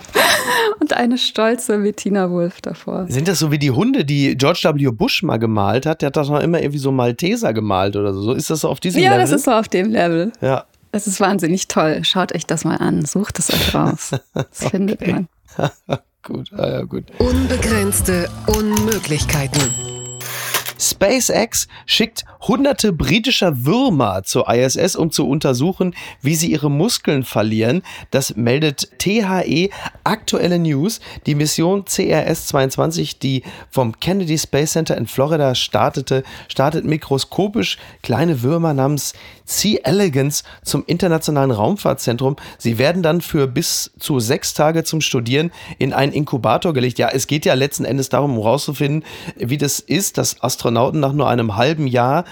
Und 0.80 0.94
eine 0.94 1.20
stolze 1.20 1.78
Bettina 1.78 2.32
Wolf 2.32 2.62
davor. 2.62 3.06
Sind 3.10 3.28
das 3.28 3.38
so 3.38 3.52
wie 3.52 3.60
die 3.60 3.70
Hunde, 3.70 4.06
die 4.06 4.36
George 4.36 4.62
W. 4.74 4.90
Bush 4.90 5.22
mal 5.22 5.38
gemalt 5.38 5.86
hat? 5.86 6.02
Der 6.02 6.08
hat 6.08 6.18
doch 6.18 6.28
noch 6.28 6.42
immer 6.42 6.60
irgendwie 6.60 6.80
so 6.80 6.92
Malteser 6.92 7.54
gemalt 7.54 7.96
oder 7.96 8.12
so. 8.14 8.34
Ist 8.34 8.50
das 8.50 8.62
so 8.62 8.70
auf 8.70 8.80
diesem 8.80 9.04
ja, 9.04 9.10
Level? 9.10 9.20
Ja, 9.20 9.26
das 9.26 9.40
ist 9.40 9.46
so 9.46 9.52
auf 9.52 9.68
dem 9.68 9.92
Level. 9.92 10.32
Ja. 10.42 10.66
Das 10.98 11.06
ist 11.06 11.20
wahnsinnig 11.20 11.68
toll. 11.68 12.04
Schaut 12.04 12.34
euch 12.34 12.48
das 12.48 12.66
mal 12.66 12.78
an. 12.78 13.06
Sucht 13.06 13.38
es 13.38 13.54
euch 13.54 13.76
raus. 13.76 14.10
Das 14.34 14.62
okay. 14.62 14.70
findet 14.72 15.06
man. 15.06 15.28
gut, 16.24 16.52
ah, 16.54 16.68
ja, 16.68 16.82
gut. 16.86 17.06
Unbegrenzte 17.20 18.28
Unmöglichkeiten. 18.48 19.62
SpaceX 20.80 21.68
schickt 21.86 22.26
hunderte 22.42 22.94
britischer 22.94 23.66
Würmer 23.66 24.24
zur 24.24 24.50
ISS, 24.50 24.96
um 24.96 25.12
zu 25.12 25.28
untersuchen, 25.28 25.96
wie 26.22 26.36
sie 26.36 26.52
ihre 26.52 26.70
Muskeln 26.70 27.24
verlieren. 27.24 27.82
Das 28.12 28.36
meldet 28.36 28.90
THE 29.00 29.70
aktuelle 30.04 30.60
News. 30.60 31.00
Die 31.26 31.36
Mission 31.36 31.86
CRS-22, 31.86 33.20
die 33.20 33.44
vom 33.70 34.00
Kennedy 34.00 34.38
Space 34.38 34.74
Center 34.74 34.98
in 34.98 35.08
Florida 35.08 35.56
startete, 35.56 36.24
startet 36.48 36.86
mikroskopisch 36.86 37.78
kleine 38.02 38.42
Würmer 38.42 38.74
namens 38.74 39.14
Sea 39.46 39.80
Elegance 39.84 40.44
zum 40.64 40.84
Internationalen 40.86 41.52
Raumfahrtzentrum. 41.52 42.36
Sie 42.58 42.78
werden 42.78 43.02
dann 43.02 43.22
für 43.22 43.48
bis 43.48 43.92
zu 43.98 44.20
sechs 44.20 44.54
Tage 44.54 44.84
zum 44.84 45.02
Studieren 45.02 45.52
in 45.78 45.94
einen 45.94 46.12
Inkubator 46.12 46.74
gelegt. 46.74 47.00
Ja, 47.00 47.10
es 47.10 47.28
geht 47.28 47.46
ja 47.46 47.54
letzten 47.54 47.86
Endes 47.86 48.10
darum, 48.10 48.38
um 48.38 48.44
herauszufinden, 48.44 49.04
wie 49.38 49.58
das 49.58 49.80
ist, 49.80 50.18
dass 50.18 50.42
Astronauten 50.44 51.00
nach 51.00 51.14
nur 51.14 51.30
einem 51.30 51.56
halben 51.56 51.88
Jahr, 51.88 52.26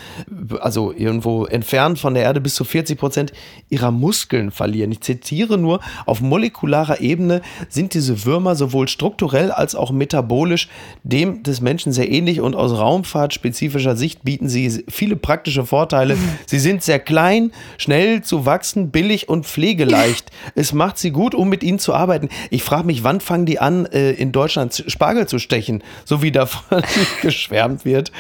also 0.60 0.92
irgendwo 0.92 1.46
entfernt 1.46 2.00
von 2.00 2.14
der 2.14 2.24
Erde, 2.24 2.42
bis 2.42 2.56
zu 2.56 2.64
40 2.64 2.98
Prozent 2.98 3.34
ihrer 3.70 3.92
Muskeln 3.92 4.52
verlieren. 4.52 4.92
Ich 4.92 5.02
zitiere 5.02 5.58
nur, 5.58 5.80
auf 6.06 6.22
molekularer 6.22 7.02
Ebene 7.02 7.42
sind 7.70 7.94
diese 7.94 8.26
Würmer 8.26 8.56
sowohl 8.56 8.88
strukturell 8.88 9.52
als 9.52 9.76
auch 9.76 9.92
metabolisch 9.92 10.70
dem 11.04 11.44
des 11.44 11.62
Menschen 11.62 11.92
sehr 11.92 12.12
ähnlich 12.12 12.42
und 12.42 12.56
aus 12.56 12.72
raumfahrtspezifischer 12.72 13.96
Sicht 13.96 14.24
bieten 14.24 14.50
sie 14.50 14.84
viele 14.88 15.16
praktische 15.16 15.66
Vorteile. 15.66 16.18
Sie 16.48 16.60
sind 16.60 16.84
sehr 16.84 17.00
klein, 17.00 17.52
schnell 17.78 18.22
zu 18.22 18.46
wachsen, 18.46 18.92
billig 18.92 19.30
und 19.30 19.46
pflegeleicht. 19.46 20.32
es 20.56 20.74
macht 20.74 20.98
sie 20.98 21.12
gut, 21.12 21.36
um 21.36 21.50
mit 21.50 21.64
ihnen 21.64 21.80
zu 21.80 21.94
arbeiten. 21.94 22.30
Ich 22.50 22.64
frage 22.64 22.86
mich, 22.86 23.04
wann 23.04 23.20
fangen 23.20 23.46
die 23.46 23.60
an, 23.60 23.86
äh, 23.88 24.12
in 24.12 24.32
Deutschland 24.32 24.84
Spargel 24.88 25.28
zu 25.28 25.40
stechen, 25.40 25.84
so 26.04 26.22
wie 26.22 26.32
davon 26.32 26.82
geschwärmt 27.22 27.86
wird. 27.86 28.12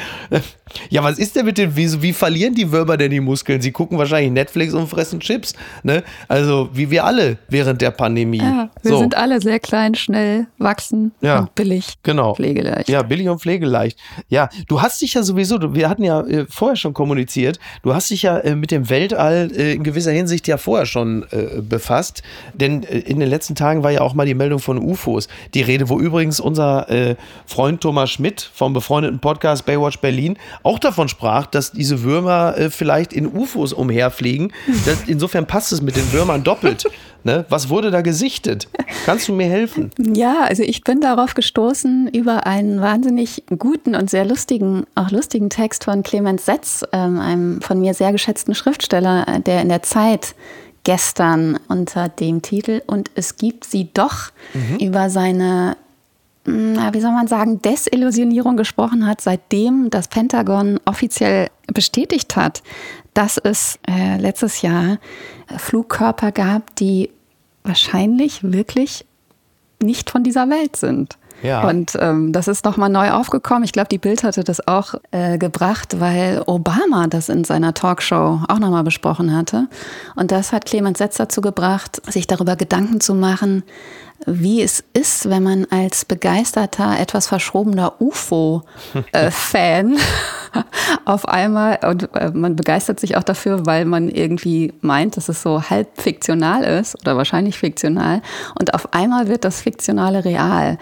Ja, 0.90 1.04
was 1.04 1.20
ist 1.20 1.36
denn 1.36 1.46
mit 1.46 1.58
den, 1.58 1.65
wie, 1.74 2.02
wie 2.02 2.14
verlieren 2.14 2.54
die 2.54 2.72
Würmer 2.72 2.98
denn 2.98 3.12
die 3.12 3.20
Muskeln? 3.20 3.62
Sie 3.62 3.72
gucken 3.72 3.98
wahrscheinlich 3.98 4.32
Netflix 4.32 4.74
und 4.74 4.88
fressen 4.88 5.20
Chips. 5.20 5.54
Ne? 5.84 6.04
Also 6.28 6.70
wie 6.74 6.90
wir 6.92 7.06
alle 7.06 7.38
während 7.48 7.82
der 7.82 7.92
Pandemie. 7.92 8.40
Ja, 8.40 8.70
wir 8.82 8.92
so. 8.92 9.00
sind 9.00 9.16
alle 9.16 9.42
sehr 9.42 9.60
klein, 9.60 9.96
schnell, 9.96 10.48
wachsen 10.58 11.12
ja, 11.22 11.40
und 11.40 11.56
billig. 11.56 11.96
Genau. 12.04 12.36
Pflegeleicht. 12.36 12.90
Ja, 12.90 13.02
billig 13.04 13.30
und 13.30 13.40
pflegeleicht. 13.40 13.98
Ja, 14.30 14.50
du 14.68 14.82
hast 14.82 15.02
dich 15.02 15.14
ja 15.14 15.24
sowieso, 15.24 15.74
wir 15.74 15.90
hatten 15.90 16.04
ja 16.04 16.22
äh, 16.22 16.46
vorher 16.50 16.76
schon 16.76 16.94
kommuniziert, 16.94 17.60
du 17.84 17.94
hast 17.94 18.10
dich 18.10 18.24
ja 18.24 18.38
äh, 18.40 18.56
mit 18.56 18.72
dem 18.72 18.90
Weltall 18.90 19.52
äh, 19.56 19.74
in 19.74 19.84
gewisser 19.84 20.12
Hinsicht 20.12 20.48
ja 20.48 20.58
vorher 20.58 20.86
schon 20.86 21.26
befasst. 21.70 22.24
Denn 22.54 22.84
in 22.84 23.20
den 23.20 23.30
letzten 23.30 23.56
Tagen 23.56 23.84
war 23.84 23.92
ja 23.92 24.02
auch 24.02 24.14
mal 24.14 24.26
die 24.26 24.34
Meldung 24.34 24.60
von 24.60 24.78
UFOs. 24.78 25.28
Die 25.54 25.62
Rede, 25.62 25.90
wo 25.90 26.00
übrigens 26.00 26.40
unser 26.40 27.16
Freund 27.46 27.82
Thomas 27.82 28.12
Schmidt 28.12 28.50
vom 28.54 28.74
befreundeten 28.74 29.20
Podcast 29.20 29.66
Baywatch 29.66 30.00
Berlin 30.00 30.38
auch 30.64 30.80
davon 30.80 31.08
sprach, 31.08 31.46
dass 31.56 31.72
diese 31.72 32.04
Würmer 32.04 32.58
äh, 32.58 32.70
vielleicht 32.70 33.14
in 33.14 33.26
UFOs 33.26 33.74
umherfliegen. 33.74 34.52
Das, 34.86 35.04
insofern 35.08 35.48
passt 35.48 35.72
es 35.72 35.82
mit 35.82 35.96
den 35.96 36.12
Würmern 36.12 36.44
doppelt. 36.44 36.86
Ne? 37.24 37.46
Was 37.50 37.70
wurde 37.70 37.90
da 37.90 38.02
gesichtet? 38.02 38.68
Kannst 39.06 39.28
du 39.28 39.34
mir 39.34 39.48
helfen? 39.48 39.90
Ja, 39.98 40.44
also 40.44 40.62
ich 40.62 40.84
bin 40.84 41.02
darauf 41.02 41.34
gestoßen 41.34 42.08
über 42.14 42.46
einen 42.46 42.82
wahnsinnig 42.82 43.44
guten 43.58 43.96
und 43.96 44.12
sehr 44.12 44.26
lustigen, 44.26 44.86
auch 44.94 45.10
lustigen 45.10 45.50
Text 45.50 45.86
von 45.86 46.04
Clemens 46.04 46.46
Setz, 46.46 46.84
ähm, 46.92 47.20
einem 47.20 47.62
von 47.62 47.80
mir 47.80 47.96
sehr 47.96 48.12
geschätzten 48.12 48.54
Schriftsteller, 48.54 49.28
äh, 49.28 49.40
der 49.40 49.62
in 49.62 49.70
der 49.70 49.82
Zeit 49.82 50.36
gestern 50.84 51.58
unter 51.68 52.10
dem 52.10 52.42
Titel 52.42 52.82
Und 52.86 53.10
es 53.16 53.38
gibt 53.38 53.66
sie 53.66 53.90
doch 53.94 54.32
mhm. 54.54 54.86
über 54.86 55.10
seine 55.10 55.78
wie 56.46 57.02
soll 57.02 57.12
man 57.12 57.28
sagen, 57.28 57.62
Desillusionierung 57.62 58.56
gesprochen 58.56 59.08
hat, 59.08 59.22
seitdem 59.22 59.90
das 59.90 60.08
Pentagon 60.08 60.80
offiziell 60.86 61.50
bestätigt 61.74 62.36
hat, 62.36 62.62
dass 63.14 63.38
es 63.38 63.80
äh, 63.88 64.18
letztes 64.18 64.62
Jahr 64.62 64.98
Flugkörper 65.58 66.32
gab, 66.32 66.76
die 66.76 67.10
wahrscheinlich 67.64 68.44
wirklich 68.44 69.06
nicht 69.82 70.10
von 70.10 70.24
dieser 70.24 70.50
Welt 70.50 70.76
sind. 70.76 71.18
Ja. 71.42 71.68
Und 71.68 71.98
ähm, 72.00 72.32
das 72.32 72.48
ist 72.48 72.66
nochmal 72.66 72.90
neu 72.90 73.12
aufgekommen. 73.12 73.64
Ich 73.64 73.74
glaube, 73.74 73.90
die 73.90 73.98
Bild 73.98 74.24
hatte 74.24 74.44
das 74.44 74.68
auch 74.68 74.96
äh, 75.12 75.38
gebracht, 75.38 76.00
weil 76.00 76.42
Obama 76.46 77.08
das 77.08 77.30
in 77.30 77.44
seiner 77.44 77.74
Talkshow 77.74 78.42
auch 78.48 78.60
nochmal 78.60 78.84
besprochen 78.84 79.36
hatte. 79.36 79.68
Und 80.16 80.32
das 80.32 80.54
hat 80.54 80.66
Clemens 80.66 81.00
Setz 81.00 81.18
dazu 81.18 81.42
gebracht, 81.42 82.02
sich 82.12 82.28
darüber 82.28 82.56
Gedanken 82.56 83.02
zu 83.02 83.14
machen, 83.14 83.64
wie 84.26 84.62
es 84.62 84.84
ist, 84.94 85.30
wenn 85.30 85.44
man 85.44 85.66
als 85.66 86.06
begeisterter, 86.06 87.00
etwas 87.00 87.28
verschrobener 87.28 88.02
UFO-Fan 88.02 89.98
auf 91.06 91.28
einmal, 91.28 91.80
und 91.88 92.14
äh, 92.16 92.32
man 92.34 92.56
begeistert 92.56 93.00
sich 93.00 93.18
auch 93.18 93.24
dafür, 93.24 93.66
weil 93.66 93.86
man 93.86 94.10
irgendwie 94.10 94.74
meint, 94.82 95.18
dass 95.18 95.30
es 95.30 95.42
so 95.42 95.62
halb 95.70 96.02
fiktional 96.02 96.64
ist 96.64 97.00
oder 97.02 97.18
wahrscheinlich 97.18 97.58
fiktional, 97.58 98.22
und 98.60 98.74
auf 98.74 98.94
einmal 98.94 99.28
wird 99.28 99.46
das 99.46 99.62
Fiktionale 99.62 100.26
real. 100.26 100.78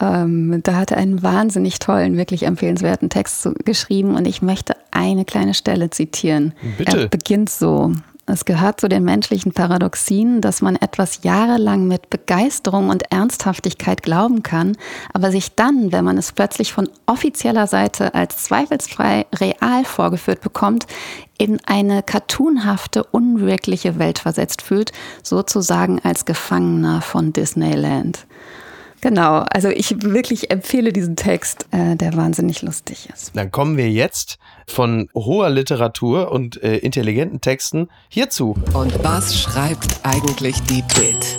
Ähm, 0.00 0.60
da 0.62 0.76
hat 0.76 0.90
er 0.90 0.98
einen 0.98 1.22
wahnsinnig 1.22 1.78
tollen, 1.78 2.16
wirklich 2.16 2.44
empfehlenswerten 2.44 3.10
Text 3.10 3.48
geschrieben 3.64 4.16
und 4.16 4.26
ich 4.26 4.42
möchte 4.42 4.76
eine 4.90 5.24
kleine 5.24 5.54
Stelle 5.54 5.90
zitieren. 5.90 6.52
Bitte. 6.78 7.02
Er 7.02 7.08
beginnt 7.08 7.50
so. 7.50 7.92
Es 8.26 8.46
gehört 8.46 8.80
zu 8.80 8.88
den 8.88 9.04
menschlichen 9.04 9.52
Paradoxien, 9.52 10.40
dass 10.40 10.62
man 10.62 10.76
etwas 10.76 11.24
jahrelang 11.24 11.86
mit 11.86 12.08
Begeisterung 12.08 12.88
und 12.88 13.12
Ernsthaftigkeit 13.12 14.02
glauben 14.02 14.42
kann, 14.42 14.78
aber 15.12 15.30
sich 15.30 15.54
dann, 15.54 15.92
wenn 15.92 16.06
man 16.06 16.16
es 16.16 16.32
plötzlich 16.32 16.72
von 16.72 16.88
offizieller 17.04 17.66
Seite 17.66 18.14
als 18.14 18.44
zweifelsfrei 18.44 19.26
real 19.34 19.84
vorgeführt 19.84 20.40
bekommt, 20.40 20.86
in 21.36 21.60
eine 21.66 22.02
cartoonhafte, 22.02 23.04
unwirkliche 23.04 23.98
Welt 23.98 24.20
versetzt 24.20 24.62
fühlt, 24.62 24.92
sozusagen 25.22 26.00
als 26.02 26.24
Gefangener 26.24 27.02
von 27.02 27.34
Disneyland. 27.34 28.26
Genau, 29.04 29.44
also 29.50 29.68
ich 29.68 30.02
wirklich 30.02 30.50
empfehle 30.50 30.90
diesen 30.90 31.14
Text, 31.14 31.66
äh, 31.72 31.94
der 31.94 32.16
wahnsinnig 32.16 32.62
lustig 32.62 33.10
ist. 33.12 33.36
Dann 33.36 33.50
kommen 33.50 33.76
wir 33.76 33.90
jetzt 33.90 34.38
von 34.66 35.10
hoher 35.14 35.50
Literatur 35.50 36.32
und 36.32 36.62
äh, 36.62 36.78
intelligenten 36.78 37.42
Texten 37.42 37.88
hierzu. 38.08 38.56
Und 38.72 39.04
was 39.04 39.38
schreibt 39.38 40.00
eigentlich 40.04 40.58
die 40.62 40.82
Bild? 40.98 41.38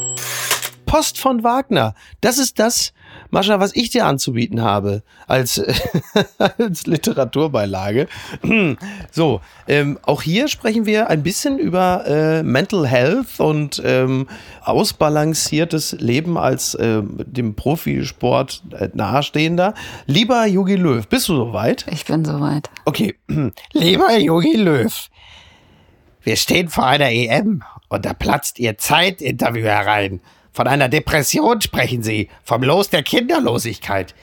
Post 0.85 1.17
von 1.17 1.43
Wagner. 1.43 1.95
Das 2.21 2.37
ist 2.37 2.59
das, 2.59 2.93
Mascha, 3.29 3.59
was 3.59 3.75
ich 3.75 3.89
dir 3.89 4.05
anzubieten 4.05 4.61
habe 4.61 5.03
als, 5.27 5.61
als 6.37 6.85
Literaturbeilage. 6.85 8.07
so, 9.11 9.41
ähm, 9.67 9.99
auch 10.03 10.21
hier 10.21 10.47
sprechen 10.47 10.85
wir 10.85 11.09
ein 11.09 11.23
bisschen 11.23 11.57
über 11.59 12.05
äh, 12.07 12.43
Mental 12.43 12.87
Health 12.87 13.39
und 13.39 13.81
ähm, 13.83 14.27
ausbalanciertes 14.61 15.93
Leben 15.93 16.37
als 16.37 16.75
äh, 16.75 17.01
dem 17.03 17.55
Profisport 17.55 18.63
äh, 18.71 18.89
nahestehender. 18.93 19.73
Lieber 20.05 20.45
Jogi 20.45 20.75
Löw, 20.75 21.07
bist 21.07 21.27
du 21.29 21.35
soweit? 21.35 21.85
Ich 21.91 22.05
bin 22.05 22.25
soweit. 22.25 22.69
Okay, 22.85 23.15
lieber 23.73 24.17
Jogi 24.17 24.55
Löw, 24.55 25.09
wir 26.23 26.35
stehen 26.37 26.69
vor 26.69 26.85
einer 26.85 27.11
EM 27.11 27.63
und 27.89 28.05
da 28.05 28.13
platzt 28.13 28.59
Ihr 28.59 28.77
Zeitinterview 28.77 29.65
herein. 29.65 30.21
Von 30.55 30.69
einer 30.69 30.87
Depression 30.87 31.59
sprechen 31.59 32.01
Sie, 32.01 32.29
vom 32.45 32.63
Los 32.63 32.89
der 32.89 33.03
Kinderlosigkeit. 33.03 34.15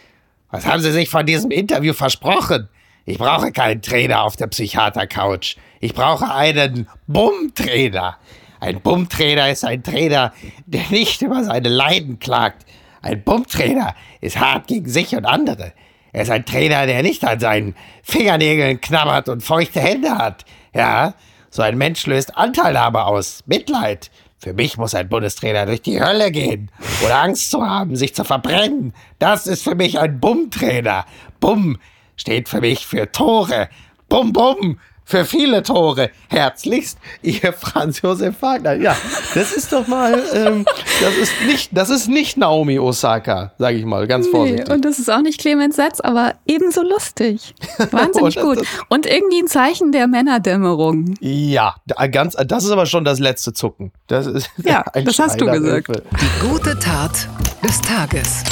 Was 0.50 0.64
haben 0.64 0.80
Sie 0.80 0.90
sich 0.90 1.10
von 1.10 1.26
diesem 1.26 1.50
Interview 1.50 1.92
versprochen? 1.92 2.70
Ich 3.04 3.18
brauche 3.18 3.52
keinen 3.52 3.82
Trainer 3.82 4.22
auf 4.22 4.36
der 4.36 4.46
Psychiatercouch. 4.46 5.58
Ich 5.80 5.92
brauche 5.92 6.34
einen 6.34 6.88
Bummtrainer. 7.06 8.16
Ein 8.60 8.80
Bummtrainer 8.80 9.50
ist 9.50 9.62
ein 9.62 9.82
Trainer, 9.82 10.32
der 10.64 10.84
nicht 10.88 11.20
über 11.20 11.44
seine 11.44 11.68
Leiden 11.68 12.18
klagt. 12.18 12.64
Ein 13.02 13.22
Bummtrainer 13.22 13.94
ist 14.22 14.40
hart 14.40 14.68
gegen 14.68 14.88
sich 14.88 15.14
und 15.14 15.26
andere. 15.26 15.74
Er 16.14 16.22
ist 16.22 16.30
ein 16.30 16.46
Trainer, 16.46 16.86
der 16.86 17.02
nicht 17.02 17.26
an 17.26 17.40
seinen 17.40 17.74
Fingernägeln 18.02 18.80
knabbert 18.80 19.28
und 19.28 19.42
feuchte 19.42 19.80
Hände 19.80 20.16
hat. 20.16 20.46
Ja, 20.72 21.12
So 21.50 21.60
ein 21.60 21.76
Mensch 21.76 22.06
löst 22.06 22.38
Anteilnahme 22.38 23.04
aus, 23.04 23.42
Mitleid. 23.44 24.10
Für 24.42 24.54
mich 24.54 24.76
muss 24.76 24.96
ein 24.96 25.08
Bundestrainer 25.08 25.66
durch 25.66 25.82
die 25.82 26.02
Hölle 26.02 26.32
gehen 26.32 26.68
oder 27.04 27.22
Angst 27.22 27.52
zu 27.52 27.64
haben, 27.64 27.94
sich 27.94 28.12
zu 28.12 28.24
verbrennen. 28.24 28.92
Das 29.20 29.46
ist 29.46 29.62
für 29.62 29.76
mich 29.76 30.00
ein 30.00 30.18
Bumm-Trainer. 30.18 31.04
Bumm 31.38 31.78
steht 32.16 32.48
für 32.48 32.60
mich 32.60 32.84
für 32.84 33.12
Tore. 33.12 33.68
Bum, 34.08 34.32
bum 34.32 34.80
für 35.12 35.26
viele 35.26 35.62
Tore. 35.62 36.10
Herzlichst, 36.28 36.96
ihr 37.20 37.52
Franz 37.58 38.00
Josef 38.00 38.40
Wagner. 38.40 38.72
Ja, 38.72 38.96
das 39.34 39.52
ist 39.52 39.70
doch 39.70 39.86
mal, 39.86 40.22
ähm, 40.32 40.64
das 41.02 41.14
ist 41.18 41.32
nicht, 41.46 41.70
das 41.76 41.90
ist 41.90 42.08
nicht 42.08 42.38
Naomi 42.38 42.78
Osaka, 42.78 43.52
sage 43.58 43.76
ich 43.76 43.84
mal, 43.84 44.06
ganz 44.06 44.26
vorsichtig. 44.28 44.68
Nee, 44.68 44.74
und 44.74 44.86
das 44.86 44.98
ist 44.98 45.10
auch 45.10 45.20
nicht 45.20 45.38
Clemens 45.38 45.76
Setz, 45.76 46.00
aber 46.00 46.36
ebenso 46.46 46.82
lustig. 46.82 47.54
Wahnsinnig 47.90 48.36
gut. 48.40 48.62
Und 48.88 49.04
irgendwie 49.04 49.42
ein 49.42 49.48
Zeichen 49.48 49.92
der 49.92 50.06
Männerdämmerung. 50.06 51.14
Ja, 51.20 51.74
ganz, 52.10 52.34
das 52.46 52.64
ist 52.64 52.70
aber 52.70 52.86
schon 52.86 53.04
das 53.04 53.18
letzte 53.18 53.52
Zucken. 53.52 53.92
Das 54.06 54.26
ist 54.26 54.48
ja, 54.64 54.82
das 54.94 55.18
hast 55.18 55.38
du 55.38 55.44
gesagt. 55.44 55.88
Die 55.90 56.48
gute 56.48 56.78
Tat 56.78 57.28
des 57.62 57.82
Tages. 57.82 58.44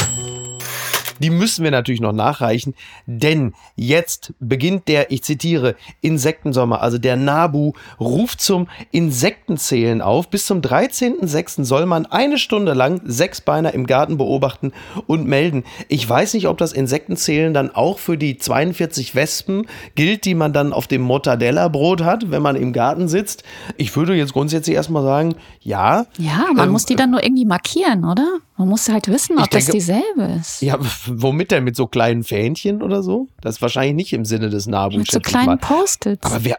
Die 1.20 1.30
müssen 1.30 1.64
wir 1.64 1.70
natürlich 1.70 2.00
noch 2.00 2.12
nachreichen, 2.12 2.74
denn 3.06 3.54
jetzt 3.76 4.32
beginnt 4.40 4.88
der, 4.88 5.10
ich 5.10 5.22
zitiere, 5.22 5.76
Insektensommer. 6.00 6.80
Also 6.80 6.98
der 6.98 7.16
Nabu 7.16 7.72
ruft 7.98 8.40
zum 8.40 8.68
Insektenzählen 8.90 10.02
auf. 10.02 10.28
Bis 10.28 10.46
zum 10.46 10.60
13.06. 10.60 11.64
soll 11.64 11.86
man 11.86 12.06
eine 12.06 12.38
Stunde 12.38 12.72
lang 12.74 13.00
sechs 13.04 13.40
Beiner 13.40 13.74
im 13.74 13.86
Garten 13.86 14.16
beobachten 14.16 14.72
und 15.06 15.26
melden. 15.26 15.64
Ich 15.88 16.08
weiß 16.08 16.34
nicht, 16.34 16.48
ob 16.48 16.58
das 16.58 16.72
Insektenzählen 16.72 17.54
dann 17.54 17.70
auch 17.74 17.98
für 17.98 18.16
die 18.16 18.38
42 18.38 19.14
Wespen 19.14 19.66
gilt, 19.94 20.24
die 20.24 20.34
man 20.34 20.52
dann 20.52 20.72
auf 20.72 20.86
dem 20.86 21.02
Mortadella-Brot 21.02 22.02
hat, 22.02 22.30
wenn 22.30 22.42
man 22.42 22.56
im 22.56 22.72
Garten 22.72 23.08
sitzt. 23.08 23.44
Ich 23.76 23.94
würde 23.96 24.14
jetzt 24.14 24.32
grundsätzlich 24.32 24.76
erstmal 24.76 25.02
sagen, 25.02 25.34
ja. 25.60 26.06
Ja, 26.18 26.46
man 26.54 26.66
ähm, 26.66 26.72
muss 26.72 26.86
die 26.86 26.96
dann 26.96 27.10
nur 27.10 27.22
irgendwie 27.22 27.44
markieren, 27.44 28.04
oder? 28.04 28.26
Man 28.56 28.68
muss 28.68 28.88
halt 28.90 29.08
wissen, 29.08 29.38
ob 29.38 29.48
denke, 29.48 29.64
das 29.64 29.72
dieselbe 29.72 30.36
ist. 30.38 30.60
Ja, 30.60 30.78
womit 31.10 31.50
denn? 31.50 31.64
Mit 31.64 31.76
so 31.76 31.86
kleinen 31.86 32.22
Fähnchen 32.22 32.82
oder 32.82 33.02
so? 33.02 33.28
Das 33.40 33.56
ist 33.56 33.62
wahrscheinlich 33.62 33.94
nicht 33.94 34.12
im 34.12 34.24
Sinne 34.24 34.50
des 34.50 34.66
Nabu. 34.66 34.98
Mit 34.98 35.10
so 35.10 35.20
kleinen 35.20 35.58
Post-its. 35.58 36.24
Aber 36.24 36.44
wer, 36.44 36.58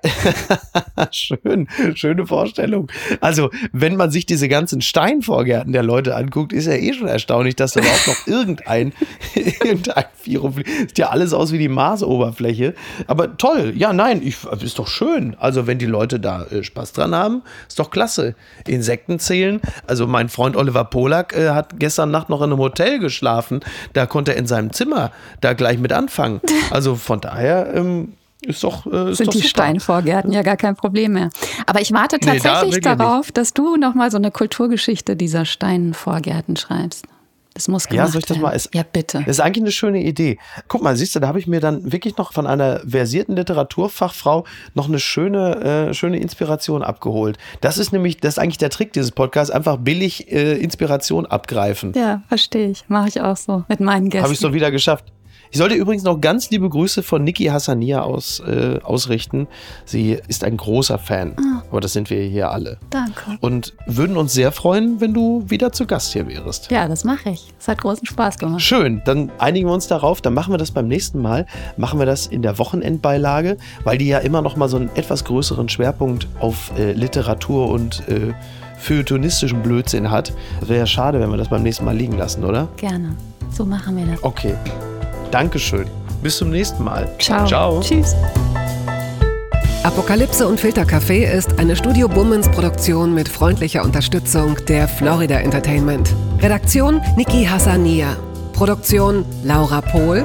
schön, 1.12 1.68
schöne 1.96 2.28
Vorstellung. 2.28 2.92
Also, 3.22 3.50
wenn 3.72 3.96
man 3.96 4.12
sich 4.12 4.26
diese 4.26 4.50
ganzen 4.50 4.82
Steinvorgärten 4.82 5.72
der 5.72 5.84
Leute 5.84 6.16
anguckt, 6.16 6.54
ist 6.54 6.66
ja 6.66 6.74
eh 6.74 6.94
schon 6.94 7.08
erstaunlich, 7.08 7.56
dass 7.56 7.74
da 7.74 7.80
überhaupt 7.80 8.08
noch 8.08 8.28
irgendein, 8.28 8.94
irgendein 9.36 10.06
Virum 10.24 10.54
Sieht 10.54 10.98
ja 10.98 11.10
alles 11.10 11.34
aus 11.34 11.52
wie 11.52 11.58
die 11.58 11.70
Marsoberfläche. 11.70 12.74
Aber 13.08 13.38
toll. 13.38 13.74
Ja, 13.76 13.94
nein, 13.94 14.22
ich, 14.24 14.38
ist 14.62 14.80
doch 14.80 14.88
schön. 14.88 15.36
Also, 15.40 15.66
wenn 15.66 15.78
die 15.78 15.86
Leute 15.86 16.20
da 16.20 16.44
äh, 16.46 16.64
Spaß 16.64 16.94
dran 16.94 17.16
haben, 17.16 17.42
ist 17.68 17.80
doch 17.80 17.90
klasse. 17.90 18.36
Insekten 18.68 19.20
zählen. 19.20 19.62
Also, 19.88 20.08
mein 20.08 20.30
Freund 20.30 20.58
Oliver 20.58 20.84
Polak 20.84 21.34
äh, 21.34 21.50
hat 21.50 21.80
gestern 21.80 22.02
gestern 22.02 22.12
Nacht 22.12 22.30
noch 22.30 22.42
in 22.42 22.52
einem 22.52 22.60
Hotel 22.60 23.00
geschlafen. 23.00 23.60
Da 23.94 24.06
konnte 24.06 24.32
er 24.32 24.38
in 24.42 24.48
seinem 24.48 24.74
Zimmer 24.74 25.12
da 25.40 25.54
gleich 25.54 25.78
mit 25.80 25.94
anfangen. 25.94 26.42
Also 26.70 26.96
von 26.96 27.20
daher 27.20 27.74
ähm, 27.74 28.14
ist 28.42 28.64
doch. 28.64 28.86
Äh, 28.86 29.12
ist 29.12 29.18
Sind 29.18 29.28
doch 29.28 29.34
die 29.34 29.40
super. 29.40 29.50
Steinvorgärten 29.50 30.32
ja 30.32 30.42
gar 30.42 30.58
kein 30.58 30.76
Problem 30.76 31.14
mehr. 31.14 31.30
Aber 31.66 31.82
ich 31.82 31.92
warte 31.92 32.20
tatsächlich 32.20 32.76
nee, 32.76 32.82
da 32.82 32.96
darauf, 32.96 33.28
nicht. 33.28 33.38
dass 33.38 33.54
du 33.54 33.76
nochmal 33.76 34.10
so 34.10 34.18
eine 34.18 34.32
Kulturgeschichte 34.32 35.16
dieser 35.16 35.46
Steinvorgärten 35.46 36.56
schreibst. 36.56 37.06
Das 37.54 37.68
muss 37.68 37.88
gemacht 37.88 38.08
Ja, 38.08 38.12
soll 38.12 38.20
ich 38.20 38.26
das 38.26 38.38
mal? 38.38 38.52
Ist, 38.52 38.74
ja, 38.74 38.84
bitte. 38.84 39.20
Das 39.20 39.38
ist 39.38 39.40
eigentlich 39.42 39.64
eine 39.64 39.72
schöne 39.72 40.02
Idee. 40.02 40.38
Guck 40.68 40.82
mal, 40.82 40.96
siehst 40.96 41.16
du, 41.16 41.20
da 41.20 41.28
habe 41.28 41.40
ich 41.40 41.48
mir 41.48 41.60
dann 41.60 41.92
wirklich 41.92 42.16
noch 42.18 42.32
von 42.32 42.48
einer 42.48 42.82
versierten 42.88 43.36
Literaturfachfrau 43.36 44.46
noch 44.74 44.88
eine 44.88 45.00
schöne, 45.00 45.90
äh, 45.90 45.94
schöne 45.94 46.20
Inspiration 46.20 46.82
abgeholt. 46.82 47.38
Das 47.60 47.78
ist 47.78 47.92
nämlich, 47.92 48.18
das 48.18 48.36
ist 48.36 48.40
eigentlich 48.40 48.58
der 48.58 48.70
Trick 48.70 48.94
dieses 48.94 49.12
Podcasts, 49.12 49.52
einfach 49.52 49.78
billig 49.78 50.32
äh, 50.32 50.54
Inspiration 50.58 51.26
abgreifen. 51.26 51.92
Ja, 51.94 52.22
verstehe 52.30 52.70
ich. 52.70 52.86
Mache 52.88 53.10
ich 53.10 53.22
auch 53.22 53.38
so 53.38 53.64
mit 53.68 53.82
meinen 53.82 54.10
Gästen. 54.10 54.24
Habe 54.24 54.34
ich 54.34 54.40
so 54.40 54.54
wieder 54.54 54.72
geschafft. 54.72 55.06
Ich 55.54 55.58
sollte 55.58 55.76
übrigens 55.76 56.04
noch 56.04 56.22
ganz 56.22 56.50
liebe 56.50 56.70
Grüße 56.70 57.04
von 57.04 57.26
Niki 57.26 57.44
Hassania 57.48 58.04
aus, 58.04 58.40
äh, 58.40 58.80
ausrichten. 58.84 59.48
Sie 59.84 60.18
ist 60.30 60.46
ein 60.46 60.56
großer 60.56 60.98
Fan, 60.98 61.36
ah. 61.38 61.64
aber 61.70 61.82
das 61.82 61.92
sind 61.92 62.10
wir 62.10 62.22
hier 62.24 62.52
alle. 62.52 62.78
Danke. 62.90 63.38
Und 63.42 63.74
würden 63.86 64.16
uns 64.16 64.32
sehr 64.32 64.54
freuen, 64.54 65.02
wenn 65.02 65.14
du 65.14 65.44
wieder 65.48 65.74
zu 65.74 65.86
Gast 65.86 66.14
hier 66.14 66.26
wärst. 66.26 66.72
Ja, 66.72 66.88
das 66.88 67.04
mache 67.04 67.32
ich. 67.32 67.54
Es 67.60 67.68
hat 67.68 67.82
großen 67.82 68.08
Spaß 68.08 68.38
gemacht. 68.38 68.62
Schön, 68.62 69.02
dann 69.04 69.30
einigen 69.40 69.68
wir 69.68 69.74
uns 69.74 69.88
darauf. 69.88 70.22
Dann 70.22 70.34
machen 70.34 70.54
wir 70.54 70.58
das 70.58 70.72
beim 70.72 70.88
nächsten 70.88 71.22
Mal. 71.22 71.46
Machen 71.76 72.00
wir 72.00 72.06
das 72.06 72.28
in 72.28 72.44
der 72.44 72.58
Wochenendbeilage, 72.58 73.58
weil 73.84 73.98
die 73.98 74.08
ja 74.08 74.20
immer 74.20 74.42
noch 74.42 74.56
mal 74.56 74.70
so 74.70 74.78
einen 74.78 74.90
etwas 74.96 75.26
größeren 75.26 75.68
Schwerpunkt 75.68 76.30
auf 76.40 76.72
äh, 76.78 76.94
Literatur 76.94 77.70
und 77.70 78.08
äh, 78.08 78.34
feuilletonistischen 78.78 79.62
Blödsinn 79.62 80.12
hat. 80.12 80.32
Wäre 80.62 80.80
ja 80.80 80.86
schade, 80.86 81.20
wenn 81.20 81.30
wir 81.30 81.38
das 81.38 81.50
beim 81.50 81.64
nächsten 81.64 81.84
Mal 81.84 81.98
liegen 81.98 82.18
lassen, 82.18 82.46
oder? 82.46 82.70
Gerne. 82.78 83.18
So 83.52 83.66
machen 83.66 83.98
wir 83.98 84.06
das. 84.06 84.24
Okay. 84.24 84.56
Dankeschön. 85.32 85.88
Bis 86.22 86.38
zum 86.38 86.50
nächsten 86.52 86.84
Mal. 86.84 87.10
Ciao. 87.20 87.48
Ciao. 87.48 87.80
Tschüss. 87.80 88.16
Apokalypse 89.84 90.48
und 90.48 90.60
Filtercafé 90.60 91.26
ist 91.26 91.58
eine 91.58 91.76
Studio 91.76 92.08
Bummens 92.08 92.48
Produktion 92.50 93.16
mit 93.16 93.28
freundlicher 93.28 93.84
Unterstützung 93.84 94.56
der 94.68 94.88
Florida 94.88 95.40
Entertainment. 95.40 96.14
Redaktion 96.40 97.02
Niki 97.18 97.46
Hassania. 97.46 98.16
Produktion 98.54 99.26
Laura 99.44 99.82
Pohl. 99.82 100.24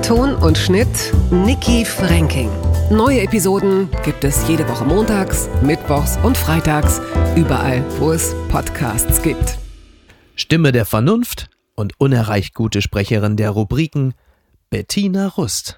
Ton 0.00 0.34
und 0.36 0.56
Schnitt 0.56 1.12
Niki 1.30 1.84
Franking. 1.84 2.48
Neue 2.90 3.22
Episoden 3.22 3.88
gibt 4.04 4.24
es 4.24 4.48
jede 4.48 4.68
Woche 4.68 4.84
montags, 4.84 5.48
mittwochs 5.62 6.18
und 6.22 6.36
freitags, 6.36 7.00
überall, 7.34 7.84
wo 7.98 8.12
es 8.12 8.34
Podcasts 8.48 9.22
gibt. 9.22 9.58
Stimme 10.34 10.72
der 10.72 10.84
Vernunft 10.84 11.48
und 11.74 11.92
unerreicht 11.98 12.54
gute 12.54 12.82
Sprecherin 12.82 13.36
der 13.36 13.50
Rubriken 13.50 14.14
Bettina 14.74 15.32
Rust 15.38 15.76